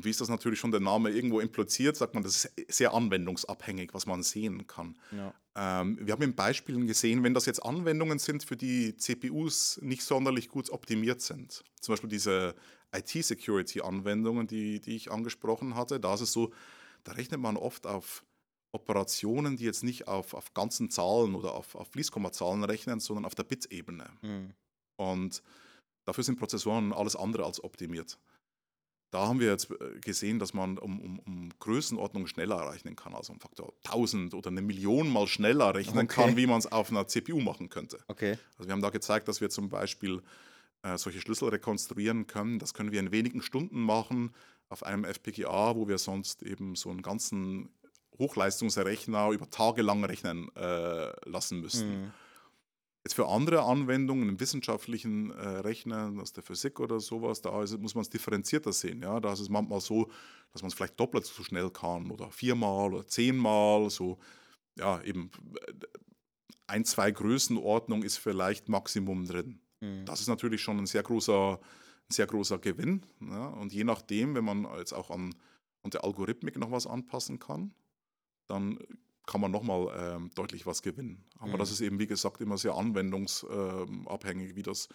Wie 0.01 0.09
ist 0.09 0.21
das 0.21 0.29
natürlich 0.29 0.59
schon 0.59 0.71
der 0.71 0.79
Name 0.79 1.09
irgendwo 1.09 1.41
impliziert, 1.41 1.97
sagt 1.97 2.13
man, 2.13 2.23
das 2.23 2.45
ist 2.45 2.75
sehr 2.75 2.93
anwendungsabhängig, 2.93 3.93
was 3.93 4.05
man 4.05 4.23
sehen 4.23 4.65
kann. 4.65 4.97
Ja. 5.11 5.33
Ähm, 5.55 5.99
wir 6.01 6.13
haben 6.13 6.21
in 6.21 6.35
Beispielen 6.35 6.87
gesehen, 6.87 7.23
wenn 7.23 7.33
das 7.33 7.45
jetzt 7.45 7.63
Anwendungen 7.63 8.17
sind, 8.17 8.43
für 8.43 8.55
die 8.55 8.95
CPUs 8.95 9.79
nicht 9.81 10.03
sonderlich 10.03 10.47
gut 10.47 10.69
optimiert 10.69 11.21
sind, 11.21 11.63
zum 11.81 11.93
Beispiel 11.93 12.09
diese 12.09 12.55
IT-Security-Anwendungen, 12.95 14.47
die, 14.47 14.79
die 14.79 14.95
ich 14.95 15.11
angesprochen 15.11 15.75
hatte, 15.75 15.99
da 15.99 16.13
ist 16.13 16.21
es 16.21 16.31
so, 16.31 16.51
da 17.03 17.11
rechnet 17.11 17.41
man 17.41 17.57
oft 17.57 17.85
auf 17.85 18.23
Operationen, 18.71 19.57
die 19.57 19.65
jetzt 19.65 19.83
nicht 19.83 20.07
auf, 20.07 20.33
auf 20.33 20.53
ganzen 20.53 20.89
Zahlen 20.89 21.35
oder 21.35 21.53
auf, 21.53 21.75
auf 21.75 21.89
Fließkommazahlen 21.89 22.63
rechnen, 22.63 22.99
sondern 22.99 23.25
auf 23.25 23.35
der 23.35 23.43
Bit-Ebene. 23.43 24.05
Mhm. 24.21 24.53
Und 24.95 25.43
dafür 26.05 26.23
sind 26.23 26.39
Prozessoren 26.39 26.93
alles 26.93 27.15
andere 27.15 27.45
als 27.45 27.63
optimiert. 27.63 28.17
Da 29.11 29.27
haben 29.27 29.39
wir 29.39 29.47
jetzt 29.47 29.71
äh, 29.71 29.99
gesehen, 30.01 30.39
dass 30.39 30.53
man 30.53 30.77
um, 30.77 30.99
um, 30.99 31.19
um 31.19 31.49
Größenordnung 31.59 32.27
schneller 32.27 32.71
rechnen 32.71 32.95
kann, 32.95 33.15
also 33.15 33.33
um 33.33 33.39
Faktor 33.39 33.73
1000 33.85 34.33
oder 34.33 34.49
eine 34.49 34.61
Million 34.61 35.09
mal 35.09 35.27
schneller 35.27 35.73
rechnen 35.73 36.05
okay. 36.05 36.21
kann, 36.21 36.37
wie 36.37 36.45
man 36.45 36.59
es 36.59 36.71
auf 36.71 36.91
einer 36.91 37.07
CPU 37.07 37.39
machen 37.39 37.69
könnte. 37.69 37.99
Okay. 38.07 38.37
Also 38.57 38.69
wir 38.69 38.73
haben 38.73 38.81
da 38.81 38.89
gezeigt, 38.89 39.27
dass 39.27 39.41
wir 39.41 39.49
zum 39.49 39.69
Beispiel 39.69 40.21
äh, 40.83 40.97
solche 40.97 41.21
Schlüssel 41.21 41.49
rekonstruieren 41.49 42.27
können. 42.27 42.59
Das 42.59 42.73
können 42.73 42.91
wir 42.91 42.99
in 42.99 43.11
wenigen 43.11 43.41
Stunden 43.41 43.81
machen 43.81 44.33
auf 44.69 44.83
einem 44.83 45.03
FPGA, 45.03 45.75
wo 45.75 45.87
wir 45.87 45.97
sonst 45.97 46.43
eben 46.43 46.75
so 46.75 46.89
einen 46.89 47.01
ganzen 47.01 47.69
Hochleistungsrechner 48.19 49.29
über 49.31 49.49
Tage 49.49 49.81
lang 49.81 50.03
rechnen 50.03 50.53
äh, 50.55 51.29
lassen 51.29 51.61
müssten. 51.61 52.01
Mhm. 52.01 52.11
Jetzt 53.05 53.13
für 53.13 53.27
andere 53.27 53.63
Anwendungen 53.63 54.27
im 54.27 54.39
wissenschaftlichen 54.39 55.31
äh, 55.31 55.47
Rechnen, 55.59 56.19
aus 56.19 56.33
der 56.33 56.43
Physik 56.43 56.79
oder 56.81 56.99
sowas, 56.99 57.41
da 57.41 57.63
ist, 57.63 57.77
muss 57.79 57.95
man 57.95 58.01
es 58.01 58.09
differenzierter 58.09 58.73
sehen. 58.73 59.01
Ja? 59.01 59.19
Da 59.21 59.31
ist 59.31 59.39
es 59.39 59.49
manchmal 59.49 59.79
so, 59.79 60.09
dass 60.51 60.61
man 60.61 60.67
es 60.67 60.73
vielleicht 60.73 60.99
doppelt 60.99 61.25
so 61.25 61.43
schnell 61.43 61.69
kann 61.69 62.11
oder 62.11 62.29
viermal 62.29 62.93
oder 62.93 63.07
zehnmal. 63.07 63.89
So, 63.89 64.19
ja, 64.77 65.01
eben 65.03 65.31
äh, 65.67 65.73
ein, 66.67 66.83
zwei 66.83 67.11
Größenordnung 67.11 68.03
ist 68.03 68.17
vielleicht 68.17 68.67
Maximum 68.67 69.25
drin. 69.25 69.59
Mhm. 69.79 70.05
Das 70.05 70.19
ist 70.19 70.27
natürlich 70.27 70.61
schon 70.61 70.77
ein 70.77 70.85
sehr 70.85 71.03
großer, 71.03 71.53
ein 71.53 72.13
sehr 72.13 72.27
großer 72.27 72.59
Gewinn. 72.59 73.03
Ja? 73.21 73.47
Und 73.47 73.71
je 73.71 73.85
nachdem, 73.85 74.35
wenn 74.35 74.45
man 74.45 74.67
jetzt 74.77 74.93
auch 74.93 75.09
an, 75.09 75.33
an 75.83 75.91
der 75.91 76.03
Algorithmik 76.03 76.57
noch 76.57 76.71
was 76.71 76.85
anpassen 76.85 77.39
kann, 77.39 77.73
dann 78.47 78.77
kann 79.29 79.41
man 79.41 79.51
nochmal 79.51 79.93
ähm, 79.95 80.31
deutlich 80.33 80.65
was 80.65 80.81
gewinnen. 80.81 81.23
Aber 81.37 81.53
mhm. 81.53 81.57
das 81.59 81.69
ist 81.69 81.81
eben, 81.81 81.99
wie 81.99 82.07
gesagt, 82.07 82.41
immer 82.41 82.57
sehr 82.57 82.73
anwendungsabhängig, 82.73 84.55
wie 84.55 84.63
das 84.63 84.89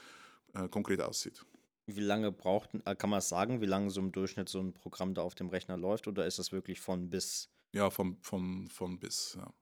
äh, 0.55 0.68
konkret 0.68 1.01
aussieht. 1.01 1.47
Wie 1.87 2.01
lange 2.01 2.33
braucht, 2.33 2.70
äh, 2.85 2.97
kann 2.97 3.11
man 3.11 3.20
sagen, 3.20 3.61
wie 3.61 3.66
lange 3.66 3.90
so 3.90 4.01
im 4.01 4.11
Durchschnitt 4.11 4.49
so 4.49 4.59
ein 4.61 4.75
Programm 4.75 5.14
da 5.14 5.23
auf 5.23 5.37
dem 5.37 5.51
Rechner 5.51 5.77
läuft 5.77 6.09
oder 6.09 6.27
ist 6.27 6.40
das 6.40 6.51
wirklich 6.51 6.81
von 6.81 7.11
bis? 7.11 7.49
Ja, 7.73 7.90
von, 7.90 8.16
von, 8.23 8.68
von 8.68 8.99
bis, 8.99 9.38
ja. 9.38 9.55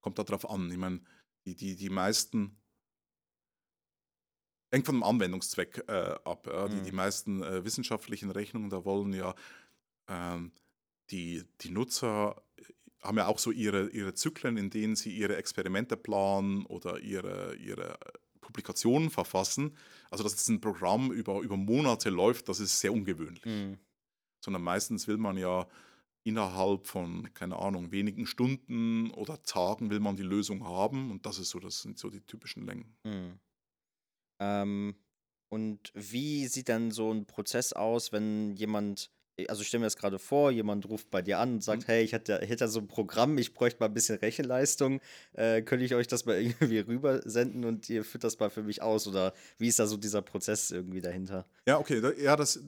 Kommt, 0.00 0.18
darauf 0.18 0.48
an. 0.48 0.70
Ich 0.70 0.78
meine, 0.78 1.02
die, 1.44 1.54
die, 1.54 1.76
die 1.76 1.90
meisten 1.90 2.56
hängt 4.72 4.86
von 4.86 4.94
dem 4.94 5.02
Anwendungszweck 5.02 5.84
äh, 5.86 6.14
ab. 6.24 6.46
Ja. 6.46 6.68
Die, 6.68 6.76
mhm. 6.76 6.84
die 6.84 6.92
meisten 6.92 7.42
äh, 7.42 7.62
wissenschaftlichen 7.62 8.30
Rechnungen, 8.30 8.70
da 8.70 8.86
wollen 8.86 9.12
ja 9.12 9.34
ähm, 10.08 10.52
die, 11.10 11.44
die 11.60 11.70
Nutzer 11.70 12.42
haben 13.02 13.16
ja 13.16 13.26
auch 13.26 13.38
so 13.38 13.50
ihre, 13.50 13.88
ihre 13.90 14.14
Zyklen, 14.14 14.56
in 14.56 14.70
denen 14.70 14.96
sie 14.96 15.10
ihre 15.10 15.36
Experimente 15.36 15.96
planen 15.96 16.66
oder 16.66 17.00
ihre, 17.00 17.56
ihre 17.56 17.98
Publikationen 18.40 19.10
verfassen. 19.10 19.76
Also, 20.10 20.24
dass 20.24 20.32
jetzt 20.32 20.48
ein 20.48 20.60
Programm 20.60 21.10
über, 21.10 21.40
über 21.40 21.56
Monate 21.56 22.10
läuft, 22.10 22.48
das 22.48 22.60
ist 22.60 22.80
sehr 22.80 22.92
ungewöhnlich. 22.92 23.44
Mhm. 23.44 23.78
Sondern 24.44 24.62
meistens 24.62 25.08
will 25.08 25.18
man 25.18 25.36
ja 25.36 25.66
innerhalb 26.22 26.86
von, 26.86 27.32
keine 27.32 27.56
Ahnung, 27.56 27.92
wenigen 27.92 28.26
Stunden 28.26 29.10
oder 29.12 29.42
Tagen 29.42 29.88
will 29.90 30.00
man 30.00 30.16
die 30.16 30.22
Lösung 30.22 30.64
haben 30.64 31.10
und 31.10 31.24
das 31.24 31.38
ist 31.38 31.50
so, 31.50 31.58
das 31.60 31.80
sind 31.80 31.98
so 31.98 32.10
die 32.10 32.20
typischen 32.20 32.66
Längen. 32.66 32.94
Mhm. 33.04 33.40
Ähm, 34.40 34.96
und 35.48 35.90
wie 35.94 36.46
sieht 36.46 36.68
dann 36.68 36.90
so 36.90 37.12
ein 37.12 37.26
Prozess 37.26 37.72
aus, 37.72 38.12
wenn 38.12 38.52
jemand 38.52 39.10
also 39.48 39.62
ich 39.62 39.68
stelle 39.68 39.80
mir 39.80 39.86
das 39.86 39.96
gerade 39.96 40.18
vor, 40.18 40.50
jemand 40.50 40.88
ruft 40.88 41.10
bei 41.10 41.22
dir 41.22 41.38
an 41.38 41.54
und 41.54 41.64
sagt, 41.64 41.82
mhm. 41.82 41.86
hey, 41.86 42.02
ich 42.02 42.12
hätte, 42.12 42.38
hätte 42.38 42.68
so 42.68 42.80
ein 42.80 42.88
Programm, 42.88 43.38
ich 43.38 43.54
bräuchte 43.54 43.80
mal 43.80 43.86
ein 43.86 43.94
bisschen 43.94 44.18
Rechenleistung, 44.18 45.00
äh, 45.32 45.62
könnte 45.62 45.84
ich 45.84 45.94
euch 45.94 46.06
das 46.06 46.26
mal 46.26 46.36
irgendwie 46.40 46.78
rübersenden 46.78 47.64
und 47.64 47.88
ihr 47.88 48.04
führt 48.04 48.24
das 48.24 48.38
mal 48.38 48.50
für 48.50 48.62
mich 48.62 48.82
aus 48.82 49.06
oder 49.06 49.32
wie 49.58 49.68
ist 49.68 49.78
da 49.78 49.86
so 49.86 49.96
dieser 49.96 50.22
Prozess 50.22 50.70
irgendwie 50.70 51.00
dahinter? 51.00 51.46
Ja, 51.66 51.78
okay, 51.78 52.00
da, 52.00 52.12
ja, 52.12 52.36
das, 52.36 52.60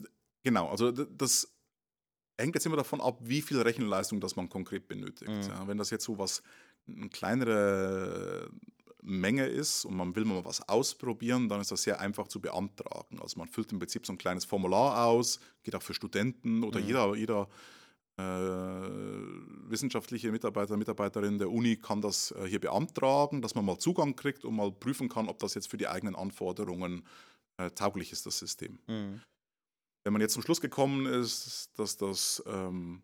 genau, 0.43 0.69
also 0.69 0.91
das 0.91 1.53
hängt 2.39 2.55
jetzt 2.55 2.65
immer 2.65 2.77
davon 2.77 3.01
ab, 3.01 3.19
wie 3.21 3.41
viel 3.41 3.61
Rechenleistung 3.61 4.19
das 4.19 4.35
man 4.35 4.49
konkret 4.49 4.87
benötigt. 4.87 5.31
Mhm. 5.31 5.41
Ja, 5.41 5.67
wenn 5.67 5.77
das 5.77 5.89
jetzt 5.89 6.05
so 6.05 6.17
was, 6.17 6.41
eine 6.87 7.09
kleinere 7.09 8.49
Menge 9.03 9.45
ist 9.45 9.85
und 9.85 9.95
man 9.95 10.15
will 10.15 10.25
mal 10.25 10.45
was 10.45 10.67
ausprobieren, 10.67 11.49
dann 11.49 11.61
ist 11.61 11.71
das 11.71 11.83
sehr 11.83 11.99
einfach 11.99 12.27
zu 12.27 12.39
beantragen. 12.39 13.19
Also 13.21 13.37
man 13.37 13.47
füllt 13.47 13.71
im 13.71 13.79
Prinzip 13.79 14.05
so 14.05 14.13
ein 14.13 14.17
kleines 14.17 14.45
Formular 14.45 15.05
aus, 15.05 15.39
geht 15.63 15.75
auch 15.75 15.81
für 15.81 15.93
Studenten 15.93 16.63
oder 16.63 16.79
mhm. 16.79 16.87
jeder, 16.87 17.15
jeder 17.15 17.49
äh, 18.17 18.23
wissenschaftliche 19.69 20.31
Mitarbeiter, 20.31 20.77
Mitarbeiterin 20.77 21.39
der 21.39 21.49
Uni 21.49 21.77
kann 21.77 22.01
das 22.01 22.31
äh, 22.31 22.45
hier 22.47 22.59
beantragen, 22.59 23.41
dass 23.41 23.55
man 23.55 23.65
mal 23.65 23.79
Zugang 23.79 24.15
kriegt 24.15 24.45
und 24.45 24.55
mal 24.55 24.71
prüfen 24.71 25.09
kann, 25.09 25.27
ob 25.27 25.39
das 25.39 25.55
jetzt 25.55 25.69
für 25.69 25.77
die 25.77 25.87
eigenen 25.87 26.15
Anforderungen 26.15 27.03
äh, 27.57 27.71
tauglich 27.71 28.11
ist, 28.11 28.25
das 28.25 28.37
System. 28.39 28.79
Mhm. 28.87 29.21
Wenn 30.03 30.13
man 30.13 30.21
jetzt 30.21 30.33
zum 30.33 30.43
Schluss 30.43 30.61
gekommen 30.61 31.05
ist, 31.05 31.71
dass 31.77 31.97
das 31.97 32.43
ähm, 32.45 33.01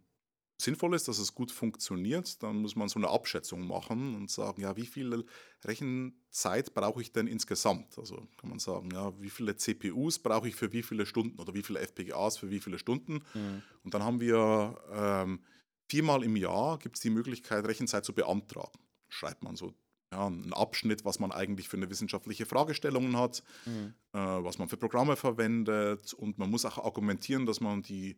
sinnvoll 0.62 0.94
ist, 0.94 1.08
dass 1.08 1.20
es 1.20 1.34
gut 1.34 1.52
funktioniert, 1.52 2.42
dann 2.44 2.58
muss 2.58 2.76
man 2.76 2.90
so 2.90 3.00
eine 3.00 3.10
Abschätzung 3.10 3.66
machen 3.66 4.16
und 4.16 4.30
sagen, 4.30 4.62
ja, 4.62 4.76
wie 4.76 4.86
viel 4.86 5.26
Rechenzeit 5.64 6.74
brauche 6.74 7.02
ich 7.02 7.14
denn 7.14 7.28
insgesamt? 7.28 7.98
Also 7.98 8.28
kann 8.38 8.50
man 8.50 8.60
sagen, 8.60 8.90
ja, 8.92 9.14
wie 9.22 9.30
viele 9.30 9.56
CPUs 9.56 10.20
brauche 10.20 10.50
ich 10.50 10.56
für 10.56 10.72
wie 10.74 10.84
viele 10.84 11.06
Stunden 11.06 11.40
oder 11.40 11.54
wie 11.54 11.64
viele 11.64 11.80
FPGAs 11.80 12.38
für 12.38 12.50
wie 12.50 12.60
viele 12.60 12.78
Stunden? 12.78 13.24
Mhm. 13.34 13.62
Und 13.84 13.94
dann 13.94 14.04
haben 14.04 14.20
wir 14.20 14.78
ähm, 14.92 15.44
viermal 15.88 16.24
im 16.24 16.36
Jahr 16.36 16.78
gibt 16.78 16.98
es 16.98 17.02
die 17.02 17.10
Möglichkeit, 17.10 17.66
Rechenzeit 17.66 18.04
zu 18.04 18.14
beantragen. 18.14 18.80
Schreibt 19.08 19.44
man 19.44 19.56
so 19.56 19.74
ja, 20.12 20.26
einen 20.26 20.54
Abschnitt, 20.54 21.06
was 21.06 21.20
man 21.20 21.32
eigentlich 21.32 21.70
für 21.70 21.78
eine 21.78 21.90
wissenschaftliche 21.90 22.46
Fragestellung 22.46 23.16
hat, 23.16 23.44
mhm. 23.66 23.94
äh, 24.14 24.18
was 24.18 24.58
man 24.58 24.68
für 24.68 24.78
Programme 24.78 25.16
verwendet 25.16 26.14
und 26.14 26.38
man 26.38 26.50
muss 26.50 26.66
auch 26.66 26.78
argumentieren, 26.80 27.46
dass 27.46 27.62
man 27.62 27.82
die 27.82 28.18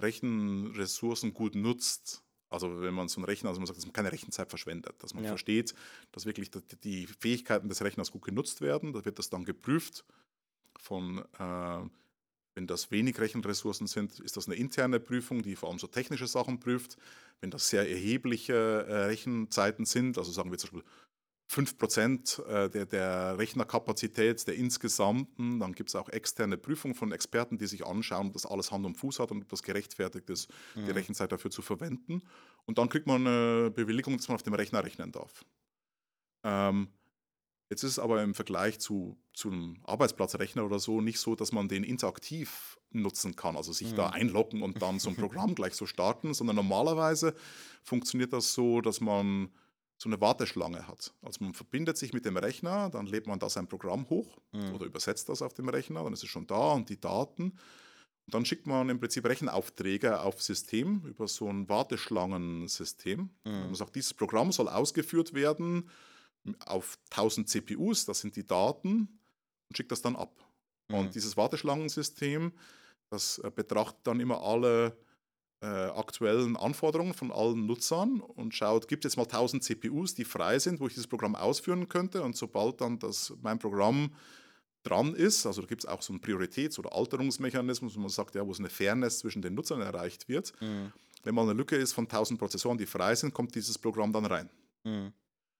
Rechenressourcen 0.00 1.34
gut 1.34 1.54
nutzt. 1.54 2.22
Also 2.50 2.82
wenn 2.82 2.94
man 2.94 3.08
so 3.08 3.18
einen 3.18 3.24
Rechner, 3.24 3.48
also 3.48 3.60
man 3.60 3.66
sagt, 3.66 3.78
dass 3.78 3.86
man 3.86 3.92
keine 3.92 4.12
Rechenzeit 4.12 4.48
verschwendet, 4.48 4.94
dass 5.00 5.12
man 5.12 5.24
ja. 5.24 5.30
versteht, 5.30 5.74
dass 6.12 6.24
wirklich 6.24 6.50
die 6.84 7.06
Fähigkeiten 7.06 7.68
des 7.68 7.82
Rechners 7.82 8.12
gut 8.12 8.22
genutzt 8.22 8.60
werden. 8.60 8.92
Da 8.92 9.04
wird 9.04 9.18
das 9.18 9.28
dann 9.28 9.44
geprüft 9.44 10.04
von, 10.78 11.18
äh, 11.38 11.88
wenn 12.54 12.66
das 12.68 12.92
wenig 12.92 13.18
Rechenressourcen 13.18 13.88
sind, 13.88 14.20
ist 14.20 14.36
das 14.36 14.46
eine 14.46 14.54
interne 14.54 15.00
Prüfung, 15.00 15.42
die 15.42 15.56
vor 15.56 15.68
allem 15.68 15.80
so 15.80 15.88
technische 15.88 16.28
Sachen 16.28 16.60
prüft. 16.60 16.96
Wenn 17.40 17.50
das 17.50 17.68
sehr 17.68 17.88
erhebliche 17.88 18.54
äh, 18.54 19.04
Rechenzeiten 19.06 19.84
sind, 19.84 20.16
also 20.18 20.30
sagen 20.30 20.52
wir 20.52 20.58
zum 20.58 20.70
Beispiel 20.70 20.90
5% 21.50 22.44
äh, 22.46 22.70
der, 22.70 22.86
der 22.86 23.38
Rechnerkapazität 23.38 24.46
der 24.46 24.54
insgesamten. 24.54 25.60
Dann 25.60 25.72
gibt 25.72 25.90
es 25.90 25.94
auch 25.94 26.08
externe 26.08 26.56
Prüfungen 26.56 26.94
von 26.94 27.12
Experten, 27.12 27.58
die 27.58 27.66
sich 27.66 27.86
anschauen, 27.86 28.28
ob 28.28 28.32
das 28.32 28.46
alles 28.46 28.72
Hand 28.72 28.86
und 28.86 28.96
Fuß 28.96 29.18
hat 29.18 29.30
und 29.30 29.42
ob 29.42 29.48
das 29.48 29.62
gerechtfertigt 29.62 30.30
ist, 30.30 30.50
mhm. 30.74 30.86
die 30.86 30.92
Rechenzeit 30.92 31.32
dafür 31.32 31.50
zu 31.50 31.62
verwenden. 31.62 32.22
Und 32.64 32.78
dann 32.78 32.88
kriegt 32.88 33.06
man 33.06 33.26
eine 33.26 33.70
Bewilligung, 33.70 34.16
dass 34.16 34.28
man 34.28 34.36
auf 34.36 34.42
dem 34.42 34.54
Rechner 34.54 34.82
rechnen 34.82 35.12
darf. 35.12 35.44
Ähm, 36.44 36.88
jetzt 37.68 37.82
ist 37.82 37.92
es 37.92 37.98
aber 37.98 38.22
im 38.22 38.34
Vergleich 38.34 38.78
zu, 38.80 39.18
zu 39.32 39.50
einem 39.50 39.80
Arbeitsplatzrechner 39.84 40.64
oder 40.64 40.78
so 40.78 41.00
nicht 41.00 41.18
so, 41.18 41.34
dass 41.34 41.52
man 41.52 41.68
den 41.68 41.84
interaktiv 41.84 42.78
nutzen 42.90 43.36
kann, 43.36 43.56
also 43.56 43.72
sich 43.72 43.92
mhm. 43.92 43.96
da 43.96 44.10
einloggen 44.10 44.62
und 44.62 44.80
dann 44.80 44.98
so 44.98 45.10
ein 45.10 45.16
Programm 45.16 45.54
gleich 45.54 45.74
so 45.74 45.84
starten, 45.84 46.32
sondern 46.32 46.56
normalerweise 46.56 47.34
funktioniert 47.82 48.32
das 48.32 48.54
so, 48.54 48.80
dass 48.80 49.00
man 49.00 49.50
so 49.98 50.08
eine 50.08 50.20
Warteschlange 50.20 50.86
hat. 50.86 51.14
Also 51.22 51.44
man 51.44 51.54
verbindet 51.54 51.96
sich 51.96 52.12
mit 52.12 52.24
dem 52.24 52.36
Rechner, 52.36 52.90
dann 52.90 53.06
lädt 53.06 53.26
man 53.26 53.38
da 53.38 53.48
sein 53.48 53.68
Programm 53.68 54.08
hoch 54.10 54.38
mhm. 54.52 54.74
oder 54.74 54.86
übersetzt 54.86 55.28
das 55.28 55.42
auf 55.42 55.54
dem 55.54 55.68
Rechner, 55.68 56.04
dann 56.04 56.12
ist 56.12 56.22
es 56.22 56.28
schon 56.28 56.46
da 56.46 56.72
und 56.72 56.88
die 56.88 57.00
Daten. 57.00 57.52
Und 58.26 58.34
dann 58.34 58.44
schickt 58.44 58.66
man 58.66 58.88
im 58.88 58.98
Prinzip 58.98 59.26
Rechenaufträge 59.26 60.20
auf 60.20 60.42
System 60.42 61.04
über 61.04 61.28
so 61.28 61.48
ein 61.48 61.68
Warteschlangensystem. 61.68 63.30
Mhm. 63.44 63.52
Man 63.52 63.74
sagt, 63.74 63.94
dieses 63.96 64.14
Programm 64.14 64.50
soll 64.50 64.68
ausgeführt 64.68 65.34
werden 65.34 65.90
auf 66.66 66.98
1000 67.10 67.48
CPUs, 67.48 68.04
das 68.04 68.20
sind 68.20 68.36
die 68.36 68.46
Daten, 68.46 69.08
und 69.68 69.76
schickt 69.76 69.92
das 69.92 70.02
dann 70.02 70.16
ab. 70.16 70.34
Mhm. 70.88 70.94
Und 70.96 71.14
dieses 71.14 71.36
Warteschlangensystem, 71.36 72.52
das 73.10 73.38
äh, 73.38 73.50
betrachtet 73.50 74.06
dann 74.06 74.20
immer 74.20 74.42
alle 74.42 74.96
äh, 75.60 75.66
aktuellen 75.66 76.56
Anforderungen 76.56 77.14
von 77.14 77.30
allen 77.32 77.66
Nutzern 77.66 78.20
und 78.20 78.54
schaut, 78.54 78.88
gibt 78.88 79.04
es 79.04 79.12
jetzt 79.12 79.16
mal 79.16 79.24
1000 79.24 79.62
CPUs, 79.62 80.14
die 80.14 80.24
frei 80.24 80.58
sind, 80.58 80.80
wo 80.80 80.86
ich 80.86 80.94
dieses 80.94 81.06
Programm 81.06 81.34
ausführen 81.34 81.88
könnte. 81.88 82.22
Und 82.22 82.36
sobald 82.36 82.80
dann 82.80 82.98
das, 82.98 83.32
mein 83.42 83.58
Programm 83.58 84.10
dran 84.84 85.14
ist. 85.14 85.46
Also 85.46 85.62
da 85.62 85.66
gibt 85.66 85.82
es 85.82 85.88
auch 85.88 86.02
so 86.02 86.12
einen 86.12 86.20
Prioritäts- 86.20 86.78
oder 86.78 86.94
Alterungsmechanismus, 86.94 87.96
wo 87.96 88.00
man 88.00 88.10
sagt, 88.10 88.34
ja, 88.34 88.46
wo 88.46 88.52
es 88.52 88.58
eine 88.58 88.68
Fairness 88.68 89.18
zwischen 89.18 89.42
den 89.42 89.54
Nutzern 89.54 89.80
erreicht 89.80 90.28
wird. 90.28 90.52
Mhm. 90.60 90.92
Wenn 91.22 91.34
mal 91.34 91.42
eine 91.42 91.54
Lücke 91.54 91.76
ist 91.76 91.92
von 91.92 92.04
1000 92.04 92.38
Prozessoren, 92.38 92.78
die 92.78 92.86
frei 92.86 93.14
sind, 93.14 93.32
kommt 93.32 93.54
dieses 93.54 93.78
Programm 93.78 94.12
dann 94.12 94.26
rein. 94.26 94.50
Mhm. 94.84 95.12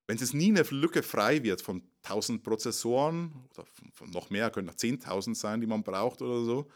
Wenn 0.07 0.19
es 0.19 0.35
nie 0.35 0.51
eine 0.51 0.63
Lücke 0.63 1.03
frei 1.03 1.43
wird 1.43 1.63
von 1.63 1.83
1000 2.03 2.43
Prozessoren 2.43 3.33
oder 3.55 3.67
von 3.95 4.11
noch 4.11 4.29
mehr, 4.29 4.51
können 4.51 4.69
auch 4.69 4.75
10.000 4.75 5.35
sein, 5.35 5.63
die 5.63 5.67
man 5.67 5.83
braucht 5.83 6.21
oder 6.21 6.45
so, 6.45 6.69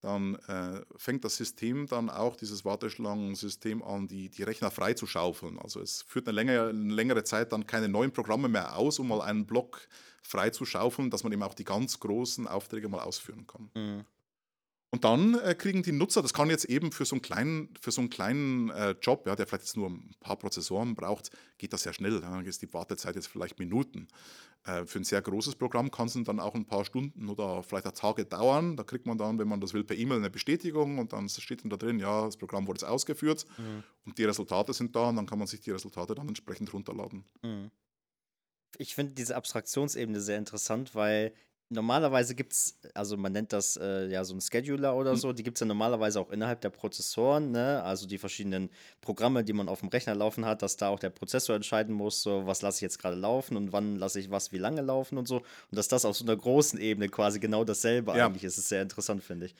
dann 0.00 0.36
äh, 0.46 0.80
fängt 0.96 1.24
das 1.24 1.36
System 1.36 1.86
dann 1.86 2.08
auch, 2.08 2.36
dieses 2.36 2.64
Warteschlangensystem 2.64 3.82
an, 3.82 4.08
die, 4.08 4.30
die 4.30 4.42
Rechner 4.42 4.70
frei 4.70 4.94
zu 4.94 5.06
schaufeln. 5.06 5.58
Also 5.58 5.80
es 5.80 6.02
führt 6.02 6.26
eine 6.26 6.34
längere, 6.34 6.70
eine 6.70 6.94
längere 6.94 7.24
Zeit 7.24 7.52
dann 7.52 7.66
keine 7.66 7.88
neuen 7.88 8.12
Programme 8.12 8.48
mehr 8.48 8.76
aus, 8.76 8.98
um 8.98 9.08
mal 9.08 9.20
einen 9.20 9.46
Block 9.46 9.88
frei 10.22 10.50
zu 10.50 10.64
schaufeln, 10.64 11.10
dass 11.10 11.22
man 11.22 11.32
eben 11.32 11.42
auch 11.42 11.54
die 11.54 11.64
ganz 11.64 12.00
großen 12.00 12.46
Aufträge 12.46 12.88
mal 12.88 13.00
ausführen 13.00 13.46
kann. 13.46 13.70
Mhm. 13.74 14.04
Und 14.92 15.04
dann 15.04 15.38
äh, 15.38 15.54
kriegen 15.54 15.84
die 15.84 15.92
Nutzer, 15.92 16.20
das 16.20 16.34
kann 16.34 16.50
jetzt 16.50 16.64
eben 16.64 16.90
für 16.90 17.04
so 17.04 17.14
einen 17.14 17.22
kleinen, 17.22 17.72
für 17.80 17.92
so 17.92 18.00
einen 18.00 18.10
kleinen 18.10 18.70
äh, 18.70 18.96
Job, 19.00 19.24
ja, 19.26 19.36
der 19.36 19.46
vielleicht 19.46 19.62
jetzt 19.64 19.76
nur 19.76 19.88
ein 19.88 20.10
paar 20.18 20.36
Prozessoren 20.36 20.96
braucht, 20.96 21.30
geht 21.58 21.72
das 21.72 21.84
sehr 21.84 21.92
schnell. 21.92 22.14
Ja, 22.14 22.30
dann 22.30 22.44
ist 22.44 22.62
die 22.62 22.72
Wartezeit 22.74 23.14
jetzt 23.14 23.28
vielleicht 23.28 23.60
Minuten. 23.60 24.08
Äh, 24.64 24.84
für 24.84 24.98
ein 24.98 25.04
sehr 25.04 25.22
großes 25.22 25.56
Programm 25.56 25.90
kann 25.90 26.06
es 26.06 26.14
dann 26.24 26.40
auch 26.40 26.54
ein 26.54 26.66
paar 26.66 26.84
Stunden 26.84 27.28
oder 27.28 27.62
vielleicht 27.62 27.86
auch 27.86 27.92
Tage 27.92 28.26
dauern. 28.26 28.76
Da 28.76 28.82
kriegt 28.82 29.06
man 29.06 29.16
dann, 29.16 29.38
wenn 29.38 29.48
man 29.48 29.60
das 29.60 29.72
will, 29.72 29.84
per 29.84 29.96
E-Mail 29.96 30.18
eine 30.18 30.30
Bestätigung 30.30 30.98
und 30.98 31.12
dann 31.12 31.28
steht 31.28 31.62
dann 31.62 31.70
da 31.70 31.76
drin, 31.76 31.98
ja, 31.98 32.26
das 32.26 32.36
Programm 32.36 32.66
wurde 32.66 32.80
jetzt 32.80 32.88
ausgeführt 32.88 33.46
mhm. 33.56 33.82
und 34.04 34.18
die 34.18 34.24
Resultate 34.24 34.72
sind 34.74 34.94
da 34.94 35.08
und 35.08 35.16
dann 35.16 35.26
kann 35.26 35.38
man 35.38 35.48
sich 35.48 35.60
die 35.60 35.70
Resultate 35.70 36.14
dann 36.14 36.28
entsprechend 36.28 36.72
runterladen. 36.72 37.24
Mhm. 37.42 37.70
Ich 38.78 38.94
finde 38.94 39.14
diese 39.14 39.36
Abstraktionsebene 39.36 40.20
sehr 40.20 40.38
interessant, 40.38 40.94
weil 40.94 41.34
normalerweise 41.70 42.34
gibt 42.34 42.52
es, 42.52 42.78
also 42.94 43.16
man 43.16 43.32
nennt 43.32 43.52
das 43.52 43.76
äh, 43.76 44.08
ja 44.08 44.24
so 44.24 44.34
ein 44.34 44.40
Scheduler 44.40 44.94
oder 44.96 45.12
mhm. 45.12 45.16
so, 45.16 45.32
die 45.32 45.42
gibt 45.42 45.56
es 45.56 45.60
ja 45.60 45.66
normalerweise 45.66 46.20
auch 46.20 46.30
innerhalb 46.30 46.60
der 46.60 46.70
Prozessoren, 46.70 47.52
ne? 47.52 47.82
also 47.82 48.06
die 48.06 48.18
verschiedenen 48.18 48.70
Programme, 49.00 49.44
die 49.44 49.52
man 49.52 49.68
auf 49.68 49.80
dem 49.80 49.88
Rechner 49.88 50.14
laufen 50.14 50.44
hat, 50.44 50.62
dass 50.62 50.76
da 50.76 50.88
auch 50.88 50.98
der 50.98 51.10
Prozessor 51.10 51.54
entscheiden 51.54 51.94
muss, 51.94 52.22
so 52.22 52.46
was 52.46 52.60
lasse 52.62 52.78
ich 52.78 52.82
jetzt 52.82 52.98
gerade 52.98 53.16
laufen 53.16 53.56
und 53.56 53.72
wann 53.72 53.96
lasse 53.96 54.18
ich 54.18 54.30
was 54.30 54.52
wie 54.52 54.58
lange 54.58 54.82
laufen 54.82 55.16
und 55.16 55.28
so. 55.28 55.36
Und 55.36 55.44
dass 55.70 55.88
das 55.88 56.04
auf 56.04 56.16
so 56.16 56.24
einer 56.24 56.36
großen 56.36 56.78
Ebene 56.78 57.08
quasi 57.08 57.38
genau 57.38 57.64
dasselbe 57.64 58.16
ja. 58.16 58.26
eigentlich 58.26 58.44
ist, 58.44 58.58
ist 58.58 58.68
sehr 58.68 58.82
interessant, 58.82 59.22
finde 59.22 59.46
ich. 59.46 59.54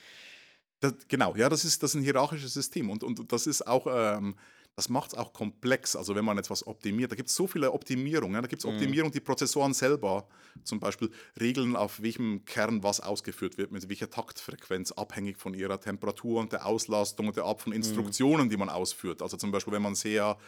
Das, 0.81 0.95
genau, 1.09 1.37
ja, 1.37 1.49
das 1.49 1.65
ist, 1.65 1.83
das 1.83 1.91
ist 1.91 2.01
ein 2.01 2.03
hierarchisches 2.03 2.55
System 2.55 2.91
und, 2.91 3.05
und 3.05 3.33
das 3.33 3.47
ist 3.47 3.67
auch 3.67 3.87
ähm, 3.89 4.35
das 4.81 4.89
macht 4.89 5.13
es 5.13 5.19
auch 5.19 5.35
komplex. 5.35 5.95
Also 5.95 6.15
wenn 6.15 6.25
man 6.25 6.39
etwas 6.39 6.67
optimiert, 6.67 7.13
da 7.13 7.15
gibt 7.15 7.29
es 7.29 7.35
so 7.35 7.47
viele 7.47 7.71
Optimierungen. 7.73 8.41
Da 8.41 8.49
gibt 8.49 8.61
es 8.61 8.67
mhm. 8.67 8.77
Optimierung, 8.77 9.11
die 9.11 9.21
Prozessoren 9.21 9.75
selber 9.75 10.27
zum 10.65 10.81
Beispiel 10.81 11.11
regeln, 11.39 11.77
auf 11.77 12.01
welchem 12.01 12.47
Kern 12.47 12.83
was 12.83 13.01
ausgeführt 13.01 13.59
wird, 13.59 13.73
mit 13.73 13.87
welcher 13.91 14.09
Taktfrequenz, 14.09 14.93
abhängig 14.93 15.37
von 15.37 15.53
ihrer 15.53 15.79
Temperatur 15.79 16.41
und 16.41 16.53
der 16.53 16.65
Auslastung 16.65 17.29
und 17.29 17.37
der 17.37 17.45
Art 17.45 17.61
von 17.61 17.73
mhm. 17.73 17.77
Instruktionen, 17.77 18.49
die 18.49 18.57
man 18.57 18.71
ausführt. 18.71 19.21
Also 19.21 19.37
zum 19.37 19.51
Beispiel, 19.51 19.75
wenn 19.75 19.83
man 19.83 19.95
sehr 19.95 20.39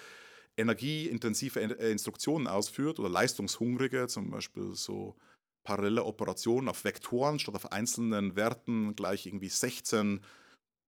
energieintensive 0.56 1.60
äh, 1.60 1.92
Instruktionen 1.92 2.46
ausführt 2.46 3.00
oder 3.00 3.10
leistungshungrige, 3.10 4.06
zum 4.06 4.30
Beispiel 4.30 4.72
so 4.72 5.14
parallele 5.62 6.04
Operationen 6.04 6.70
auf 6.70 6.84
Vektoren 6.84 7.38
statt 7.38 7.54
auf 7.54 7.70
einzelnen 7.70 8.34
Werten 8.34 8.96
gleich 8.96 9.26
irgendwie 9.26 9.50
16 9.50 10.22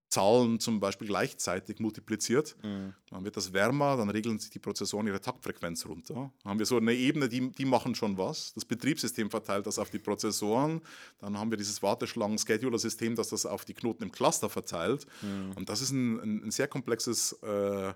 Zahlen 0.08 0.60
zum 0.60 0.80
Beispiel 0.80 1.08
gleichzeitig 1.08 1.80
multipliziert, 1.80 2.56
mhm. 2.62 2.94
dann 3.10 3.24
wird 3.24 3.36
das 3.36 3.52
wärmer, 3.52 3.96
dann 3.96 4.10
regeln 4.10 4.38
sich 4.38 4.50
die 4.50 4.58
Prozessoren 4.58 5.06
ihre 5.06 5.20
Taktfrequenz 5.20 5.86
runter. 5.86 6.14
Dann 6.14 6.50
haben 6.50 6.58
wir 6.58 6.66
so 6.66 6.76
eine 6.76 6.92
Ebene, 6.92 7.28
die, 7.28 7.50
die 7.50 7.64
machen 7.64 7.94
schon 7.94 8.16
was. 8.16 8.54
Das 8.54 8.64
Betriebssystem 8.64 9.30
verteilt 9.30 9.66
das 9.66 9.78
auf 9.78 9.90
die 9.90 9.98
Prozessoren. 9.98 10.80
Dann 11.18 11.38
haben 11.38 11.50
wir 11.50 11.58
dieses 11.58 11.82
Warteschlangen-Scheduler-System, 11.82 13.16
das 13.16 13.30
das 13.30 13.44
auf 13.44 13.64
die 13.64 13.74
Knoten 13.74 14.04
im 14.04 14.12
Cluster 14.12 14.48
verteilt. 14.48 15.06
Mhm. 15.22 15.52
Und 15.56 15.68
das 15.68 15.80
ist 15.80 15.90
ein, 15.90 16.20
ein, 16.20 16.44
ein 16.44 16.50
sehr 16.50 16.68
komplexes 16.68 17.32
äh, 17.42 17.92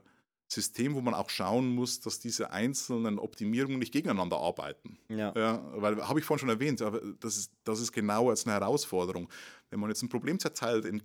System, 0.50 0.94
wo 0.94 1.02
man 1.02 1.12
auch 1.12 1.28
schauen 1.28 1.68
muss, 1.68 2.00
dass 2.00 2.20
diese 2.20 2.50
einzelnen 2.50 3.18
Optimierungen 3.18 3.78
nicht 3.78 3.92
gegeneinander 3.92 4.38
arbeiten. 4.38 4.98
Ja. 5.08 5.32
ja 5.36 5.62
weil, 5.74 6.08
habe 6.08 6.18
ich 6.18 6.24
vorhin 6.24 6.40
schon 6.40 6.48
erwähnt, 6.48 6.80
aber 6.80 7.00
das 7.20 7.36
ist, 7.36 7.52
das 7.64 7.80
ist 7.80 7.92
genau 7.92 8.30
jetzt 8.30 8.46
eine 8.46 8.58
Herausforderung. 8.58 9.28
Wenn 9.68 9.78
man 9.78 9.90
jetzt 9.90 10.02
ein 10.02 10.08
Problem 10.08 10.38
zerteilt 10.38 10.86
in 10.86 11.02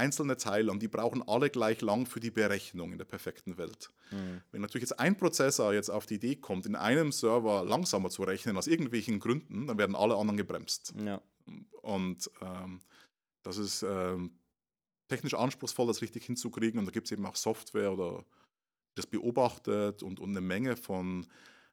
einzelne 0.00 0.36
Teile 0.36 0.72
und 0.72 0.80
die 0.80 0.88
brauchen 0.88 1.22
alle 1.28 1.50
gleich 1.50 1.80
lang 1.82 2.06
für 2.06 2.20
die 2.20 2.30
Berechnung 2.30 2.92
in 2.92 2.98
der 2.98 3.04
perfekten 3.04 3.58
Welt. 3.58 3.90
Mhm. 4.10 4.40
Wenn 4.50 4.62
natürlich 4.62 4.88
jetzt 4.88 4.98
ein 4.98 5.16
Prozessor 5.16 5.74
jetzt 5.74 5.90
auf 5.90 6.06
die 6.06 6.14
Idee 6.14 6.36
kommt, 6.36 6.66
in 6.66 6.74
einem 6.74 7.12
Server 7.12 7.64
langsamer 7.64 8.10
zu 8.10 8.22
rechnen 8.22 8.56
aus 8.56 8.66
irgendwelchen 8.66 9.20
Gründen, 9.20 9.66
dann 9.66 9.78
werden 9.78 9.94
alle 9.94 10.16
anderen 10.16 10.36
gebremst. 10.36 10.94
Ja. 11.04 11.20
Und 11.82 12.30
ähm, 12.40 12.80
das 13.42 13.58
ist 13.58 13.82
ähm, 13.82 14.32
technisch 15.08 15.34
anspruchsvoll, 15.34 15.86
das 15.86 16.02
richtig 16.02 16.24
hinzukriegen. 16.24 16.78
Und 16.78 16.86
da 16.86 16.90
gibt 16.90 17.06
es 17.06 17.12
eben 17.12 17.26
auch 17.26 17.36
Software 17.36 17.92
oder 17.92 18.24
das 18.94 19.06
beobachtet 19.06 20.02
und, 20.02 20.18
und 20.18 20.30
eine 20.30 20.40
Menge 20.40 20.76
von 20.76 21.26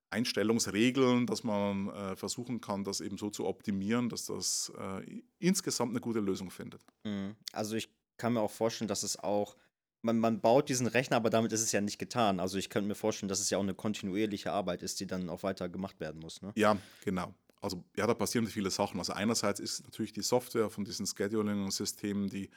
Einstellungsregeln, 0.10 1.26
dass 1.26 1.44
man 1.44 1.90
äh, 1.90 2.16
versuchen 2.16 2.62
kann, 2.62 2.84
das 2.84 3.02
eben 3.02 3.18
so 3.18 3.30
zu 3.30 3.46
optimieren, 3.46 4.10
dass 4.10 4.26
das 4.26 4.72
äh, 4.78 5.22
insgesamt 5.40 5.92
eine 5.92 6.00
gute 6.00 6.20
Lösung 6.20 6.50
findet. 6.50 6.82
Mhm. 7.04 7.36
Also 7.52 7.76
ich 7.76 7.90
kann 8.18 8.34
mir 8.34 8.42
auch 8.42 8.52
vorstellen, 8.52 8.88
dass 8.88 9.04
es 9.04 9.18
auch, 9.18 9.56
man, 10.02 10.20
man 10.20 10.42
baut 10.42 10.70
diesen 10.70 10.88
Rechner, 10.88 11.18
aber 11.18 11.30
damit 11.30 11.52
ist 11.52 11.62
es 11.62 11.72
ja 11.72 11.82
nicht 11.82 12.00
getan. 12.00 12.40
Also 12.40 12.58
ich 12.58 12.70
könnte 12.70 12.88
mir 12.88 12.96
vorstellen, 12.96 13.30
dass 13.30 13.40
es 13.40 13.50
ja 13.50 13.58
auch 13.58 13.64
eine 13.64 13.74
kontinuierliche 13.74 14.52
Arbeit 14.52 14.84
ist, 14.84 15.00
die 15.00 15.08
dann 15.08 15.30
auch 15.30 15.44
weiter 15.44 15.70
gemacht 15.70 16.00
werden 16.00 16.22
muss. 16.22 16.42
Ne? 16.42 16.52
Ja, 16.56 16.78
genau. 17.04 17.34
Also 17.62 17.84
ja, 17.96 18.06
da 18.06 18.14
passieren 18.14 18.48
viele 18.48 18.70
Sachen. 18.70 19.00
Also 19.00 19.14
einerseits 19.14 19.60
ist 19.60 19.84
natürlich 19.84 20.14
die 20.14 20.22
Software 20.22 20.70
von 20.70 20.86
diesen 20.86 21.08
Scheduling-Systemen, 21.08 22.30
die, 22.30 22.50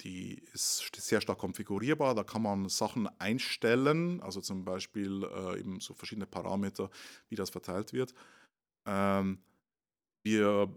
die 0.00 0.42
ist 0.52 0.90
sehr 0.96 1.20
stark 1.20 1.38
konfigurierbar. 1.38 2.14
Da 2.14 2.24
kann 2.24 2.42
man 2.42 2.68
Sachen 2.68 3.08
einstellen, 3.20 4.20
also 4.20 4.40
zum 4.40 4.64
Beispiel 4.64 5.24
äh, 5.24 5.60
eben 5.60 5.80
so 5.80 5.94
verschiedene 5.94 6.26
Parameter, 6.26 6.90
wie 7.28 7.36
das 7.36 7.50
verteilt 7.50 7.92
wird. 7.92 8.12
Ähm, 8.86 9.38
wir 10.22 10.74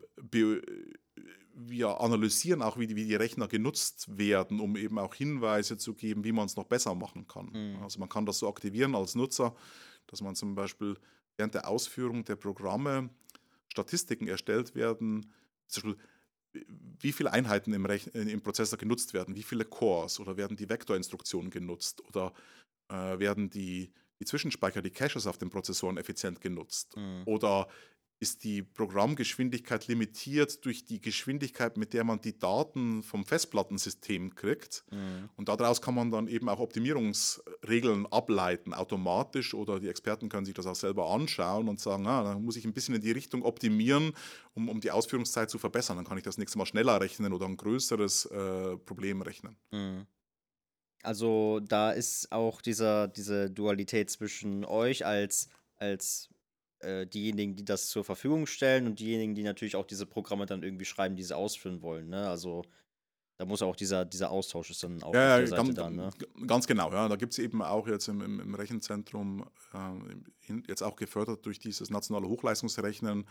wir 1.53 2.01
analysieren 2.01 2.61
auch, 2.61 2.77
wie 2.77 2.87
die, 2.87 2.95
wie 2.95 3.05
die, 3.05 3.15
Rechner 3.15 3.47
genutzt 3.47 4.17
werden, 4.17 4.59
um 4.59 4.75
eben 4.75 4.97
auch 4.97 5.13
Hinweise 5.13 5.77
zu 5.77 5.93
geben, 5.93 6.23
wie 6.23 6.31
man 6.31 6.45
es 6.45 6.55
noch 6.55 6.65
besser 6.65 6.95
machen 6.95 7.27
kann. 7.27 7.51
Mhm. 7.53 7.83
Also 7.83 7.99
man 7.99 8.09
kann 8.09 8.25
das 8.25 8.39
so 8.39 8.47
aktivieren 8.47 8.95
als 8.95 9.15
Nutzer, 9.15 9.55
dass 10.07 10.21
man 10.21 10.35
zum 10.35 10.55
Beispiel 10.55 10.97
während 11.37 11.53
der 11.53 11.67
Ausführung 11.67 12.25
der 12.25 12.35
Programme 12.35 13.09
Statistiken 13.67 14.27
erstellt 14.27 14.75
werden, 14.75 15.31
zum 15.67 15.83
Beispiel 15.83 16.03
wie 16.99 17.11
viele 17.11 17.31
Einheiten 17.31 17.73
im, 17.73 17.85
Rechn 17.85 18.09
im 18.11 18.41
Prozessor 18.41 18.77
genutzt 18.77 19.13
werden, 19.13 19.35
wie 19.35 19.43
viele 19.43 19.65
Cores 19.65 20.19
oder 20.19 20.37
werden 20.37 20.55
die 20.55 20.69
Vektorinstruktionen 20.69 21.49
genutzt 21.49 22.03
oder 22.07 22.33
äh, 22.89 23.17
werden 23.19 23.49
die, 23.49 23.91
die 24.19 24.25
Zwischenspeicher, 24.25 24.81
die 24.81 24.91
Caches 24.91 25.25
auf 25.25 25.37
den 25.37 25.49
Prozessoren 25.49 25.97
effizient 25.97 26.41
genutzt 26.41 26.95
mhm. 26.95 27.23
oder 27.25 27.67
ist 28.19 28.43
die 28.43 28.63
Programmgeschwindigkeit 28.63 29.87
limitiert 29.87 30.63
durch 30.65 30.85
die 30.85 31.01
Geschwindigkeit, 31.01 31.75
mit 31.77 31.93
der 31.93 32.03
man 32.03 32.21
die 32.21 32.37
Daten 32.37 33.03
vom 33.03 33.25
Festplattensystem 33.25 34.35
kriegt. 34.35 34.85
Mhm. 34.91 35.29
Und 35.35 35.49
daraus 35.49 35.81
kann 35.81 35.95
man 35.95 36.09
dann 36.09 36.27
eben 36.27 36.47
auch 36.47 36.59
Optimierungsregeln 36.59 38.05
ableiten, 38.07 38.73
automatisch 38.73 39.53
oder 39.53 39.79
die 39.79 39.89
Experten 39.89 40.29
können 40.29 40.45
sich 40.45 40.55
das 40.55 40.67
auch 40.67 40.75
selber 40.75 41.09
anschauen 41.11 41.67
und 41.67 41.79
sagen, 41.79 42.07
ah, 42.07 42.23
dann 42.23 42.43
muss 42.43 42.55
ich 42.55 42.65
ein 42.65 42.73
bisschen 42.73 42.95
in 42.95 43.01
die 43.01 43.11
Richtung 43.11 43.43
optimieren, 43.43 44.13
um, 44.53 44.69
um 44.69 44.79
die 44.79 44.91
Ausführungszeit 44.91 45.49
zu 45.49 45.57
verbessern. 45.57 45.97
Dann 45.97 46.05
kann 46.05 46.17
ich 46.17 46.23
das 46.23 46.37
nächste 46.37 46.57
Mal 46.57 46.65
schneller 46.65 47.01
rechnen 47.01 47.33
oder 47.33 47.45
ein 47.45 47.57
größeres 47.57 48.25
äh, 48.25 48.77
Problem 48.77 49.21
rechnen. 49.21 49.57
Mhm. 49.71 50.07
Also 51.03 51.59
da 51.59 51.91
ist 51.91 52.31
auch 52.31 52.61
dieser, 52.61 53.09
diese 53.09 53.51
Dualität 53.51 54.09
zwischen 54.09 54.63
euch 54.63 55.05
als, 55.05 55.49
als 55.75 56.29
äh, 56.83 57.07
diejenigen, 57.07 57.55
die 57.55 57.65
das 57.65 57.87
zur 57.87 58.03
Verfügung 58.03 58.45
stellen 58.45 58.85
und 58.85 58.99
diejenigen, 58.99 59.35
die 59.35 59.43
natürlich 59.43 59.75
auch 59.75 59.85
diese 59.85 60.05
Programme 60.05 60.45
dann 60.45 60.63
irgendwie 60.63 60.85
schreiben, 60.85 61.15
die 61.15 61.23
sie 61.23 61.35
ausführen 61.35 61.81
wollen. 61.81 62.09
Ne? 62.09 62.27
Also 62.27 62.63
da 63.37 63.45
muss 63.45 63.61
auch 63.61 63.75
dieser, 63.75 64.05
dieser 64.05 64.29
Austausch 64.29 64.69
ist 64.69 64.83
dann 64.83 65.01
auch 65.01 65.13
ja, 65.13 65.37
auf 65.37 65.49
der 65.49 65.57
ganz, 65.57 65.75
dann, 65.75 65.95
ne? 65.95 66.09
Ganz 66.45 66.67
genau, 66.67 66.91
ja. 66.91 67.07
Da 67.07 67.15
gibt 67.15 67.33
es 67.33 67.39
eben 67.39 67.61
auch 67.61 67.87
jetzt 67.87 68.07
im, 68.07 68.21
im, 68.21 68.39
im 68.39 68.55
Rechenzentrum, 68.55 69.45
äh, 69.73 70.53
jetzt 70.67 70.83
auch 70.83 70.95
gefördert 70.95 71.45
durch 71.45 71.59
dieses 71.59 71.89
nationale 71.89 72.27
Hochleistungsrechnen, 72.27 73.27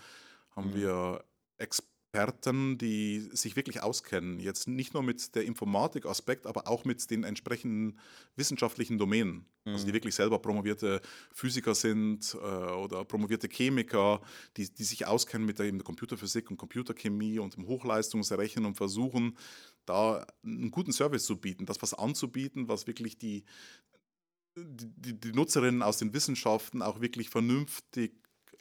haben 0.51 0.71
mhm. 0.71 0.75
wir 0.75 1.25
Experten 1.59 1.92
Experten, 2.13 2.77
die 2.77 3.21
sich 3.33 3.57
wirklich 3.57 3.83
auskennen, 3.83 4.39
jetzt 4.39 4.69
nicht 4.69 4.93
nur 4.93 5.03
mit 5.03 5.35
der 5.35 5.45
Informatik-Aspekt, 5.45 6.47
aber 6.47 6.69
auch 6.69 6.85
mit 6.85 7.11
den 7.11 7.25
entsprechenden 7.25 7.99
wissenschaftlichen 8.37 8.99
Domänen. 8.99 9.47
Mhm. 9.65 9.73
Also 9.73 9.87
die 9.87 9.93
mhm. 9.93 9.95
wirklich 9.95 10.15
selber 10.15 10.39
promovierte 10.39 11.01
Physiker 11.33 11.75
sind 11.75 12.35
äh, 12.35 12.37
oder 12.37 13.07
promovierte 13.07 13.49
Chemiker, 13.49 14.21
die, 14.59 14.69
die 14.69 14.85
sich 14.85 15.07
auskennen 15.07 15.47
mit 15.47 15.59
der, 15.59 15.65
eben 15.65 15.79
der 15.79 15.87
Computerphysik 15.87 16.51
und 16.51 16.59
Computerchemie 16.59 17.39
und 17.39 17.57
dem 17.57 17.67
Hochleistungsrechnen 17.67 18.67
und 18.67 18.75
versuchen, 18.75 19.39
da 19.87 20.27
einen 20.45 20.71
guten 20.71 20.93
Service 20.93 21.25
zu 21.25 21.39
bieten, 21.39 21.65
das 21.65 21.81
was 21.81 21.95
anzubieten, 21.95 22.69
was 22.69 22.87
wirklich 22.87 23.17
die, 23.17 23.43
die, 24.55 25.19
die 25.19 25.33
Nutzerinnen 25.33 25.83
aus 25.83 25.97
den 25.97 26.13
Wissenschaften 26.13 26.83
auch 26.83 27.01
wirklich 27.01 27.31
vernünftig 27.31 28.13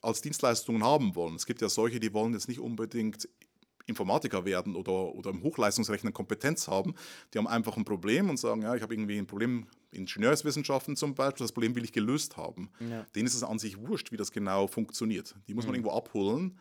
als 0.02 0.22
Dienstleistungen 0.22 0.84
haben 0.84 1.16
wollen. 1.16 1.36
Es 1.36 1.46
gibt 1.46 1.62
ja 1.62 1.70
solche, 1.70 2.00
die 2.00 2.14
wollen 2.14 2.34
jetzt 2.34 2.48
nicht 2.48 2.60
unbedingt 2.60 3.28
Informatiker 3.86 4.46
werden 4.46 4.76
oder, 4.76 5.14
oder 5.16 5.32
im 5.32 5.44
Hochleistungsrechnen 5.44 6.14
Kompetenz 6.14 6.68
haben. 6.68 6.96
Die 7.34 7.38
haben 7.38 7.48
einfach 7.48 7.78
ein 7.78 7.86
Problem 7.86 8.30
und 8.30 8.38
sagen, 8.38 8.62
ja, 8.62 8.76
ich 8.76 8.82
habe 8.82 8.94
irgendwie 8.94 9.18
ein 9.18 9.28
Problem, 9.28 9.68
Ingenieurswissenschaften 9.92 10.96
zum 10.96 11.16
Beispiel, 11.16 11.44
das 11.44 11.52
Problem 11.52 11.76
will 11.76 11.84
ich 11.84 11.92
gelöst 11.92 12.38
haben. 12.38 12.70
Ja. 12.80 13.06
Denen 13.16 13.28
ist 13.28 13.36
es 13.36 13.44
an 13.44 13.60
sich 13.60 13.78
wurscht, 13.78 14.12
wie 14.12 14.18
das 14.18 14.32
genau 14.32 14.68
funktioniert. 14.68 15.36
Die 15.48 15.54
muss 15.54 15.66
man 15.66 15.72
mhm. 15.72 15.78
irgendwo 15.78 15.98
abholen. 15.98 16.60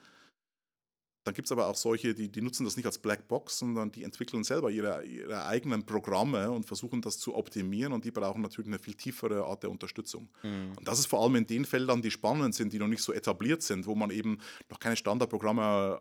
Dann 1.25 1.35
gibt 1.35 1.47
es 1.47 1.53
aber 1.53 1.67
auch 1.67 1.77
solche, 1.77 2.15
die, 2.15 2.31
die 2.31 2.41
nutzen 2.41 2.65
das 2.65 2.77
nicht 2.77 2.87
als 2.87 2.99
Blackbox, 2.99 3.59
sondern 3.59 3.93
die 3.93 4.05
entwickeln 4.05 4.43
selber 4.43 4.71
ihre, 4.71 5.05
ihre 5.05 5.45
eigenen 5.45 5.85
Programme 5.85 6.51
und 6.51 6.65
versuchen 6.65 7.03
das 7.03 7.19
zu 7.19 7.35
optimieren 7.35 7.93
und 7.93 8.07
die 8.07 8.11
brauchen 8.11 8.41
natürlich 8.41 8.69
eine 8.69 8.79
viel 8.79 8.95
tiefere 8.95 9.45
Art 9.45 9.63
der 9.63 9.71
Unterstützung. 9.71 10.31
Mhm. 10.43 10.73
Und 10.79 10.89
das 10.89 10.99
ist 10.99 11.07
vor 11.07 11.23
allem 11.23 11.37
in 11.37 11.47
den 11.47 11.67
Feldern, 11.67 12.01
die 12.01 12.11
spannend 12.11 12.55
sind, 12.55 12.73
die 12.73 12.79
noch 12.79 12.89
nicht 12.89 13.03
so 13.03 13.13
etabliert 13.13 13.63
sind, 13.63 13.87
wo 13.87 13.95
man 13.95 14.11
eben 14.11 14.39
noch 14.71 14.79
keine 14.79 14.97
Standardprogramme 14.97 16.01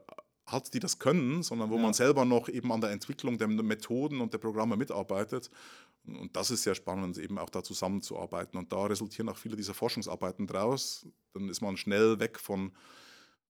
hat, 0.51 0.73
die 0.73 0.79
das 0.79 0.99
können, 0.99 1.43
sondern 1.43 1.69
wo 1.69 1.75
ja. 1.75 1.81
man 1.81 1.93
selber 1.93 2.25
noch 2.25 2.49
eben 2.49 2.71
an 2.71 2.81
der 2.81 2.91
Entwicklung 2.91 3.37
der 3.37 3.47
Methoden 3.47 4.21
und 4.21 4.33
der 4.33 4.37
Programme 4.39 4.77
mitarbeitet. 4.77 5.49
Und 6.05 6.35
das 6.35 6.51
ist 6.51 6.63
sehr 6.63 6.75
spannend, 6.75 7.17
eben 7.17 7.37
auch 7.37 7.49
da 7.49 7.63
zusammenzuarbeiten. 7.63 8.57
Und 8.57 8.71
da 8.71 8.85
resultieren 8.85 9.29
auch 9.29 9.37
viele 9.37 9.55
dieser 9.55 9.73
Forschungsarbeiten 9.73 10.47
draus. 10.47 11.05
Dann 11.33 11.49
ist 11.49 11.61
man 11.61 11.77
schnell 11.77 12.19
weg 12.19 12.39
von, 12.39 12.71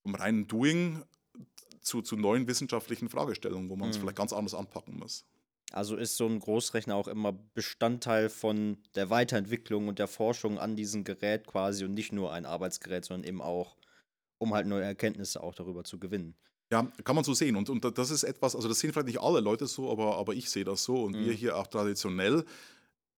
vom 0.01 0.15
reinen 0.15 0.47
Doing 0.47 1.03
zu, 1.81 2.01
zu 2.01 2.15
neuen 2.15 2.47
wissenschaftlichen 2.47 3.09
Fragestellungen, 3.09 3.69
wo 3.69 3.75
man 3.75 3.89
es 3.89 3.97
mhm. 3.97 4.01
vielleicht 4.01 4.17
ganz 4.17 4.33
anders 4.33 4.53
anpacken 4.53 4.97
muss. 4.97 5.25
Also 5.71 5.95
ist 5.95 6.17
so 6.17 6.25
ein 6.25 6.39
Großrechner 6.39 6.95
auch 6.95 7.07
immer 7.07 7.31
Bestandteil 7.31 8.29
von 8.29 8.77
der 8.95 9.09
Weiterentwicklung 9.11 9.87
und 9.87 9.99
der 9.99 10.07
Forschung 10.07 10.57
an 10.57 10.75
diesem 10.75 11.03
Gerät 11.03 11.45
quasi 11.45 11.85
und 11.85 11.93
nicht 11.93 12.11
nur 12.11 12.33
ein 12.33 12.45
Arbeitsgerät, 12.45 13.05
sondern 13.05 13.27
eben 13.27 13.41
auch, 13.41 13.77
um 14.39 14.53
halt 14.53 14.65
neue 14.65 14.83
Erkenntnisse 14.83 15.43
auch 15.43 15.53
darüber 15.53 15.83
zu 15.83 15.99
gewinnen. 15.99 16.35
Ja, 16.71 16.83
kann 17.03 17.15
man 17.15 17.23
so 17.23 17.33
sehen. 17.33 17.55
Und, 17.55 17.69
und 17.69 17.97
das 17.97 18.11
ist 18.11 18.23
etwas, 18.23 18.55
also 18.55 18.67
das 18.67 18.79
sehen 18.79 18.93
vielleicht 18.93 19.07
nicht 19.07 19.21
alle 19.21 19.39
Leute 19.39 19.65
so, 19.65 19.91
aber, 19.91 20.17
aber 20.17 20.33
ich 20.33 20.49
sehe 20.49 20.63
das 20.63 20.83
so 20.83 21.03
und 21.03 21.15
mhm. 21.15 21.25
wir 21.25 21.33
hier 21.33 21.57
auch 21.57 21.67
traditionell. 21.67 22.45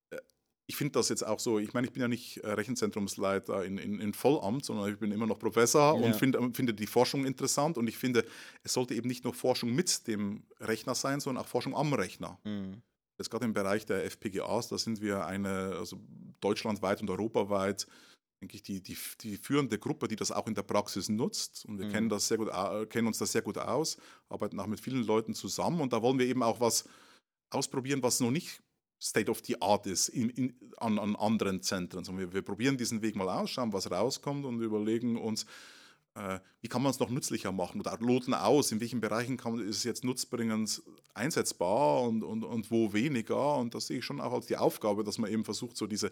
Äh, 0.10 0.18
ich 0.68 0.78
finde 0.78 0.94
das 0.94 1.10
jetzt 1.10 1.26
auch 1.26 1.40
so, 1.40 1.60
ich 1.60 1.74
meine, 1.74 1.88
ich 1.88 1.92
bin 1.92 2.02
ja 2.02 2.08
nicht 2.08 2.38
äh, 2.38 2.52
Rechenzentrumsleiter 2.52 3.66
in, 3.66 3.78
in, 3.78 4.00
in 4.00 4.14
Vollamt, 4.14 4.64
sondern 4.64 4.90
ich 4.90 5.00
bin 5.00 5.12
immer 5.12 5.28
noch 5.28 5.38
Professor 5.38 6.00
ja. 6.00 6.06
und 6.06 6.16
find, 6.16 6.38
finde 6.56 6.74
die 6.74 6.88
Forschung 6.88 7.26
interessant 7.26 7.78
und 7.78 7.88
ich 7.88 7.98
finde, 7.98 8.26
es 8.64 8.74
sollte 8.74 8.94
eben 8.94 9.10
nicht 9.10 9.26
nur 9.26 9.34
Forschung 9.34 9.76
mit 9.76 10.08
dem 10.08 10.44
Rechner 10.62 10.96
sein, 10.96 11.20
sondern 11.20 11.44
auch 11.44 11.48
Forschung 11.48 11.76
am 11.76 11.94
Rechner. 11.94 12.40
Mhm. 12.46 12.82
Jetzt 13.18 13.30
gerade 13.30 13.46
im 13.46 13.54
Bereich 13.54 13.86
der 13.86 14.06
FPGAs, 14.06 14.70
da 14.70 14.78
sind 14.78 15.02
wir 15.02 15.26
eine, 15.26 15.76
also 15.78 16.00
deutschlandweit 16.40 17.02
und 17.02 17.10
europaweit 17.10 17.86
denke 18.42 18.56
ich, 18.56 18.64
die, 18.64 18.82
die, 18.82 18.98
die 19.22 19.38
führende 19.38 19.78
Gruppe, 19.78 20.08
die 20.08 20.16
das 20.16 20.32
auch 20.32 20.48
in 20.48 20.56
der 20.56 20.64
Praxis 20.64 21.10
nutzt. 21.10 21.64
Und 21.66 21.78
wir 21.78 21.86
mhm. 21.86 21.92
kennen, 21.92 22.10
das 22.10 22.28
sehr 22.28 22.38
gut, 22.38 22.50
kennen 22.90 23.08
uns 23.08 23.20
das 23.20 23.32
sehr 23.32 23.44
gut 23.44 23.58
aus, 23.60 23.98
arbeiten 24.30 24.60
auch 24.60 24.68
mit 24.68 24.80
vielen 24.80 25.06
Leuten 25.06 25.36
zusammen. 25.36 25.80
Und 25.80 25.94
da 25.94 26.02
wollen 26.02 26.18
wir 26.18 26.26
eben 26.26 26.42
auch 26.42 26.60
was 26.60 26.90
ausprobieren, 27.52 28.02
was 28.02 28.20
noch 28.20 28.32
nicht 28.32 28.62
State 29.00 29.30
of 29.30 29.42
the 29.46 29.62
Art 29.62 29.86
ist 29.86 30.10
in, 30.10 30.30
in, 30.30 30.74
an, 30.78 30.98
an 30.98 31.16
anderen 31.16 31.62
Zentren. 31.62 32.04
Sondern 32.04 32.28
wir, 32.28 32.34
wir 32.34 32.42
probieren 32.42 32.78
diesen 32.78 33.04
Weg 33.04 33.16
mal 33.16 33.30
aus, 33.30 33.52
schauen, 33.52 33.74
was 33.74 33.90
rauskommt 33.92 34.44
und 34.46 34.60
überlegen 34.62 35.18
uns, 35.18 35.44
äh, 35.44 35.48
wie 36.62 36.68
kann 36.68 36.82
man 36.82 36.92
es 36.92 37.00
noch 37.00 37.10
nützlicher 37.10 37.52
machen 37.52 37.80
oder 37.80 37.98
loten 38.00 38.34
aus, 38.34 38.72
in 38.72 38.80
welchen 38.80 39.02
Bereichen 39.02 39.38
kann, 39.38 39.60
ist 39.60 39.78
es 39.78 39.84
jetzt 39.84 40.04
nutzbringend 40.04 40.82
einsetzbar 41.14 42.04
und, 42.04 42.24
und, 42.24 42.44
und 42.44 42.72
wo 42.72 42.94
weniger. 42.94 43.58
Und 43.58 43.74
das 43.74 43.88
sehe 43.88 44.00
ich 44.00 44.06
schon 44.06 44.22
auch 44.22 44.34
als 44.34 44.46
die 44.46 44.58
Aufgabe, 44.58 45.04
dass 45.04 45.18
man 45.18 45.32
eben 45.32 45.44
versucht, 45.44 45.78
so 45.78 45.88
diese, 45.88 46.12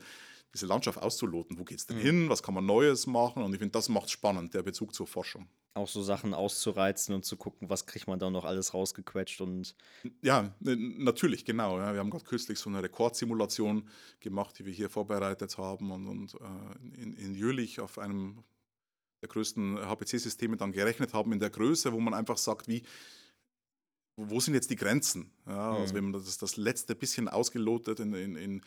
diese 0.53 0.65
Landschaft 0.65 1.01
auszuloten. 1.01 1.59
Wo 1.59 1.63
geht 1.63 1.79
es 1.79 1.85
denn 1.85 1.97
mhm. 1.97 2.01
hin? 2.01 2.29
Was 2.29 2.43
kann 2.43 2.53
man 2.53 2.65
Neues 2.65 3.07
machen? 3.07 3.43
Und 3.43 3.53
ich 3.53 3.59
finde, 3.59 3.73
das 3.73 3.89
macht 3.89 4.09
spannend, 4.09 4.53
der 4.53 4.63
Bezug 4.63 4.93
zur 4.93 5.07
Forschung. 5.07 5.47
Auch 5.75 5.87
so 5.87 6.01
Sachen 6.01 6.33
auszureizen 6.33 7.13
und 7.13 7.25
zu 7.25 7.37
gucken, 7.37 7.69
was 7.69 7.85
kriegt 7.85 8.07
man 8.07 8.19
da 8.19 8.29
noch 8.29 8.43
alles 8.43 8.73
rausgequetscht 8.73 9.39
und. 9.41 9.75
Ja, 10.21 10.55
natürlich, 10.59 11.45
genau. 11.45 11.77
Ja. 11.77 11.93
Wir 11.93 11.99
haben 11.99 12.09
gerade 12.09 12.25
kürzlich 12.25 12.57
so 12.57 12.69
eine 12.69 12.81
Rekordsimulation 12.81 13.87
gemacht, 14.19 14.57
die 14.57 14.65
wir 14.65 14.73
hier 14.73 14.89
vorbereitet 14.89 15.57
haben 15.57 15.91
und, 15.91 16.07
und 16.07 16.33
äh, 16.33 17.01
in, 17.01 17.13
in 17.13 17.35
Jülich 17.35 17.79
auf 17.79 17.99
einem 17.99 18.43
der 19.21 19.29
größten 19.29 19.77
HPC-Systeme 19.77 20.57
dann 20.57 20.71
gerechnet 20.71 21.13
haben 21.13 21.31
in 21.31 21.39
der 21.39 21.49
Größe, 21.49 21.91
wo 21.93 21.99
man 21.99 22.13
einfach 22.13 22.37
sagt, 22.37 22.67
wie, 22.67 22.83
wo 24.15 24.39
sind 24.39 24.53
jetzt 24.53 24.69
die 24.69 24.75
Grenzen? 24.75 25.31
Ja, 25.47 25.73
also 25.73 25.93
mhm. 25.93 25.97
wenn 25.97 26.03
man 26.05 26.13
das, 26.13 26.37
das 26.37 26.57
letzte 26.57 26.95
bisschen 26.95 27.27
ausgelotet 27.27 27.99
in, 27.99 28.13
in, 28.13 28.35
in 28.35 28.61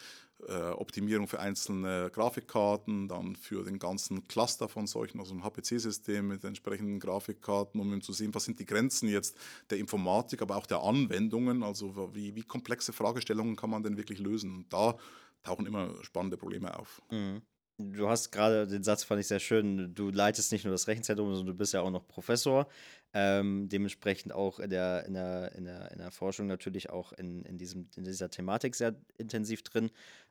äh, 0.48 0.70
Optimierung 0.70 1.28
für 1.28 1.40
einzelne 1.40 2.11
Grafikkarten, 2.12 3.09
dann 3.09 3.36
für 3.36 3.64
den 3.64 3.78
ganzen 3.78 4.26
Cluster 4.28 4.68
von 4.68 4.86
solchen, 4.86 5.20
also 5.20 5.34
ein 5.34 5.44
HPC-System 5.44 6.26
mit 6.26 6.44
entsprechenden 6.44 7.00
Grafikkarten, 7.00 7.80
um 7.80 8.00
zu 8.00 8.12
sehen, 8.12 8.34
was 8.34 8.44
sind 8.44 8.59
die 8.59 8.66
Grenzen 8.66 9.09
jetzt 9.09 9.36
der 9.70 9.78
Informatik, 9.78 10.42
aber 10.42 10.57
auch 10.57 10.66
der 10.66 10.82
Anwendungen, 10.82 11.62
also 11.62 12.14
wie, 12.14 12.34
wie 12.34 12.42
komplexe 12.42 12.92
Fragestellungen 12.92 13.57
kann 13.57 13.70
man 13.70 13.82
denn 13.82 13.96
wirklich 13.96 14.18
lösen? 14.18 14.55
Und 14.55 14.72
da 14.72 14.96
tauchen 15.42 15.66
immer 15.66 15.94
spannende 16.03 16.36
Probleme 16.36 16.78
auf. 16.78 17.03
Mhm. 17.11 17.42
Du 17.91 18.09
hast 18.09 18.30
gerade 18.30 18.66
den 18.66 18.83
Satz, 18.83 19.05
fand 19.05 19.20
ich 19.20 19.26
sehr 19.26 19.41
schön. 19.41 19.95
Du 19.95 20.11
leitest 20.11 20.53
nicht 20.53 20.64
nur 20.64 20.72
das 20.72 20.87
Rechenzentrum, 20.87 21.35
sondern 21.35 21.47
du 21.47 21.55
bist 21.55 21.74
ja 21.74 21.80
auch 21.80 21.91
noch 21.91 22.07
Professor. 22.07 22.68
Ähm, 23.14 23.68
dementsprechend 23.68 24.33
auch 24.33 24.59
in 24.59 24.70
der, 24.70 25.05
in, 25.07 25.14
der, 25.14 25.53
in, 25.55 25.64
der, 25.64 25.91
in 25.93 25.99
der 25.99 26.11
Forschung 26.11 26.47
natürlich 26.47 26.91
auch 26.91 27.12
in, 27.12 27.45
in, 27.45 27.59
diesem, 27.59 27.89
in 27.97 28.05
dieser 28.05 28.30
Thematik 28.30 28.74
sehr 28.74 28.95
intensiv 29.18 29.62
drin. 29.62 29.91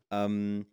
Ähm, 0.09 0.65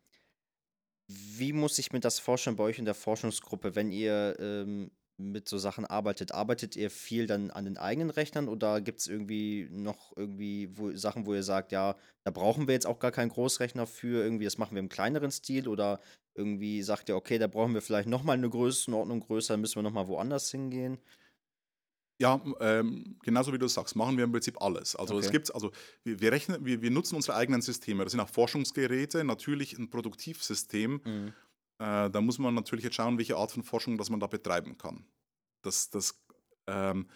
wie 1.08 1.52
muss 1.52 1.78
ich 1.78 1.92
mir 1.92 2.00
das 2.00 2.18
vorstellen 2.18 2.56
bei 2.56 2.64
euch 2.64 2.78
in 2.78 2.84
der 2.84 2.94
Forschungsgruppe, 2.94 3.74
wenn 3.74 3.90
ihr 3.90 4.36
ähm, 4.38 4.90
mit 5.16 5.48
so 5.48 5.58
Sachen 5.58 5.84
arbeitet? 5.84 6.32
Arbeitet 6.32 6.76
ihr 6.76 6.90
viel 6.90 7.26
dann 7.26 7.50
an 7.50 7.64
den 7.64 7.78
eigenen 7.78 8.10
Rechnern 8.10 8.48
oder 8.48 8.80
gibt 8.80 9.00
es 9.00 9.06
irgendwie 9.06 9.68
noch 9.70 10.16
irgendwie 10.16 10.70
wo, 10.76 10.94
Sachen, 10.94 11.26
wo 11.26 11.34
ihr 11.34 11.42
sagt, 11.42 11.72
ja, 11.72 11.96
da 12.24 12.30
brauchen 12.30 12.66
wir 12.66 12.74
jetzt 12.74 12.86
auch 12.86 12.98
gar 12.98 13.12
keinen 13.12 13.30
Großrechner 13.30 13.86
für, 13.86 14.22
irgendwie, 14.22 14.44
das 14.44 14.58
machen 14.58 14.74
wir 14.74 14.80
im 14.80 14.90
kleineren 14.90 15.30
Stil 15.30 15.66
oder 15.66 16.00
irgendwie 16.38 16.82
sagt 16.82 17.08
ihr, 17.08 17.16
okay, 17.16 17.38
da 17.38 17.48
brauchen 17.48 17.74
wir 17.74 17.82
vielleicht 17.82 18.08
nochmal 18.08 18.36
eine 18.36 18.48
Größenordnung 18.48 19.20
größer, 19.20 19.56
müssen 19.56 19.76
wir 19.76 19.82
nochmal 19.82 20.08
woanders 20.08 20.50
hingehen? 20.50 20.98
Ja, 22.20 22.40
ähm, 22.60 23.16
genauso 23.22 23.52
wie 23.52 23.58
du 23.58 23.68
sagst, 23.68 23.94
machen 23.94 24.16
wir 24.16 24.24
im 24.24 24.32
Prinzip 24.32 24.60
alles. 24.60 24.96
Also 24.96 25.14
okay. 25.14 25.26
es 25.26 25.30
gibt, 25.30 25.54
also 25.54 25.70
wir, 26.02 26.20
wir 26.20 26.32
rechnen, 26.32 26.64
wir, 26.64 26.82
wir 26.82 26.90
nutzen 26.90 27.14
unsere 27.14 27.36
eigenen 27.36 27.60
Systeme. 27.60 28.02
Das 28.02 28.12
sind 28.12 28.20
auch 28.20 28.28
Forschungsgeräte, 28.28 29.22
natürlich 29.22 29.78
ein 29.78 29.90
Produktivsystem. 29.90 31.00
Mhm. 31.04 31.32
Äh, 31.78 32.10
da 32.10 32.20
muss 32.20 32.38
man 32.38 32.54
natürlich 32.54 32.84
jetzt 32.84 32.96
schauen, 32.96 33.18
welche 33.18 33.36
Art 33.36 33.52
von 33.52 33.62
Forschung 33.62 33.98
das 33.98 34.10
man 34.10 34.18
da 34.18 34.26
betreiben 34.26 34.76
kann. 34.78 35.04
Das, 35.62 35.90
das 35.90 36.20
ähm, 36.66 37.08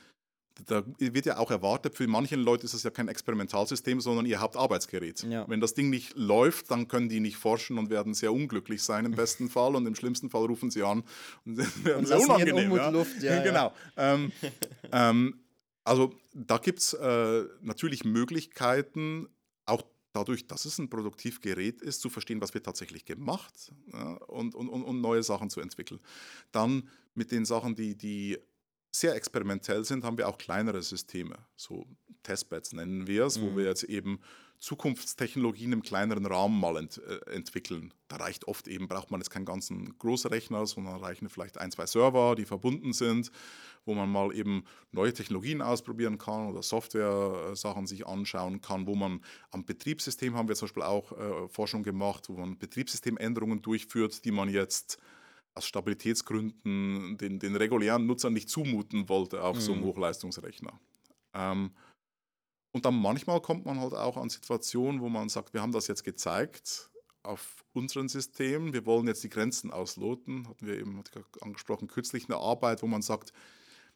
da 0.66 0.84
wird 0.98 1.26
ja 1.26 1.38
auch 1.38 1.50
erwartet, 1.50 1.96
für 1.96 2.06
manche 2.06 2.36
Leute 2.36 2.64
ist 2.64 2.74
es 2.74 2.82
ja 2.82 2.90
kein 2.90 3.08
Experimentalsystem, 3.08 4.00
sondern 4.00 4.26
ihr 4.26 4.40
Hauptarbeitsgerät. 4.40 5.22
Ja. 5.24 5.48
Wenn 5.48 5.60
das 5.60 5.74
Ding 5.74 5.90
nicht 5.90 6.16
läuft, 6.16 6.70
dann 6.70 6.88
können 6.88 7.08
die 7.08 7.20
nicht 7.20 7.36
forschen 7.36 7.78
und 7.78 7.90
werden 7.90 8.14
sehr 8.14 8.32
unglücklich 8.32 8.82
sein 8.82 9.04
im 9.04 9.12
besten 9.12 9.48
Fall 9.50 9.74
und 9.74 9.86
im 9.86 9.94
schlimmsten 9.94 10.30
Fall 10.30 10.46
rufen 10.46 10.70
sie 10.70 10.82
an 10.82 11.02
und 11.44 11.56
werden 11.84 12.00
und 12.00 12.06
sehr 12.06 12.20
unangenehm. 12.20 12.74
Ja. 12.74 12.88
Luft, 12.90 13.22
ja, 13.22 13.42
genau. 13.42 13.72
Ähm, 13.96 14.32
ähm, 14.92 15.40
also 15.84 16.14
da 16.32 16.58
gibt 16.58 16.78
es 16.78 16.92
äh, 16.94 17.44
natürlich 17.60 18.04
Möglichkeiten, 18.04 19.28
auch 19.66 19.82
dadurch, 20.12 20.46
dass 20.46 20.64
es 20.64 20.78
ein 20.78 20.90
Produktivgerät 20.90 21.80
ist, 21.82 22.00
zu 22.00 22.10
verstehen, 22.10 22.40
was 22.40 22.54
wird 22.54 22.66
tatsächlich 22.66 23.04
gemacht 23.04 23.72
ja, 23.92 24.14
und, 24.26 24.54
und, 24.54 24.68
und, 24.68 25.00
neue 25.00 25.22
Sachen 25.22 25.50
zu 25.50 25.60
entwickeln. 25.60 26.00
Dann 26.52 26.88
mit 27.14 27.32
den 27.32 27.44
Sachen, 27.44 27.74
die, 27.74 27.96
die 27.96 28.38
sehr 28.92 29.16
experimentell 29.16 29.84
sind, 29.84 30.04
haben 30.04 30.18
wir 30.18 30.28
auch 30.28 30.38
kleinere 30.38 30.82
Systeme, 30.82 31.36
so 31.56 31.86
Testbeds 32.22 32.72
nennen 32.72 33.06
wir 33.06 33.24
es, 33.24 33.38
mhm. 33.38 33.42
wo 33.42 33.56
wir 33.56 33.64
jetzt 33.64 33.84
eben 33.84 34.20
Zukunftstechnologien 34.62 35.72
im 35.72 35.82
kleineren 35.82 36.24
Rahmen 36.24 36.60
mal 36.60 36.76
ent, 36.76 36.98
äh, 36.98 37.32
entwickeln. 37.32 37.92
Da 38.06 38.16
reicht 38.16 38.46
oft 38.46 38.68
eben, 38.68 38.86
braucht 38.86 39.10
man 39.10 39.20
jetzt 39.20 39.30
keinen 39.30 39.44
ganzen 39.44 39.98
Großrechner, 39.98 40.66
sondern 40.66 41.00
reichen 41.00 41.28
vielleicht 41.28 41.58
ein, 41.58 41.72
zwei 41.72 41.86
Server, 41.86 42.36
die 42.36 42.44
verbunden 42.44 42.92
sind, 42.92 43.32
wo 43.84 43.94
man 43.94 44.08
mal 44.08 44.32
eben 44.32 44.64
neue 44.92 45.12
Technologien 45.12 45.62
ausprobieren 45.62 46.16
kann 46.16 46.46
oder 46.46 46.62
Software-Sachen 46.62 47.88
sich 47.88 48.06
anschauen 48.06 48.60
kann, 48.60 48.86
wo 48.86 48.94
man 48.94 49.20
am 49.50 49.64
Betriebssystem 49.64 50.36
haben 50.36 50.46
wir 50.46 50.54
zum 50.54 50.66
Beispiel 50.66 50.84
auch 50.84 51.10
äh, 51.10 51.48
Forschung 51.48 51.82
gemacht, 51.82 52.28
wo 52.28 52.34
man 52.34 52.56
Betriebssystemänderungen 52.56 53.62
durchführt, 53.62 54.24
die 54.24 54.30
man 54.30 54.48
jetzt 54.48 54.98
aus 55.54 55.66
Stabilitätsgründen 55.66 57.18
den, 57.18 57.38
den 57.38 57.56
regulären 57.56 58.06
Nutzern 58.06 58.32
nicht 58.32 58.48
zumuten 58.48 59.08
wollte 59.08 59.42
auf 59.42 59.56
mhm. 59.56 59.60
so 59.60 59.72
einem 59.72 59.82
mhm. 59.82 59.86
Hochleistungsrechner. 59.86 60.78
Ähm, 61.34 61.72
und 62.72 62.86
dann 62.86 62.94
manchmal 62.94 63.40
kommt 63.40 63.66
man 63.66 63.80
halt 63.80 63.92
auch 63.92 64.16
an 64.16 64.30
Situationen, 64.30 65.00
wo 65.02 65.08
man 65.08 65.28
sagt, 65.28 65.52
wir 65.52 65.60
haben 65.60 65.72
das 65.72 65.88
jetzt 65.88 66.04
gezeigt 66.04 66.90
auf 67.22 67.64
unseren 67.72 68.08
Systemen, 68.08 68.72
wir 68.72 68.84
wollen 68.86 69.06
jetzt 69.06 69.22
die 69.22 69.28
Grenzen 69.28 69.70
ausloten. 69.70 70.48
Hatten 70.48 70.66
wir 70.66 70.78
eben 70.78 71.02
angesprochen, 71.40 71.86
kürzlich 71.86 72.28
eine 72.28 72.38
Arbeit, 72.38 72.82
wo 72.82 72.86
man 72.86 73.02
sagt, 73.02 73.32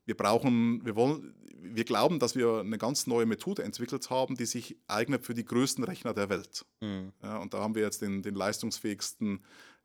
wir 0.07 0.17
brauchen, 0.17 0.85
wir 0.85 0.97
wollen, 0.97 1.35
wir 1.61 1.85
glauben, 1.85 2.19
dass 2.19 2.35
wir 2.35 2.61
eine 2.61 2.79
ganz 2.79 3.07
neue 3.07 3.27
Methode 3.27 3.63
entwickelt 3.65 4.09
haben, 4.09 4.37
die 4.37 4.47
sich 4.47 4.77
eignet 4.87 5.25
für 5.27 5.35
die 5.35 5.45
größten 5.45 5.85
Rechner 5.85 6.15
der 6.15 6.29
Welt. 6.31 6.65
Mhm. 6.81 7.13
Ja, 7.23 7.39
und 7.39 7.53
da 7.53 7.59
haben 7.59 7.75
wir 7.75 7.83
jetzt 7.83 8.03
den, 8.03 8.23
den 8.23 8.35
leistungsfähigsten 8.35 9.41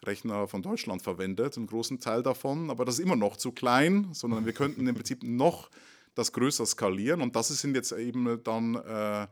Rechner 0.05 0.47
von 0.47 0.61
Deutschland 0.61 1.01
verwendet, 1.01 1.57
einen 1.57 1.67
großen 1.67 1.99
Teil 1.99 2.23
davon, 2.23 2.69
aber 2.69 2.85
das 2.85 2.95
ist 2.95 3.05
immer 3.05 3.15
noch 3.15 3.37
zu 3.37 3.51
klein, 3.51 4.09
sondern 4.13 4.45
wir 4.45 4.53
könnten 4.53 4.87
im 4.87 4.95
Prinzip 4.95 5.23
noch 5.23 5.69
das 6.15 6.31
größer 6.33 6.65
skalieren 6.65 7.21
und 7.21 7.35
das 7.35 7.49
sind 7.49 7.75
jetzt 7.75 7.91
eben 7.91 8.43
dann 8.43 8.75
äh, 8.75 9.27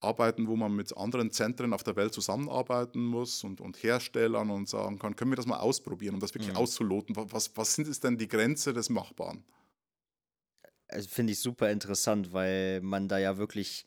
Arbeiten, 0.00 0.46
wo 0.46 0.56
man 0.56 0.74
mit 0.74 0.96
anderen 0.96 1.30
Zentren 1.30 1.72
auf 1.72 1.82
der 1.82 1.96
Welt 1.96 2.12
zusammenarbeiten 2.12 3.04
muss 3.04 3.42
und, 3.44 3.60
und 3.60 3.82
Herstellern 3.82 4.50
und 4.50 4.68
sagen 4.68 4.98
kann, 4.98 5.16
können 5.16 5.32
wir 5.32 5.36
das 5.36 5.46
mal 5.46 5.58
ausprobieren, 5.58 6.14
um 6.14 6.20
das 6.20 6.34
wirklich 6.34 6.52
mhm. 6.52 6.58
auszuloten? 6.58 7.16
Was, 7.16 7.56
was 7.56 7.74
sind 7.74 7.88
es 7.88 8.00
denn 8.00 8.18
die 8.18 8.28
Grenze 8.28 8.72
des 8.72 8.90
Machbaren? 8.90 9.44
Finde 11.08 11.32
ich 11.32 11.40
super 11.40 11.70
interessant, 11.70 12.32
weil 12.32 12.80
man 12.80 13.08
da 13.08 13.18
ja 13.18 13.38
wirklich, 13.38 13.86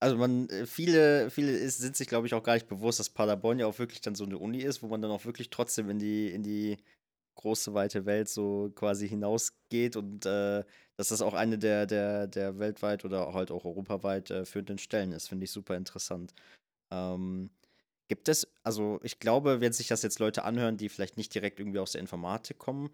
also 0.00 0.16
man, 0.16 0.48
äh, 0.50 0.66
viele, 0.66 1.30
viele 1.30 1.52
ist, 1.52 1.78
sind 1.78 1.96
sich, 1.96 2.08
glaube 2.08 2.26
ich, 2.26 2.34
auch 2.34 2.42
gar 2.42 2.54
nicht 2.54 2.68
bewusst, 2.68 3.00
dass 3.00 3.10
Paderborn 3.10 3.58
ja 3.58 3.66
auch 3.66 3.78
wirklich 3.78 4.00
dann 4.02 4.14
so 4.14 4.24
eine 4.24 4.38
Uni 4.38 4.60
ist, 4.62 4.82
wo 4.82 4.88
man 4.88 5.02
dann 5.02 5.10
auch 5.10 5.24
wirklich 5.24 5.50
trotzdem 5.50 5.90
in 5.90 5.98
die, 5.98 6.30
in 6.30 6.42
die 6.42 6.78
große, 7.36 7.74
weite 7.74 8.06
Welt 8.06 8.28
so 8.28 8.70
quasi 8.76 9.08
hinausgeht 9.08 9.96
und 9.96 10.26
äh, 10.26 10.64
dass 10.96 11.08
das 11.08 11.22
auch 11.22 11.34
eine 11.34 11.58
der, 11.58 11.86
der, 11.86 12.26
der 12.28 12.58
weltweit 12.58 13.04
oder 13.04 13.34
halt 13.34 13.50
auch 13.50 13.64
europaweit 13.64 14.30
äh, 14.30 14.44
führenden 14.46 14.78
Stellen 14.78 15.12
ist, 15.12 15.28
finde 15.28 15.44
ich 15.44 15.52
super 15.52 15.76
interessant. 15.76 16.34
Ähm, 16.92 17.50
gibt 18.08 18.28
es, 18.28 18.46
also 18.62 19.00
ich 19.02 19.18
glaube, 19.20 19.60
wenn 19.60 19.72
sich 19.72 19.88
das 19.88 20.02
jetzt 20.02 20.18
Leute 20.20 20.44
anhören, 20.44 20.76
die 20.76 20.88
vielleicht 20.88 21.16
nicht 21.16 21.34
direkt 21.34 21.60
irgendwie 21.60 21.78
aus 21.80 21.92
der 21.92 22.00
Informatik 22.02 22.58
kommen, 22.58 22.90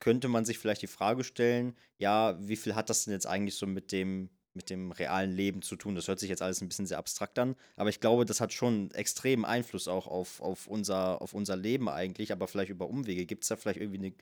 könnte 0.00 0.28
man 0.28 0.44
sich 0.44 0.58
vielleicht 0.58 0.82
die 0.82 0.86
Frage 0.86 1.24
stellen, 1.24 1.76
ja, 1.98 2.36
wie 2.40 2.56
viel 2.56 2.74
hat 2.74 2.90
das 2.90 3.04
denn 3.04 3.12
jetzt 3.12 3.26
eigentlich 3.26 3.56
so 3.56 3.66
mit 3.66 3.92
dem, 3.92 4.30
mit 4.54 4.70
dem 4.70 4.92
realen 4.92 5.32
Leben 5.32 5.62
zu 5.62 5.76
tun? 5.76 5.94
Das 5.94 6.08
hört 6.08 6.20
sich 6.20 6.30
jetzt 6.30 6.42
alles 6.42 6.60
ein 6.60 6.68
bisschen 6.68 6.86
sehr 6.86 6.98
abstrakt 6.98 7.38
an, 7.38 7.56
aber 7.76 7.90
ich 7.90 8.00
glaube, 8.00 8.24
das 8.24 8.40
hat 8.40 8.52
schon 8.52 8.90
extremen 8.92 9.44
Einfluss 9.44 9.88
auch 9.88 10.06
auf, 10.06 10.40
auf, 10.40 10.66
unser, 10.66 11.22
auf 11.22 11.34
unser 11.34 11.56
Leben 11.56 11.88
eigentlich, 11.88 12.32
aber 12.32 12.48
vielleicht 12.48 12.70
über 12.70 12.88
Umwege. 12.88 13.26
Gibt 13.26 13.44
es 13.44 13.48
da 13.48 13.56
vielleicht 13.56 13.80
irgendwie 13.80 13.98
eine, 13.98 14.14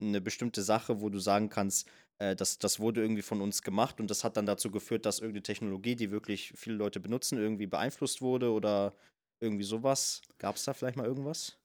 eine 0.00 0.20
bestimmte 0.20 0.62
Sache, 0.62 1.00
wo 1.00 1.08
du 1.08 1.18
sagen 1.18 1.48
kannst, 1.50 1.88
äh, 2.18 2.36
das, 2.36 2.58
das 2.58 2.80
wurde 2.80 3.02
irgendwie 3.02 3.22
von 3.22 3.40
uns 3.40 3.62
gemacht 3.62 4.00
und 4.00 4.10
das 4.10 4.24
hat 4.24 4.36
dann 4.36 4.46
dazu 4.46 4.70
geführt, 4.70 5.06
dass 5.06 5.20
irgendeine 5.20 5.42
Technologie, 5.42 5.96
die 5.96 6.10
wirklich 6.10 6.52
viele 6.56 6.76
Leute 6.76 7.00
benutzen, 7.00 7.38
irgendwie 7.38 7.66
beeinflusst 7.66 8.22
wurde 8.22 8.52
oder 8.52 8.94
irgendwie 9.40 9.64
sowas? 9.64 10.22
Gab 10.38 10.56
es 10.56 10.64
da 10.64 10.74
vielleicht 10.74 10.96
mal 10.96 11.06
irgendwas? 11.06 11.59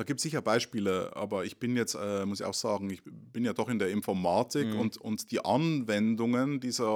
Da 0.00 0.04
gibt 0.04 0.20
es 0.20 0.22
sicher 0.22 0.40
Beispiele, 0.40 1.14
aber 1.14 1.44
ich 1.44 1.58
bin 1.58 1.76
jetzt, 1.76 1.94
äh, 1.94 2.24
muss 2.24 2.40
ich 2.40 2.46
auch 2.46 2.54
sagen, 2.54 2.88
ich 2.88 3.02
bin 3.04 3.44
ja 3.44 3.52
doch 3.52 3.68
in 3.68 3.78
der 3.78 3.90
Informatik 3.90 4.68
mhm. 4.68 4.80
und, 4.80 4.96
und 4.96 5.30
die 5.30 5.44
Anwendungen 5.44 6.58
dieser 6.58 6.86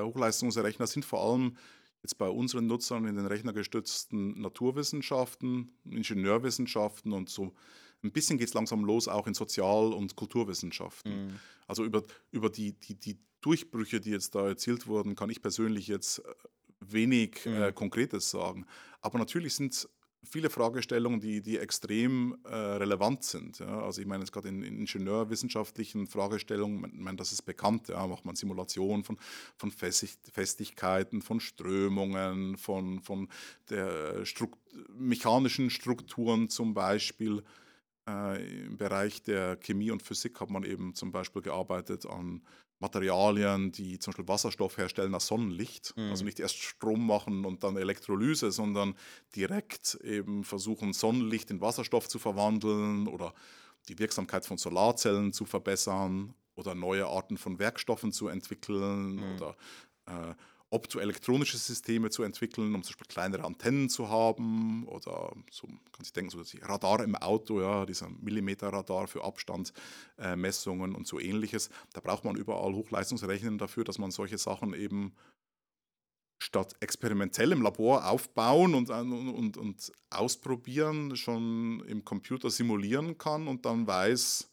äh, 0.00 0.02
Hochleistungsrechner 0.02 0.86
sind 0.86 1.04
vor 1.04 1.20
allem 1.22 1.58
jetzt 2.02 2.16
bei 2.16 2.30
unseren 2.30 2.66
Nutzern 2.66 3.04
in 3.04 3.16
den 3.16 3.26
rechnergestützten 3.26 4.40
Naturwissenschaften, 4.40 5.76
Ingenieurwissenschaften 5.84 7.12
und 7.12 7.28
so. 7.28 7.52
Ein 8.02 8.12
bisschen 8.12 8.38
geht 8.38 8.48
es 8.48 8.54
langsam 8.54 8.86
los, 8.86 9.06
auch 9.06 9.26
in 9.26 9.34
Sozial- 9.34 9.92
und 9.92 10.16
Kulturwissenschaften. 10.16 11.26
Mhm. 11.26 11.40
Also 11.66 11.84
über, 11.84 12.04
über 12.30 12.48
die, 12.48 12.72
die, 12.72 12.94
die 12.94 13.18
Durchbrüche, 13.42 14.00
die 14.00 14.12
jetzt 14.12 14.34
da 14.34 14.48
erzielt 14.48 14.86
wurden, 14.86 15.14
kann 15.14 15.28
ich 15.28 15.42
persönlich 15.42 15.88
jetzt 15.88 16.20
äh, 16.20 16.32
wenig 16.80 17.44
mhm. 17.44 17.52
äh, 17.52 17.72
Konkretes 17.72 18.30
sagen. 18.30 18.64
Aber 19.02 19.18
natürlich 19.18 19.54
sind 19.54 19.86
viele 20.28 20.50
Fragestellungen, 20.50 21.20
die, 21.20 21.40
die 21.40 21.58
extrem 21.58 22.36
äh, 22.44 22.54
relevant 22.54 23.24
sind. 23.24 23.58
Ja. 23.58 23.82
Also 23.82 24.00
ich 24.00 24.06
meine 24.06 24.22
jetzt 24.22 24.32
gerade 24.32 24.48
in, 24.48 24.62
in, 24.62 24.78
ingenieurwissenschaftlichen 24.80 26.06
Fragestellungen, 26.06 26.84
ich 26.84 27.00
meine, 27.00 27.16
das 27.16 27.32
ist 27.32 27.42
bekannt, 27.42 27.88
ja, 27.88 28.06
macht 28.06 28.24
man 28.24 28.36
Simulationen 28.36 29.04
von, 29.04 29.18
von 29.56 29.70
Festigkeiten, 29.70 31.22
von 31.22 31.40
Strömungen, 31.40 32.56
von, 32.56 33.00
von 33.00 33.28
der 33.70 34.24
Strukt 34.24 34.58
mechanischen 34.98 35.70
Strukturen 35.70 36.48
zum 36.48 36.74
Beispiel. 36.74 37.42
Äh, 38.08 38.64
Im 38.66 38.76
Bereich 38.76 39.22
der 39.22 39.56
Chemie 39.56 39.90
und 39.90 40.02
Physik 40.02 40.40
hat 40.40 40.50
man 40.50 40.64
eben 40.64 40.94
zum 40.94 41.12
Beispiel 41.12 41.42
gearbeitet 41.42 42.06
an 42.06 42.42
Materialien, 42.78 43.72
die 43.72 43.98
zum 43.98 44.12
Beispiel 44.12 44.28
Wasserstoff 44.28 44.76
herstellen 44.76 45.14
aus 45.14 45.26
Sonnenlicht. 45.26 45.96
Mhm. 45.96 46.10
Also 46.10 46.24
nicht 46.24 46.40
erst 46.40 46.56
Strom 46.56 47.06
machen 47.06 47.44
und 47.44 47.64
dann 47.64 47.76
Elektrolyse, 47.76 48.52
sondern 48.52 48.94
direkt 49.34 49.94
eben 50.02 50.44
versuchen, 50.44 50.92
Sonnenlicht 50.92 51.50
in 51.50 51.60
Wasserstoff 51.60 52.08
zu 52.08 52.18
verwandeln 52.18 53.08
oder 53.08 53.34
die 53.88 53.98
Wirksamkeit 53.98 54.44
von 54.44 54.58
Solarzellen 54.58 55.32
zu 55.32 55.44
verbessern 55.44 56.34
oder 56.54 56.74
neue 56.74 57.06
Arten 57.06 57.38
von 57.38 57.58
Werkstoffen 57.58 58.12
zu 58.12 58.28
entwickeln 58.28 59.16
mhm. 59.16 59.34
oder 59.34 59.56
äh, 60.06 60.34
optoelektronische 60.70 61.58
Systeme 61.58 62.10
zu 62.10 62.22
entwickeln, 62.22 62.74
um 62.74 62.82
zum 62.82 62.90
Beispiel 62.90 63.06
kleinere 63.06 63.44
Antennen 63.44 63.88
zu 63.88 64.08
haben 64.08 64.86
oder 64.88 65.32
so, 65.50 65.66
kann 65.66 66.04
sich 66.04 66.12
denken, 66.12 66.30
so 66.30 66.42
Radar 66.62 67.04
im 67.04 67.14
Auto, 67.14 67.60
ja, 67.60 67.86
dieser 67.86 68.08
Millimeterradar 68.08 69.06
für 69.06 69.22
Abstandsmessungen 69.24 70.92
äh, 70.92 70.96
und 70.96 71.06
so 71.06 71.20
ähnliches. 71.20 71.70
Da 71.92 72.00
braucht 72.00 72.24
man 72.24 72.36
überall 72.36 72.74
Hochleistungsrechnen 72.74 73.58
dafür, 73.58 73.84
dass 73.84 73.98
man 73.98 74.10
solche 74.10 74.38
Sachen 74.38 74.74
eben 74.74 75.14
statt 76.38 76.74
experimentell 76.80 77.52
im 77.52 77.62
Labor 77.62 78.08
aufbauen 78.08 78.74
und, 78.74 78.90
und, 78.90 79.56
und 79.56 79.92
ausprobieren, 80.10 81.16
schon 81.16 81.82
im 81.86 82.04
Computer 82.04 82.50
simulieren 82.50 83.18
kann 83.18 83.48
und 83.48 83.64
dann 83.64 83.86
weiß, 83.86 84.50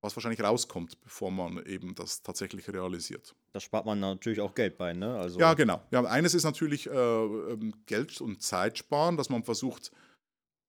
was 0.00 0.16
wahrscheinlich 0.16 0.40
rauskommt, 0.40 1.00
bevor 1.00 1.30
man 1.30 1.64
eben 1.66 1.94
das 1.94 2.22
tatsächlich 2.22 2.68
realisiert. 2.68 3.34
Da 3.52 3.60
spart 3.60 3.86
man 3.86 3.98
natürlich 4.00 4.40
auch 4.40 4.54
Geld 4.54 4.76
bei, 4.76 4.92
ne? 4.92 5.16
Also 5.18 5.40
ja, 5.40 5.54
genau. 5.54 5.82
Ja, 5.90 6.04
eines 6.04 6.34
ist 6.34 6.44
natürlich 6.44 6.86
äh, 6.86 6.92
ähm, 6.92 7.72
Geld 7.86 8.20
und 8.20 8.42
Zeit 8.42 8.78
sparen, 8.78 9.16
dass 9.16 9.30
man 9.30 9.42
versucht, 9.42 9.90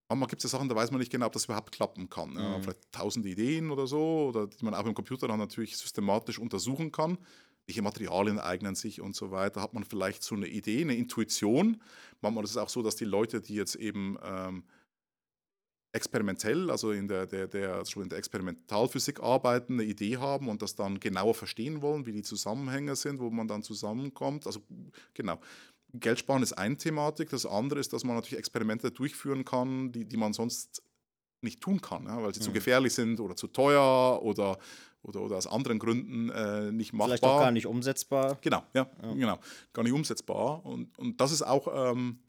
manchmal 0.07 0.29
gibt 0.29 0.43
es 0.43 0.51
ja 0.51 0.57
Sachen, 0.57 0.69
da 0.69 0.75
weiß 0.75 0.91
man 0.91 0.99
nicht 0.99 1.11
genau, 1.11 1.25
ob 1.25 1.33
das 1.33 1.45
überhaupt 1.45 1.73
klappen 1.73 2.09
kann. 2.09 2.33
Ja? 2.33 2.57
Mhm. 2.57 2.63
Vielleicht 2.63 2.91
tausende 2.91 3.29
Ideen 3.29 3.69
oder 3.69 3.85
so, 3.85 4.29
oder 4.29 4.47
die 4.47 4.63
man 4.63 4.73
auch 4.73 4.85
im 4.85 4.93
Computer 4.93 5.27
dann 5.27 5.39
natürlich 5.39 5.77
systematisch 5.77 6.39
untersuchen 6.39 6.91
kann. 6.91 7.17
Welche 7.67 7.81
Materialien 7.81 8.39
eignen 8.39 8.73
sich 8.73 9.01
und 9.01 9.15
so 9.15 9.29
weiter. 9.29 9.61
Hat 9.61 9.73
man 9.73 9.83
vielleicht 9.83 10.23
so 10.23 10.33
eine 10.33 10.47
Idee, 10.47 10.81
eine 10.81 10.95
Intuition. 10.95 11.81
Manchmal 12.21 12.43
ist 12.45 12.51
es 12.51 12.57
auch 12.57 12.69
so, 12.69 12.81
dass 12.81 12.95
die 12.95 13.05
Leute, 13.05 13.41
die 13.41 13.53
jetzt 13.53 13.75
eben 13.75 14.17
ähm, 14.23 14.63
experimentell, 15.91 16.69
also 16.69 16.91
in 16.91 17.07
der, 17.07 17.25
der, 17.25 17.47
der, 17.47 17.75
also 17.75 18.01
in 18.01 18.09
der 18.09 18.19
Experimentalphysik 18.19 19.21
arbeiten, 19.21 19.73
eine 19.73 19.83
Idee 19.83 20.17
haben 20.17 20.47
und 20.47 20.61
das 20.61 20.75
dann 20.75 20.99
genauer 20.99 21.33
verstehen 21.33 21.81
wollen, 21.81 22.05
wie 22.05 22.11
die 22.11 22.21
Zusammenhänge 22.21 22.95
sind, 22.95 23.19
wo 23.19 23.29
man 23.29 23.47
dann 23.47 23.63
zusammenkommt. 23.63 24.45
Also 24.45 24.61
genau. 25.13 25.39
Geld 25.93 26.19
sparen 26.19 26.43
ist 26.43 26.53
eine 26.53 26.77
Thematik. 26.77 27.29
Das 27.29 27.47
andere 27.47 27.79
ist, 27.79 27.91
dass 27.93 28.03
man 28.03 28.15
natürlich 28.15 28.37
Experimente 28.37 28.91
durchführen 28.91 29.43
kann, 29.43 29.91
die, 29.91 30.05
die 30.05 30.17
man 30.17 30.33
sonst 30.33 30.83
nicht 31.41 31.61
tun 31.61 31.81
kann, 31.81 32.05
ja, 32.05 32.21
weil 32.21 32.33
sie 32.33 32.41
mhm. 32.41 32.45
zu 32.45 32.51
gefährlich 32.51 32.93
sind 32.93 33.19
oder 33.19 33.35
zu 33.35 33.47
teuer 33.47 34.21
oder, 34.21 34.59
oder, 35.01 35.21
oder 35.21 35.37
aus 35.37 35.47
anderen 35.47 35.79
Gründen 35.79 36.29
äh, 36.29 36.71
nicht 36.71 36.93
machbar. 36.93 37.07
Vielleicht 37.07 37.23
auch 37.23 37.39
gar 37.39 37.51
nicht 37.51 37.65
umsetzbar. 37.65 38.37
Genau, 38.41 38.61
ja, 38.73 38.87
ja. 39.01 39.13
genau. 39.13 39.39
Gar 39.73 39.83
nicht 39.83 39.93
umsetzbar. 39.93 40.63
Und, 40.65 40.97
und 40.99 41.19
das 41.19 41.31
ist 41.31 41.41
auch 41.41 41.91
ähm, 41.91 42.19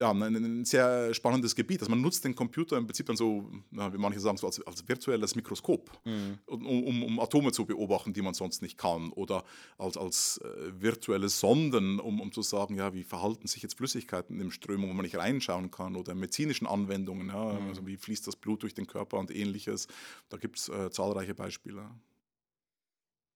ja, 0.00 0.12
ein, 0.12 0.22
ein, 0.22 0.64
sehr 0.64 1.12
spannendes 1.12 1.54
Gebiet. 1.54 1.80
Also 1.80 1.90
man 1.90 2.00
nutzt 2.00 2.24
den 2.24 2.34
Computer 2.34 2.78
im 2.78 2.86
Prinzip 2.86 3.06
dann 3.06 3.16
so, 3.16 3.50
wie 3.70 3.98
manche 3.98 4.18
sagen, 4.18 4.38
so 4.38 4.46
als, 4.46 4.60
als 4.66 4.88
virtuelles 4.88 5.34
Mikroskop, 5.34 5.90
mhm. 6.04 6.38
um, 6.46 6.66
um, 6.66 7.02
um, 7.02 7.20
Atome 7.20 7.52
zu 7.52 7.66
beobachten, 7.66 8.14
die 8.14 8.22
man 8.22 8.32
sonst 8.32 8.62
nicht 8.62 8.78
kann. 8.78 9.10
Oder 9.10 9.44
als, 9.76 9.98
als 9.98 10.38
äh, 10.38 10.72
virtuelle 10.80 11.28
Sonden, 11.28 12.00
um, 12.00 12.20
um 12.20 12.32
zu 12.32 12.40
sagen, 12.40 12.76
ja, 12.76 12.94
wie 12.94 13.04
verhalten 13.04 13.46
sich 13.46 13.62
jetzt 13.62 13.76
Flüssigkeiten 13.76 14.40
im 14.40 14.50
Strömung, 14.50 14.90
wo 14.90 14.94
man 14.94 15.04
nicht 15.04 15.16
reinschauen 15.16 15.70
kann. 15.70 15.96
Oder 15.96 16.14
medizinischen 16.14 16.66
Anwendungen, 16.66 17.28
ja, 17.28 17.60
mhm. 17.60 17.68
also 17.68 17.86
wie 17.86 17.98
fließt 17.98 18.26
das 18.26 18.36
Blut 18.36 18.62
durch 18.62 18.74
den 18.74 18.86
Körper 18.86 19.18
und 19.18 19.30
ähnliches. 19.30 19.86
Da 20.30 20.38
gibt 20.38 20.58
es 20.58 20.68
äh, 20.70 20.90
zahlreiche 20.90 21.34
Beispiele 21.34 21.90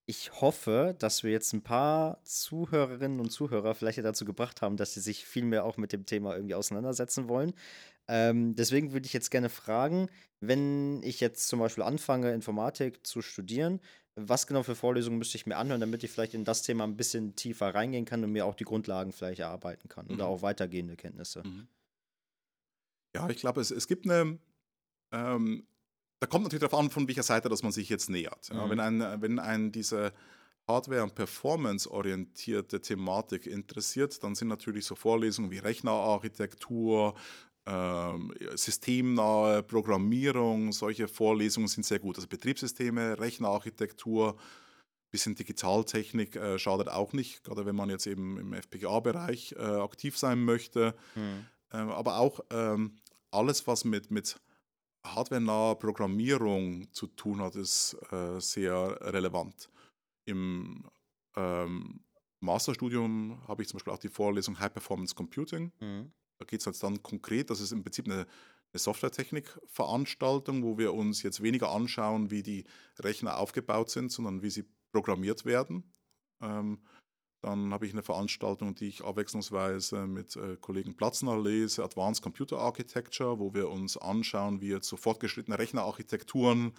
ich 0.06 0.40
hoffe, 0.40 0.94
dass 0.98 1.22
wir 1.22 1.30
jetzt 1.30 1.52
ein 1.52 1.62
paar 1.62 2.22
Zuhörerinnen 2.24 3.20
und 3.20 3.30
Zuhörer 3.30 3.74
vielleicht 3.74 3.98
dazu 3.98 4.24
gebracht 4.24 4.60
haben, 4.60 4.76
dass 4.76 4.94
sie 4.94 5.00
sich 5.00 5.24
viel 5.24 5.44
mehr 5.44 5.64
auch 5.64 5.76
mit 5.76 5.92
dem 5.92 6.04
Thema 6.04 6.34
irgendwie 6.34 6.54
auseinandersetzen 6.54 7.28
wollen. 7.28 7.54
Ähm, 8.06 8.54
deswegen 8.54 8.92
würde 8.92 9.06
ich 9.06 9.14
jetzt 9.14 9.30
gerne 9.30 9.48
fragen, 9.48 10.08
wenn 10.40 11.02
ich 11.02 11.20
jetzt 11.20 11.48
zum 11.48 11.60
Beispiel 11.60 11.84
anfange, 11.84 12.34
Informatik 12.34 13.06
zu 13.06 13.22
studieren, 13.22 13.80
was 14.14 14.46
genau 14.46 14.62
für 14.62 14.74
Vorlesungen 14.74 15.18
müsste 15.18 15.38
ich 15.38 15.46
mir 15.46 15.56
anhören, 15.56 15.80
damit 15.80 16.04
ich 16.04 16.10
vielleicht 16.10 16.34
in 16.34 16.44
das 16.44 16.62
Thema 16.62 16.84
ein 16.84 16.96
bisschen 16.96 17.34
tiefer 17.34 17.74
reingehen 17.74 18.04
kann 18.04 18.22
und 18.22 18.30
mir 18.30 18.44
auch 18.44 18.54
die 18.54 18.64
Grundlagen 18.64 19.12
vielleicht 19.12 19.40
erarbeiten 19.40 19.88
kann 19.88 20.06
mhm. 20.06 20.14
oder 20.14 20.26
auch 20.26 20.42
weitergehende 20.42 20.96
Kenntnisse? 20.96 21.42
Mhm. 21.44 21.66
Ja, 23.16 23.28
ich 23.30 23.38
glaube, 23.38 23.60
es, 23.60 23.70
es 23.70 23.88
gibt 23.88 24.04
eine 24.04 24.38
ähm, 25.12 25.66
da 26.20 26.26
kommt 26.26 26.44
natürlich 26.44 26.62
darauf 26.62 26.78
an, 26.78 26.90
von 26.90 27.06
welcher 27.06 27.22
Seite 27.22 27.48
dass 27.48 27.62
man 27.62 27.72
sich 27.72 27.88
jetzt 27.88 28.08
nähert. 28.08 28.48
Ja, 28.48 28.64
mhm. 28.64 28.70
Wenn 28.70 28.80
ein, 28.80 29.22
wenn 29.22 29.38
ein 29.38 29.72
diese 29.72 30.12
Hardware- 30.66 31.02
und 31.02 31.14
Performance-orientierte 31.14 32.80
Thematik 32.80 33.46
interessiert, 33.46 34.22
dann 34.22 34.34
sind 34.34 34.48
natürlich 34.48 34.86
so 34.86 34.94
Vorlesungen 34.94 35.50
wie 35.50 35.58
Rechnerarchitektur, 35.58 37.14
ähm, 37.66 38.32
systemnahe 38.54 39.62
Programmierung, 39.62 40.72
solche 40.72 41.08
Vorlesungen 41.08 41.68
sind 41.68 41.84
sehr 41.84 41.98
gut. 41.98 42.16
Also 42.16 42.28
Betriebssysteme, 42.28 43.18
Rechnerarchitektur, 43.18 44.36
bisschen 45.10 45.34
Digitaltechnik 45.34 46.36
äh, 46.36 46.58
schadet 46.58 46.88
auch 46.88 47.12
nicht, 47.12 47.44
gerade 47.44 47.64
wenn 47.66 47.76
man 47.76 47.88
jetzt 47.88 48.06
eben 48.06 48.38
im 48.38 48.52
FPGA-Bereich 48.52 49.52
äh, 49.52 49.62
aktiv 49.62 50.18
sein 50.18 50.42
möchte. 50.44 50.94
Hm. 51.14 51.46
Ähm, 51.72 51.90
aber 51.90 52.18
auch 52.18 52.40
ähm, 52.50 52.96
alles, 53.30 53.66
was 53.66 53.84
mit, 53.84 54.10
mit 54.10 54.36
hardware-naher 55.04 55.76
Programmierung 55.76 56.92
zu 56.92 57.06
tun 57.08 57.40
hat, 57.40 57.56
ist 57.56 57.96
äh, 58.10 58.40
sehr 58.40 58.98
relevant. 59.00 59.68
Im 60.26 60.88
ähm, 61.36 62.00
Masterstudium 62.40 63.40
habe 63.46 63.62
ich 63.62 63.68
zum 63.68 63.78
Beispiel 63.78 63.92
auch 63.92 63.98
die 63.98 64.08
Vorlesung 64.08 64.58
High 64.58 64.72
Performance 64.72 65.14
Computing. 65.14 65.72
Mhm. 65.80 66.12
Da 66.38 66.44
geht 66.44 66.60
es 66.60 66.66
jetzt 66.66 66.82
dann 66.82 67.02
konkret, 67.02 67.50
das 67.50 67.60
ist 67.60 67.72
im 67.72 67.82
Prinzip 67.82 68.06
eine, 68.06 68.26
eine 68.72 68.78
Softwaretechnik-Veranstaltung, 68.78 70.62
wo 70.62 70.78
wir 70.78 70.94
uns 70.94 71.22
jetzt 71.22 71.42
weniger 71.42 71.70
anschauen, 71.70 72.30
wie 72.30 72.42
die 72.42 72.64
Rechner 72.98 73.38
aufgebaut 73.38 73.90
sind, 73.90 74.10
sondern 74.10 74.42
wie 74.42 74.50
sie 74.50 74.64
programmiert 74.92 75.44
werden. 75.44 75.92
Ähm, 76.40 76.80
dann 77.44 77.74
habe 77.74 77.86
ich 77.86 77.92
eine 77.92 78.02
Veranstaltung, 78.02 78.74
die 78.74 78.88
ich 78.88 79.04
abwechslungsweise 79.04 80.06
mit 80.06 80.34
äh, 80.36 80.56
Kollegen 80.60 80.96
Platzner 80.96 81.38
lese, 81.38 81.84
Advanced 81.84 82.22
Computer 82.22 82.58
Architecture, 82.58 83.38
wo 83.38 83.52
wir 83.52 83.68
uns 83.68 83.98
anschauen, 83.98 84.62
wie 84.62 84.68
jetzt 84.68 84.88
so 84.88 84.96
fortgeschrittene 84.96 85.58
Rechnerarchitekturen 85.58 86.72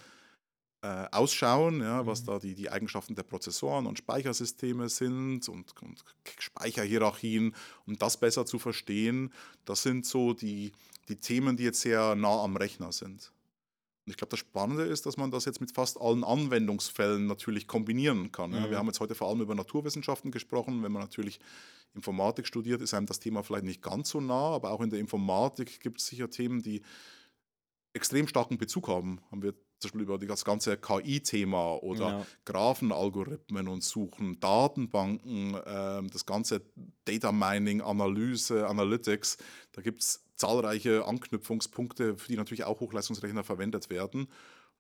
äh, 0.82 1.05
ausschauen, 1.11 1.82
ja, 1.82 2.01
mhm. 2.01 2.07
was 2.07 2.24
da 2.24 2.39
die, 2.39 2.55
die 2.55 2.72
Eigenschaften 2.72 3.13
der 3.13 3.24
Prozessoren 3.24 3.86
und 3.86 3.99
Speichersysteme 3.99 4.89
sind 4.89 5.47
und, 5.49 5.80
und 5.84 6.03
Speicherhierarchien, 6.39 7.55
um 7.86 7.97
das 7.99 8.18
besser 8.18 8.47
zu 8.47 8.57
verstehen. 8.57 9.32
Das 9.66 9.84
sind 9.84 10.07
so 10.07 10.34
die, 10.34 10.72
die 11.09 11.18
Themen, 11.18 11.57
die 11.57 11.63
jetzt 11.66 11.82
sehr 11.82 12.16
nah 12.16 12.43
am 12.43 12.57
Rechner 12.57 12.91
sind. 12.91 13.32
Und 14.06 14.12
ich 14.12 14.18
glaube, 14.18 14.30
das 14.30 14.39
Spannende 14.39 14.84
ist, 14.84 15.06
dass 15.06 15.18
man 15.18 15.32
das 15.32 15.45
jetzt 15.45 15.62
mit 15.62 15.72
fast 15.72 15.99
allen 15.99 16.24
Anwendungsfällen 16.24 17.26
natürlich 17.26 17.68
kombinieren 17.68 18.32
kann. 18.32 18.51
Mhm. 18.51 18.58
Ja. 18.58 18.70
Wir 18.70 18.78
haben 18.78 18.88
jetzt 18.88 18.99
heute 18.99 19.16
vor 19.16 19.30
allem 19.30 19.41
über 19.41 19.56
Naturwissenschaften 19.56 20.30
gesprochen. 20.30 20.84
Wenn 20.84 20.91
man 20.91 21.01
natürlich 21.01 21.39
Informatik 21.95 22.45
studiert, 22.45 22.82
ist 22.82 22.93
einem 22.93 23.08
das 23.08 23.20
Thema 23.20 23.41
vielleicht 23.41 23.66
nicht 23.66 23.82
ganz 23.82 24.10
so 24.10 24.22
nah, 24.22 24.53
aber 24.53 24.72
auch 24.72 24.82
in 24.82 24.89
der 24.89 24.99
Informatik 24.99 25.80
gibt 25.80 25.99
es 26.01 26.08
sicher 26.08 26.30
Themen, 26.30 26.62
die 26.62 26.84
extrem 27.93 28.28
starken 28.28 28.58
Bezug 28.58 28.89
haben. 28.89 29.22
Haben 29.32 29.41
wir 29.41 29.56
zum 29.80 29.90
Beispiel 29.90 30.02
über 30.02 30.18
das 30.18 30.46
ganze 30.46 30.78
KI-Thema 30.78 31.76
oder 31.84 32.08
ja. 32.10 32.26
Graphenalgorithmen 32.46 33.68
und 33.68 33.84
Suchen, 33.84 34.40
Datenbanken, 34.40 35.56
äh, 35.56 36.04
das 36.12 36.26
ganze 36.26 36.62
Data 37.06 37.32
Mining, 37.32 37.82
Analyse, 37.82 38.68
Analytics. 38.68 39.38
Da 39.74 39.82
gibt 39.82 40.02
es 40.02 40.24
zahlreiche 40.36 41.06
Anknüpfungspunkte, 41.06 42.18
für 42.18 42.28
die 42.28 42.38
natürlich 42.38 42.64
auch 42.64 42.80
Hochleistungsrechner 42.80 43.44
verwendet 43.44 43.90
werden. 43.90 44.28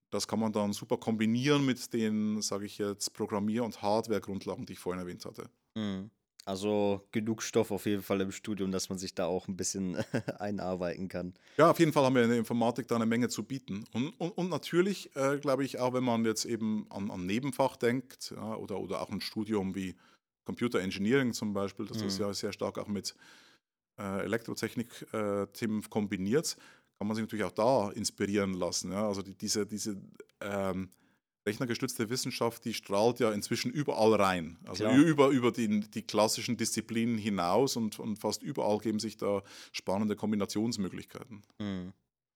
Das 0.09 0.27
kann 0.27 0.39
man 0.39 0.53
dann 0.53 0.73
super 0.73 0.97
kombinieren 0.97 1.65
mit 1.65 1.93
den, 1.93 2.41
sage 2.41 2.65
ich 2.65 2.77
jetzt, 2.77 3.13
Programmier- 3.13 3.63
und 3.63 3.81
Hardware-Grundlagen, 3.81 4.65
die 4.65 4.73
ich 4.73 4.79
vorhin 4.79 5.01
erwähnt 5.01 5.25
hatte. 5.25 5.49
Mhm. 5.75 6.09
Also 6.47 7.01
genug 7.11 7.41
Stoff 7.41 7.71
auf 7.71 7.87
jeden 7.87 8.03
Fall 8.03 8.21
im 8.21 8.31
Studium, 8.31 8.71
dass 8.71 8.89
man 8.89 8.99
sich 8.99 9.15
da 9.15 9.25
auch 9.25 9.47
ein 9.47 9.57
bisschen 9.57 9.95
einarbeiten 10.39 11.07
kann. 11.07 11.33
Ja, 11.57 11.71
auf 11.71 11.79
jeden 11.79 11.91
Fall 11.91 12.05
haben 12.05 12.13
wir 12.13 12.21
in 12.21 12.29
der 12.29 12.37
Informatik 12.37 12.87
da 12.87 12.95
eine 12.95 13.07
Menge 13.07 13.29
zu 13.29 13.43
bieten. 13.43 13.83
Und, 13.93 14.09
und, 14.19 14.29
und 14.29 14.49
natürlich, 14.49 15.15
äh, 15.15 15.39
glaube 15.39 15.65
ich, 15.65 15.79
auch 15.79 15.93
wenn 15.93 16.03
man 16.03 16.23
jetzt 16.23 16.45
eben 16.45 16.85
an, 16.91 17.09
an 17.09 17.25
Nebenfach 17.25 17.77
denkt 17.77 18.31
ja, 18.35 18.55
oder, 18.55 18.79
oder 18.79 19.01
auch 19.01 19.09
ein 19.09 19.21
Studium 19.21 19.73
wie 19.73 19.95
Computer 20.43 20.79
Engineering 20.79 21.33
zum 21.33 21.51
Beispiel, 21.53 21.87
das 21.87 21.97
mhm. 21.97 22.07
ist 22.07 22.19
ja 22.19 22.31
sehr 22.31 22.53
stark 22.53 22.77
auch 22.77 22.87
mit 22.87 23.15
äh, 23.97 24.23
Elektrotechnik-Themen 24.23 25.79
äh, 25.79 25.89
kombiniert, 25.89 26.57
kann 26.99 27.07
man 27.07 27.15
sich 27.15 27.23
natürlich 27.23 27.45
auch 27.45 27.51
da 27.51 27.89
inspirieren 27.89 28.53
lassen. 28.53 28.91
Ja? 28.91 29.07
Also 29.07 29.23
die, 29.23 29.33
diese, 29.33 29.65
diese 29.65 29.99
ähm, 30.41 30.89
rechnergestützte 31.45 32.09
Wissenschaft, 32.09 32.65
die 32.65 32.73
strahlt 32.73 33.19
ja 33.19 33.31
inzwischen 33.31 33.71
überall 33.71 34.13
rein. 34.15 34.57
Also 34.65 34.85
Klar. 34.85 34.97
über, 34.97 35.29
über 35.29 35.51
die, 35.51 35.81
die 35.81 36.01
klassischen 36.01 36.57
Disziplinen 36.57 37.17
hinaus 37.17 37.75
und, 37.75 37.99
und 37.99 38.17
fast 38.17 38.43
überall 38.43 38.79
geben 38.79 38.99
sich 38.99 39.17
da 39.17 39.43
spannende 39.71 40.15
Kombinationsmöglichkeiten. 40.15 41.43
Mhm. 41.59 41.93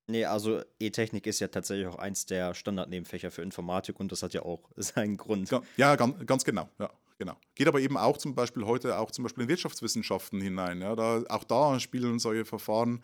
Nee, 0.07 0.25
also 0.25 0.61
E-Technik 0.79 1.27
ist 1.27 1.39
ja 1.39 1.47
tatsächlich 1.47 1.85
auch 1.85 1.97
eins 1.99 2.25
der 2.25 2.55
Standardnebenfächer 2.55 3.29
für 3.29 3.43
Informatik 3.43 3.99
und 3.99 4.11
das 4.11 4.23
hat 4.23 4.33
ja 4.33 4.41
auch 4.41 4.69
seinen 4.75 5.17
Grund. 5.17 5.49
Ja, 5.77 5.95
ganz, 5.95 6.25
ganz 6.25 6.43
genau, 6.43 6.69
ja. 6.79 6.89
Genau. 7.19 7.35
Geht 7.53 7.67
aber 7.67 7.81
eben 7.81 7.97
auch 7.97 8.17
zum 8.17 8.33
Beispiel 8.33 8.65
heute 8.65 8.97
auch 8.97 9.11
zum 9.11 9.23
Beispiel 9.23 9.43
in 9.43 9.49
Wirtschaftswissenschaften 9.49 10.39
hinein. 10.39 10.81
Ja. 10.81 10.95
Da, 10.95 11.21
auch 11.27 11.43
da 11.43 11.77
spielen 11.81 12.17
solche 12.17 12.45
Verfahren 12.45 13.03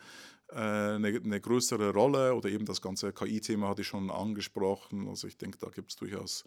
eine, 0.50 1.08
eine, 1.08 1.42
größere 1.42 1.92
Rolle 1.92 2.36
oder 2.36 2.50
eben 2.50 2.66
das 2.66 2.82
ganze 2.82 3.12
KI-Thema 3.12 3.70
hatte 3.70 3.82
ich 3.82 3.88
schon 3.88 4.12
angesprochen. 4.12 5.08
Also 5.08 5.28
ich 5.28 5.38
denke, 5.38 5.58
da 5.58 5.70
gibt 5.70 5.92
es 5.92 5.98
durchaus 5.98 6.46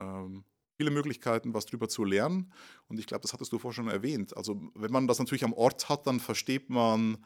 ähm, 0.00 0.44
viele 0.76 0.90
Möglichkeiten, 0.90 1.54
was 1.54 1.66
drüber 1.66 1.88
zu 1.88 2.04
lernen. 2.04 2.52
Und 2.88 2.98
ich 2.98 3.06
glaube, 3.06 3.22
das 3.22 3.32
hattest 3.32 3.52
du 3.52 3.58
vorher 3.58 3.74
schon 3.74 3.88
erwähnt. 3.88 4.36
Also 4.36 4.60
wenn 4.74 4.92
man 4.92 5.06
das 5.06 5.18
natürlich 5.18 5.44
am 5.44 5.52
Ort 5.52 5.88
hat, 5.88 6.06
dann 6.06 6.20
versteht 6.20 6.70
man 6.70 7.24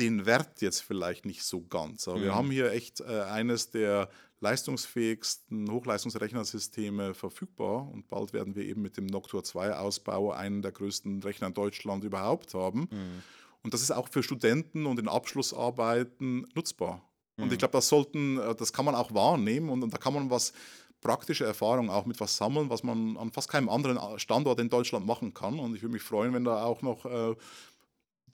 den 0.00 0.26
Wert 0.26 0.60
jetzt 0.62 0.80
vielleicht 0.80 1.26
nicht 1.26 1.42
so 1.42 1.62
ganz. 1.66 2.08
Aber 2.08 2.18
mhm. 2.18 2.22
wir 2.22 2.34
haben 2.34 2.50
hier 2.50 2.72
echt 2.72 3.00
äh, 3.00 3.22
eines 3.22 3.70
der 3.70 4.08
leistungsfähigsten 4.40 5.70
Hochleistungsrechnersysteme 5.70 7.14
verfügbar 7.14 7.88
und 7.88 8.08
bald 8.08 8.32
werden 8.32 8.56
wir 8.56 8.64
eben 8.64 8.82
mit 8.82 8.96
dem 8.96 9.06
Noctua 9.06 9.44
2 9.44 9.76
Ausbau 9.76 10.32
einen 10.32 10.62
der 10.62 10.72
größten 10.72 11.22
Rechner 11.22 11.46
in 11.46 11.54
Deutschland 11.54 12.02
überhaupt 12.02 12.52
haben. 12.54 12.88
Mhm. 12.90 13.22
Und 13.62 13.74
das 13.74 13.82
ist 13.82 13.90
auch 13.90 14.08
für 14.08 14.22
Studenten 14.22 14.86
und 14.86 14.98
in 14.98 15.08
Abschlussarbeiten 15.08 16.46
nutzbar. 16.54 17.02
Mhm. 17.36 17.44
Und 17.44 17.52
ich 17.52 17.58
glaube, 17.58 17.72
das 17.72 17.88
sollten, 17.88 18.38
äh, 18.38 18.54
das 18.54 18.72
kann 18.72 18.84
man 18.84 18.94
auch 18.94 19.14
wahrnehmen 19.14 19.68
und, 19.68 19.82
und 19.82 19.92
da 19.92 19.98
kann 19.98 20.14
man 20.14 20.30
was 20.30 20.52
praktische 21.00 21.44
Erfahrung 21.44 21.90
auch 21.90 22.06
mit 22.06 22.20
was 22.20 22.36
sammeln, 22.36 22.70
was 22.70 22.82
man 22.82 23.16
an 23.16 23.32
fast 23.32 23.48
keinem 23.48 23.68
anderen 23.68 23.96
äh, 23.96 24.18
Standort 24.18 24.60
in 24.60 24.70
Deutschland 24.70 25.06
machen 25.06 25.34
kann. 25.34 25.58
Und 25.58 25.74
ich 25.74 25.82
würde 25.82 25.92
mich 25.94 26.02
freuen, 26.02 26.32
wenn 26.32 26.44
da 26.44 26.64
auch 26.64 26.82
noch 26.82 27.04
äh, 27.04 27.34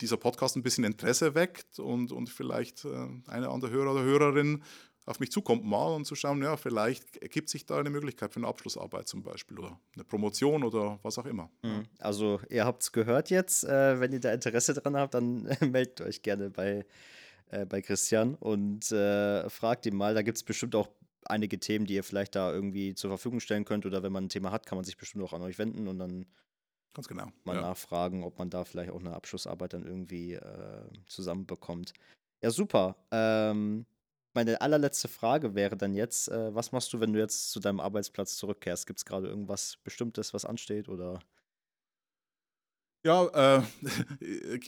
dieser 0.01 0.16
Podcast 0.16 0.57
ein 0.57 0.62
bisschen 0.62 0.85
Interesse 0.85 1.35
weckt 1.35 1.79
und, 1.79 2.12
und 2.12 2.29
vielleicht 2.29 2.85
äh, 2.85 3.09
eine 3.26 3.49
andere 3.49 3.70
Hörer 3.70 3.93
oder 3.93 4.03
Hörerin 4.03 4.62
auf 5.09 5.20
mich 5.20 5.32
zukommt 5.32 5.64
mal 5.64 5.94
und 5.94 6.04
zu 6.04 6.14
schauen, 6.14 6.42
ja, 6.42 6.56
vielleicht 6.56 7.16
ergibt 7.16 7.48
sich 7.48 7.64
da 7.64 7.78
eine 7.78 7.88
Möglichkeit 7.88 8.32
für 8.32 8.40
eine 8.40 8.46
Abschlussarbeit 8.46 9.09
zum 9.09 9.22
Beispiel 9.22 9.59
oder 9.59 9.80
eine 9.94 10.04
Promotion 10.04 10.62
oder 10.62 10.98
was 11.02 11.18
auch 11.18 11.24
immer. 11.24 11.50
Mhm. 11.62 11.86
Also 11.98 12.40
ihr 12.50 12.66
habt 12.66 12.82
es 12.82 12.92
gehört 12.92 13.30
jetzt, 13.30 13.64
äh, 13.64 13.98
wenn 14.00 14.12
ihr 14.12 14.20
da 14.20 14.32
Interesse 14.32 14.74
dran 14.74 14.96
habt, 14.96 15.14
dann 15.14 15.42
meldet 15.61 16.02
euch 16.02 16.22
gerne 16.22 16.50
bei, 16.50 16.84
äh, 17.50 17.64
bei 17.64 17.80
Christian 17.80 18.34
und 18.34 18.92
äh, 18.92 19.48
fragt 19.48 19.86
ihn 19.86 19.96
mal, 19.96 20.14
da 20.14 20.20
gibt 20.20 20.36
es 20.36 20.44
bestimmt 20.44 20.74
auch 20.74 20.90
einige 21.24 21.59
Themen, 21.59 21.86
die 21.86 21.94
ihr 21.94 22.04
vielleicht 22.04 22.34
da 22.34 22.52
irgendwie 22.52 22.94
zur 22.94 23.11
Verfügung 23.11 23.40
stellen 23.40 23.64
könnt 23.64 23.86
oder 23.86 24.02
wenn 24.02 24.12
man 24.12 24.24
ein 24.24 24.28
Thema 24.28 24.52
hat, 24.52 24.66
kann 24.66 24.76
man 24.76 24.84
sich 24.84 24.98
bestimmt 24.98 25.24
auch 25.24 25.32
an 25.32 25.42
euch 25.42 25.59
wenden 25.59 25.88
und 25.88 25.98
dann 25.98 26.26
Ganz 26.94 27.06
genau. 27.06 27.26
Mal 27.44 27.54
ja. 27.54 27.61
nachfragen, 27.61 28.24
ob 28.24 28.38
man 28.38 28.50
da 28.50 28.64
vielleicht 28.64 28.90
auch 28.90 28.98
eine 28.98 29.14
Abschlussarbeit 29.14 29.72
dann 29.72 29.86
irgendwie 29.86 30.32
äh, 30.32 30.82
zusammenbekommt. 31.06 31.92
Ja, 32.42 32.50
super. 32.50 32.96
Ähm, 33.12 33.86
meine 34.39 34.61
allerletzte 34.61 35.09
Frage 35.09 35.57
wäre 35.57 35.76
dann 35.76 35.95
jetzt, 35.95 36.28
äh, 36.28 36.55
was 36.55 36.70
machst 36.70 36.93
du, 36.93 37.01
wenn 37.01 37.12
du 37.12 37.18
jetzt 37.18 37.51
zu 37.51 37.59
deinem 37.59 37.80
Arbeitsplatz 37.80 38.36
zurückkehrst? 38.36 38.86
Gibt 38.86 39.01
es 39.01 39.05
gerade 39.05 39.26
irgendwas 39.26 39.78
Bestimmtes, 39.82 40.32
was 40.32 40.45
ansteht 40.45 40.89
oder? 40.89 41.18
Ja, 43.05 43.59
äh, 43.59 43.62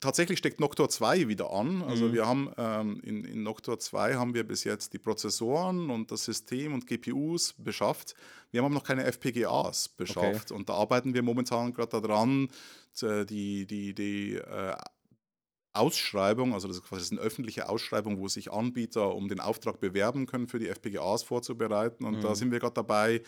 tatsächlich 0.00 0.38
steckt 0.38 0.58
Noctor 0.58 0.88
2 0.88 1.28
wieder 1.28 1.52
an. 1.52 1.82
Also 1.82 2.06
mhm. 2.06 2.12
wir 2.14 2.26
haben 2.26 2.50
ähm, 2.56 3.00
in, 3.02 3.24
in 3.24 3.42
Noctor 3.42 3.78
2 3.78 4.14
haben 4.14 4.32
wir 4.32 4.44
bis 4.48 4.64
jetzt 4.64 4.94
die 4.94 4.98
Prozessoren 4.98 5.90
und 5.90 6.10
das 6.10 6.24
System 6.24 6.72
und 6.72 6.86
GPUs 6.86 7.52
beschafft. 7.58 8.14
Wir 8.50 8.60
haben 8.60 8.66
aber 8.66 8.74
noch 8.74 8.84
keine 8.84 9.04
FPGAs 9.04 9.90
beschafft 9.90 10.50
okay. 10.50 10.58
und 10.58 10.70
da 10.70 10.74
arbeiten 10.74 11.12
wir 11.12 11.22
momentan 11.22 11.74
gerade 11.74 12.00
daran, 12.00 12.48
die, 13.02 13.66
die, 13.66 13.94
die 13.94 14.36
äh, 14.36 14.74
Ausschreibung, 15.72 16.52
also 16.52 16.68
das 16.68 16.78
ist 16.78 16.84
quasi 16.84 17.14
eine 17.14 17.20
öffentliche 17.20 17.68
Ausschreibung, 17.68 18.18
wo 18.18 18.28
sich 18.28 18.52
Anbieter 18.52 19.14
um 19.14 19.28
den 19.28 19.40
Auftrag 19.40 19.80
bewerben 19.80 20.26
können, 20.26 20.48
für 20.48 20.58
die 20.58 20.68
FPGAs 20.68 21.22
vorzubereiten. 21.22 22.04
Und 22.04 22.18
mhm. 22.18 22.20
da 22.22 22.34
sind 22.34 22.50
wir 22.50 22.58
gerade 22.58 22.74
dabei, 22.74 23.22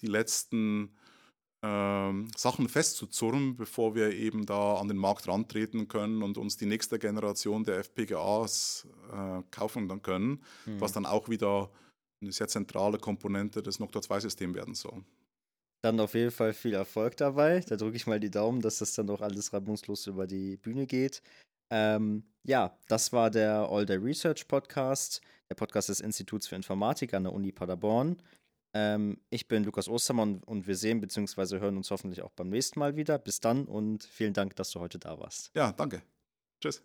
die 0.00 0.06
letzten 0.06 0.94
ähm, 1.62 2.28
Sachen 2.36 2.68
festzuzurren, 2.68 3.56
bevor 3.56 3.94
wir 3.94 4.12
eben 4.12 4.44
da 4.44 4.74
an 4.74 4.88
den 4.88 4.98
Markt 4.98 5.26
rantreten 5.26 5.88
können 5.88 6.22
und 6.22 6.36
uns 6.36 6.56
die 6.56 6.66
nächste 6.66 6.98
Generation 6.98 7.64
der 7.64 7.78
FPGAs 7.78 8.86
äh, 9.12 9.42
kaufen 9.50 9.88
dann 9.88 10.02
können, 10.02 10.42
mhm. 10.66 10.80
was 10.80 10.92
dann 10.92 11.06
auch 11.06 11.28
wieder 11.28 11.70
eine 12.20 12.32
sehr 12.32 12.48
zentrale 12.48 12.98
Komponente 12.98 13.62
des 13.62 13.78
Noctua 13.78 14.02
2-Systems 14.02 14.54
werden 14.54 14.74
soll. 14.74 15.02
Dann 15.82 16.00
auf 16.00 16.14
jeden 16.14 16.30
Fall 16.30 16.52
viel 16.52 16.74
Erfolg 16.74 17.16
dabei. 17.16 17.60
Da 17.60 17.76
drücke 17.76 17.96
ich 17.96 18.06
mal 18.06 18.20
die 18.20 18.30
Daumen, 18.30 18.60
dass 18.60 18.78
das 18.78 18.92
dann 18.94 19.08
auch 19.10 19.20
alles 19.20 19.52
reibungslos 19.52 20.06
über 20.06 20.26
die 20.26 20.56
Bühne 20.56 20.86
geht. 20.86 21.22
Ähm, 21.70 22.24
ja, 22.44 22.76
das 22.88 23.12
war 23.12 23.30
der 23.30 23.68
All 23.70 23.86
Day 23.86 23.96
Research 23.96 24.46
Podcast, 24.46 25.20
der 25.50 25.56
Podcast 25.56 25.88
des 25.88 26.00
Instituts 26.00 26.46
für 26.46 26.56
Informatik 26.56 27.14
an 27.14 27.24
der 27.24 27.32
Uni 27.32 27.52
Paderborn. 27.52 28.22
Ähm, 28.74 29.18
ich 29.30 29.48
bin 29.48 29.64
Lukas 29.64 29.88
Ostermann 29.88 30.42
und 30.44 30.66
wir 30.66 30.76
sehen 30.76 31.00
bzw. 31.00 31.60
hören 31.60 31.76
uns 31.76 31.90
hoffentlich 31.90 32.22
auch 32.22 32.32
beim 32.32 32.50
nächsten 32.50 32.78
Mal 32.78 32.94
wieder. 32.96 33.18
Bis 33.18 33.40
dann 33.40 33.64
und 33.64 34.04
vielen 34.04 34.34
Dank, 34.34 34.54
dass 34.56 34.70
du 34.70 34.80
heute 34.80 34.98
da 34.98 35.18
warst. 35.18 35.50
Ja, 35.54 35.72
danke. 35.72 36.02
Tschüss. 36.60 36.82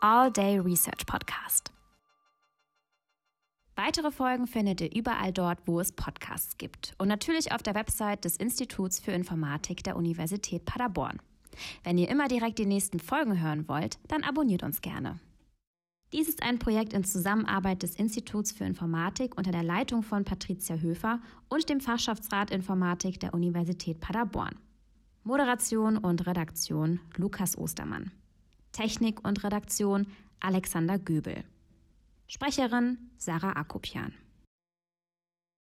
All 0.00 0.30
Day 0.30 0.58
Research 0.58 1.06
Podcast. 1.06 1.75
Weitere 3.76 4.10
Folgen 4.10 4.46
findet 4.46 4.80
ihr 4.80 4.94
überall 4.96 5.34
dort, 5.34 5.58
wo 5.66 5.80
es 5.80 5.92
Podcasts 5.92 6.56
gibt 6.56 6.94
und 6.96 7.08
natürlich 7.08 7.52
auf 7.52 7.62
der 7.62 7.74
Website 7.74 8.24
des 8.24 8.38
Instituts 8.38 8.98
für 8.98 9.12
Informatik 9.12 9.84
der 9.84 9.96
Universität 9.96 10.64
Paderborn. 10.64 11.20
Wenn 11.84 11.98
ihr 11.98 12.08
immer 12.08 12.26
direkt 12.26 12.58
die 12.58 12.64
nächsten 12.64 12.98
Folgen 12.98 13.38
hören 13.38 13.68
wollt, 13.68 13.98
dann 14.08 14.24
abonniert 14.24 14.62
uns 14.62 14.80
gerne. 14.80 15.20
Dies 16.14 16.26
ist 16.26 16.42
ein 16.42 16.58
Projekt 16.58 16.94
in 16.94 17.04
Zusammenarbeit 17.04 17.82
des 17.82 17.96
Instituts 17.96 18.50
für 18.50 18.64
Informatik 18.64 19.36
unter 19.36 19.50
der 19.50 19.62
Leitung 19.62 20.02
von 20.02 20.24
Patricia 20.24 20.76
Höfer 20.76 21.20
und 21.50 21.68
dem 21.68 21.80
Fachschaftsrat 21.80 22.50
Informatik 22.50 23.20
der 23.20 23.34
Universität 23.34 24.00
Paderborn. 24.00 24.54
Moderation 25.22 25.98
und 25.98 26.26
Redaktion 26.26 27.00
Lukas 27.16 27.58
Ostermann. 27.58 28.10
Technik 28.72 29.22
und 29.26 29.44
Redaktion 29.44 30.06
Alexander 30.40 30.98
Göbel. 30.98 31.44
Sprecherin 32.28 32.98
Sarah 33.18 33.54
Akopian. 33.54 34.12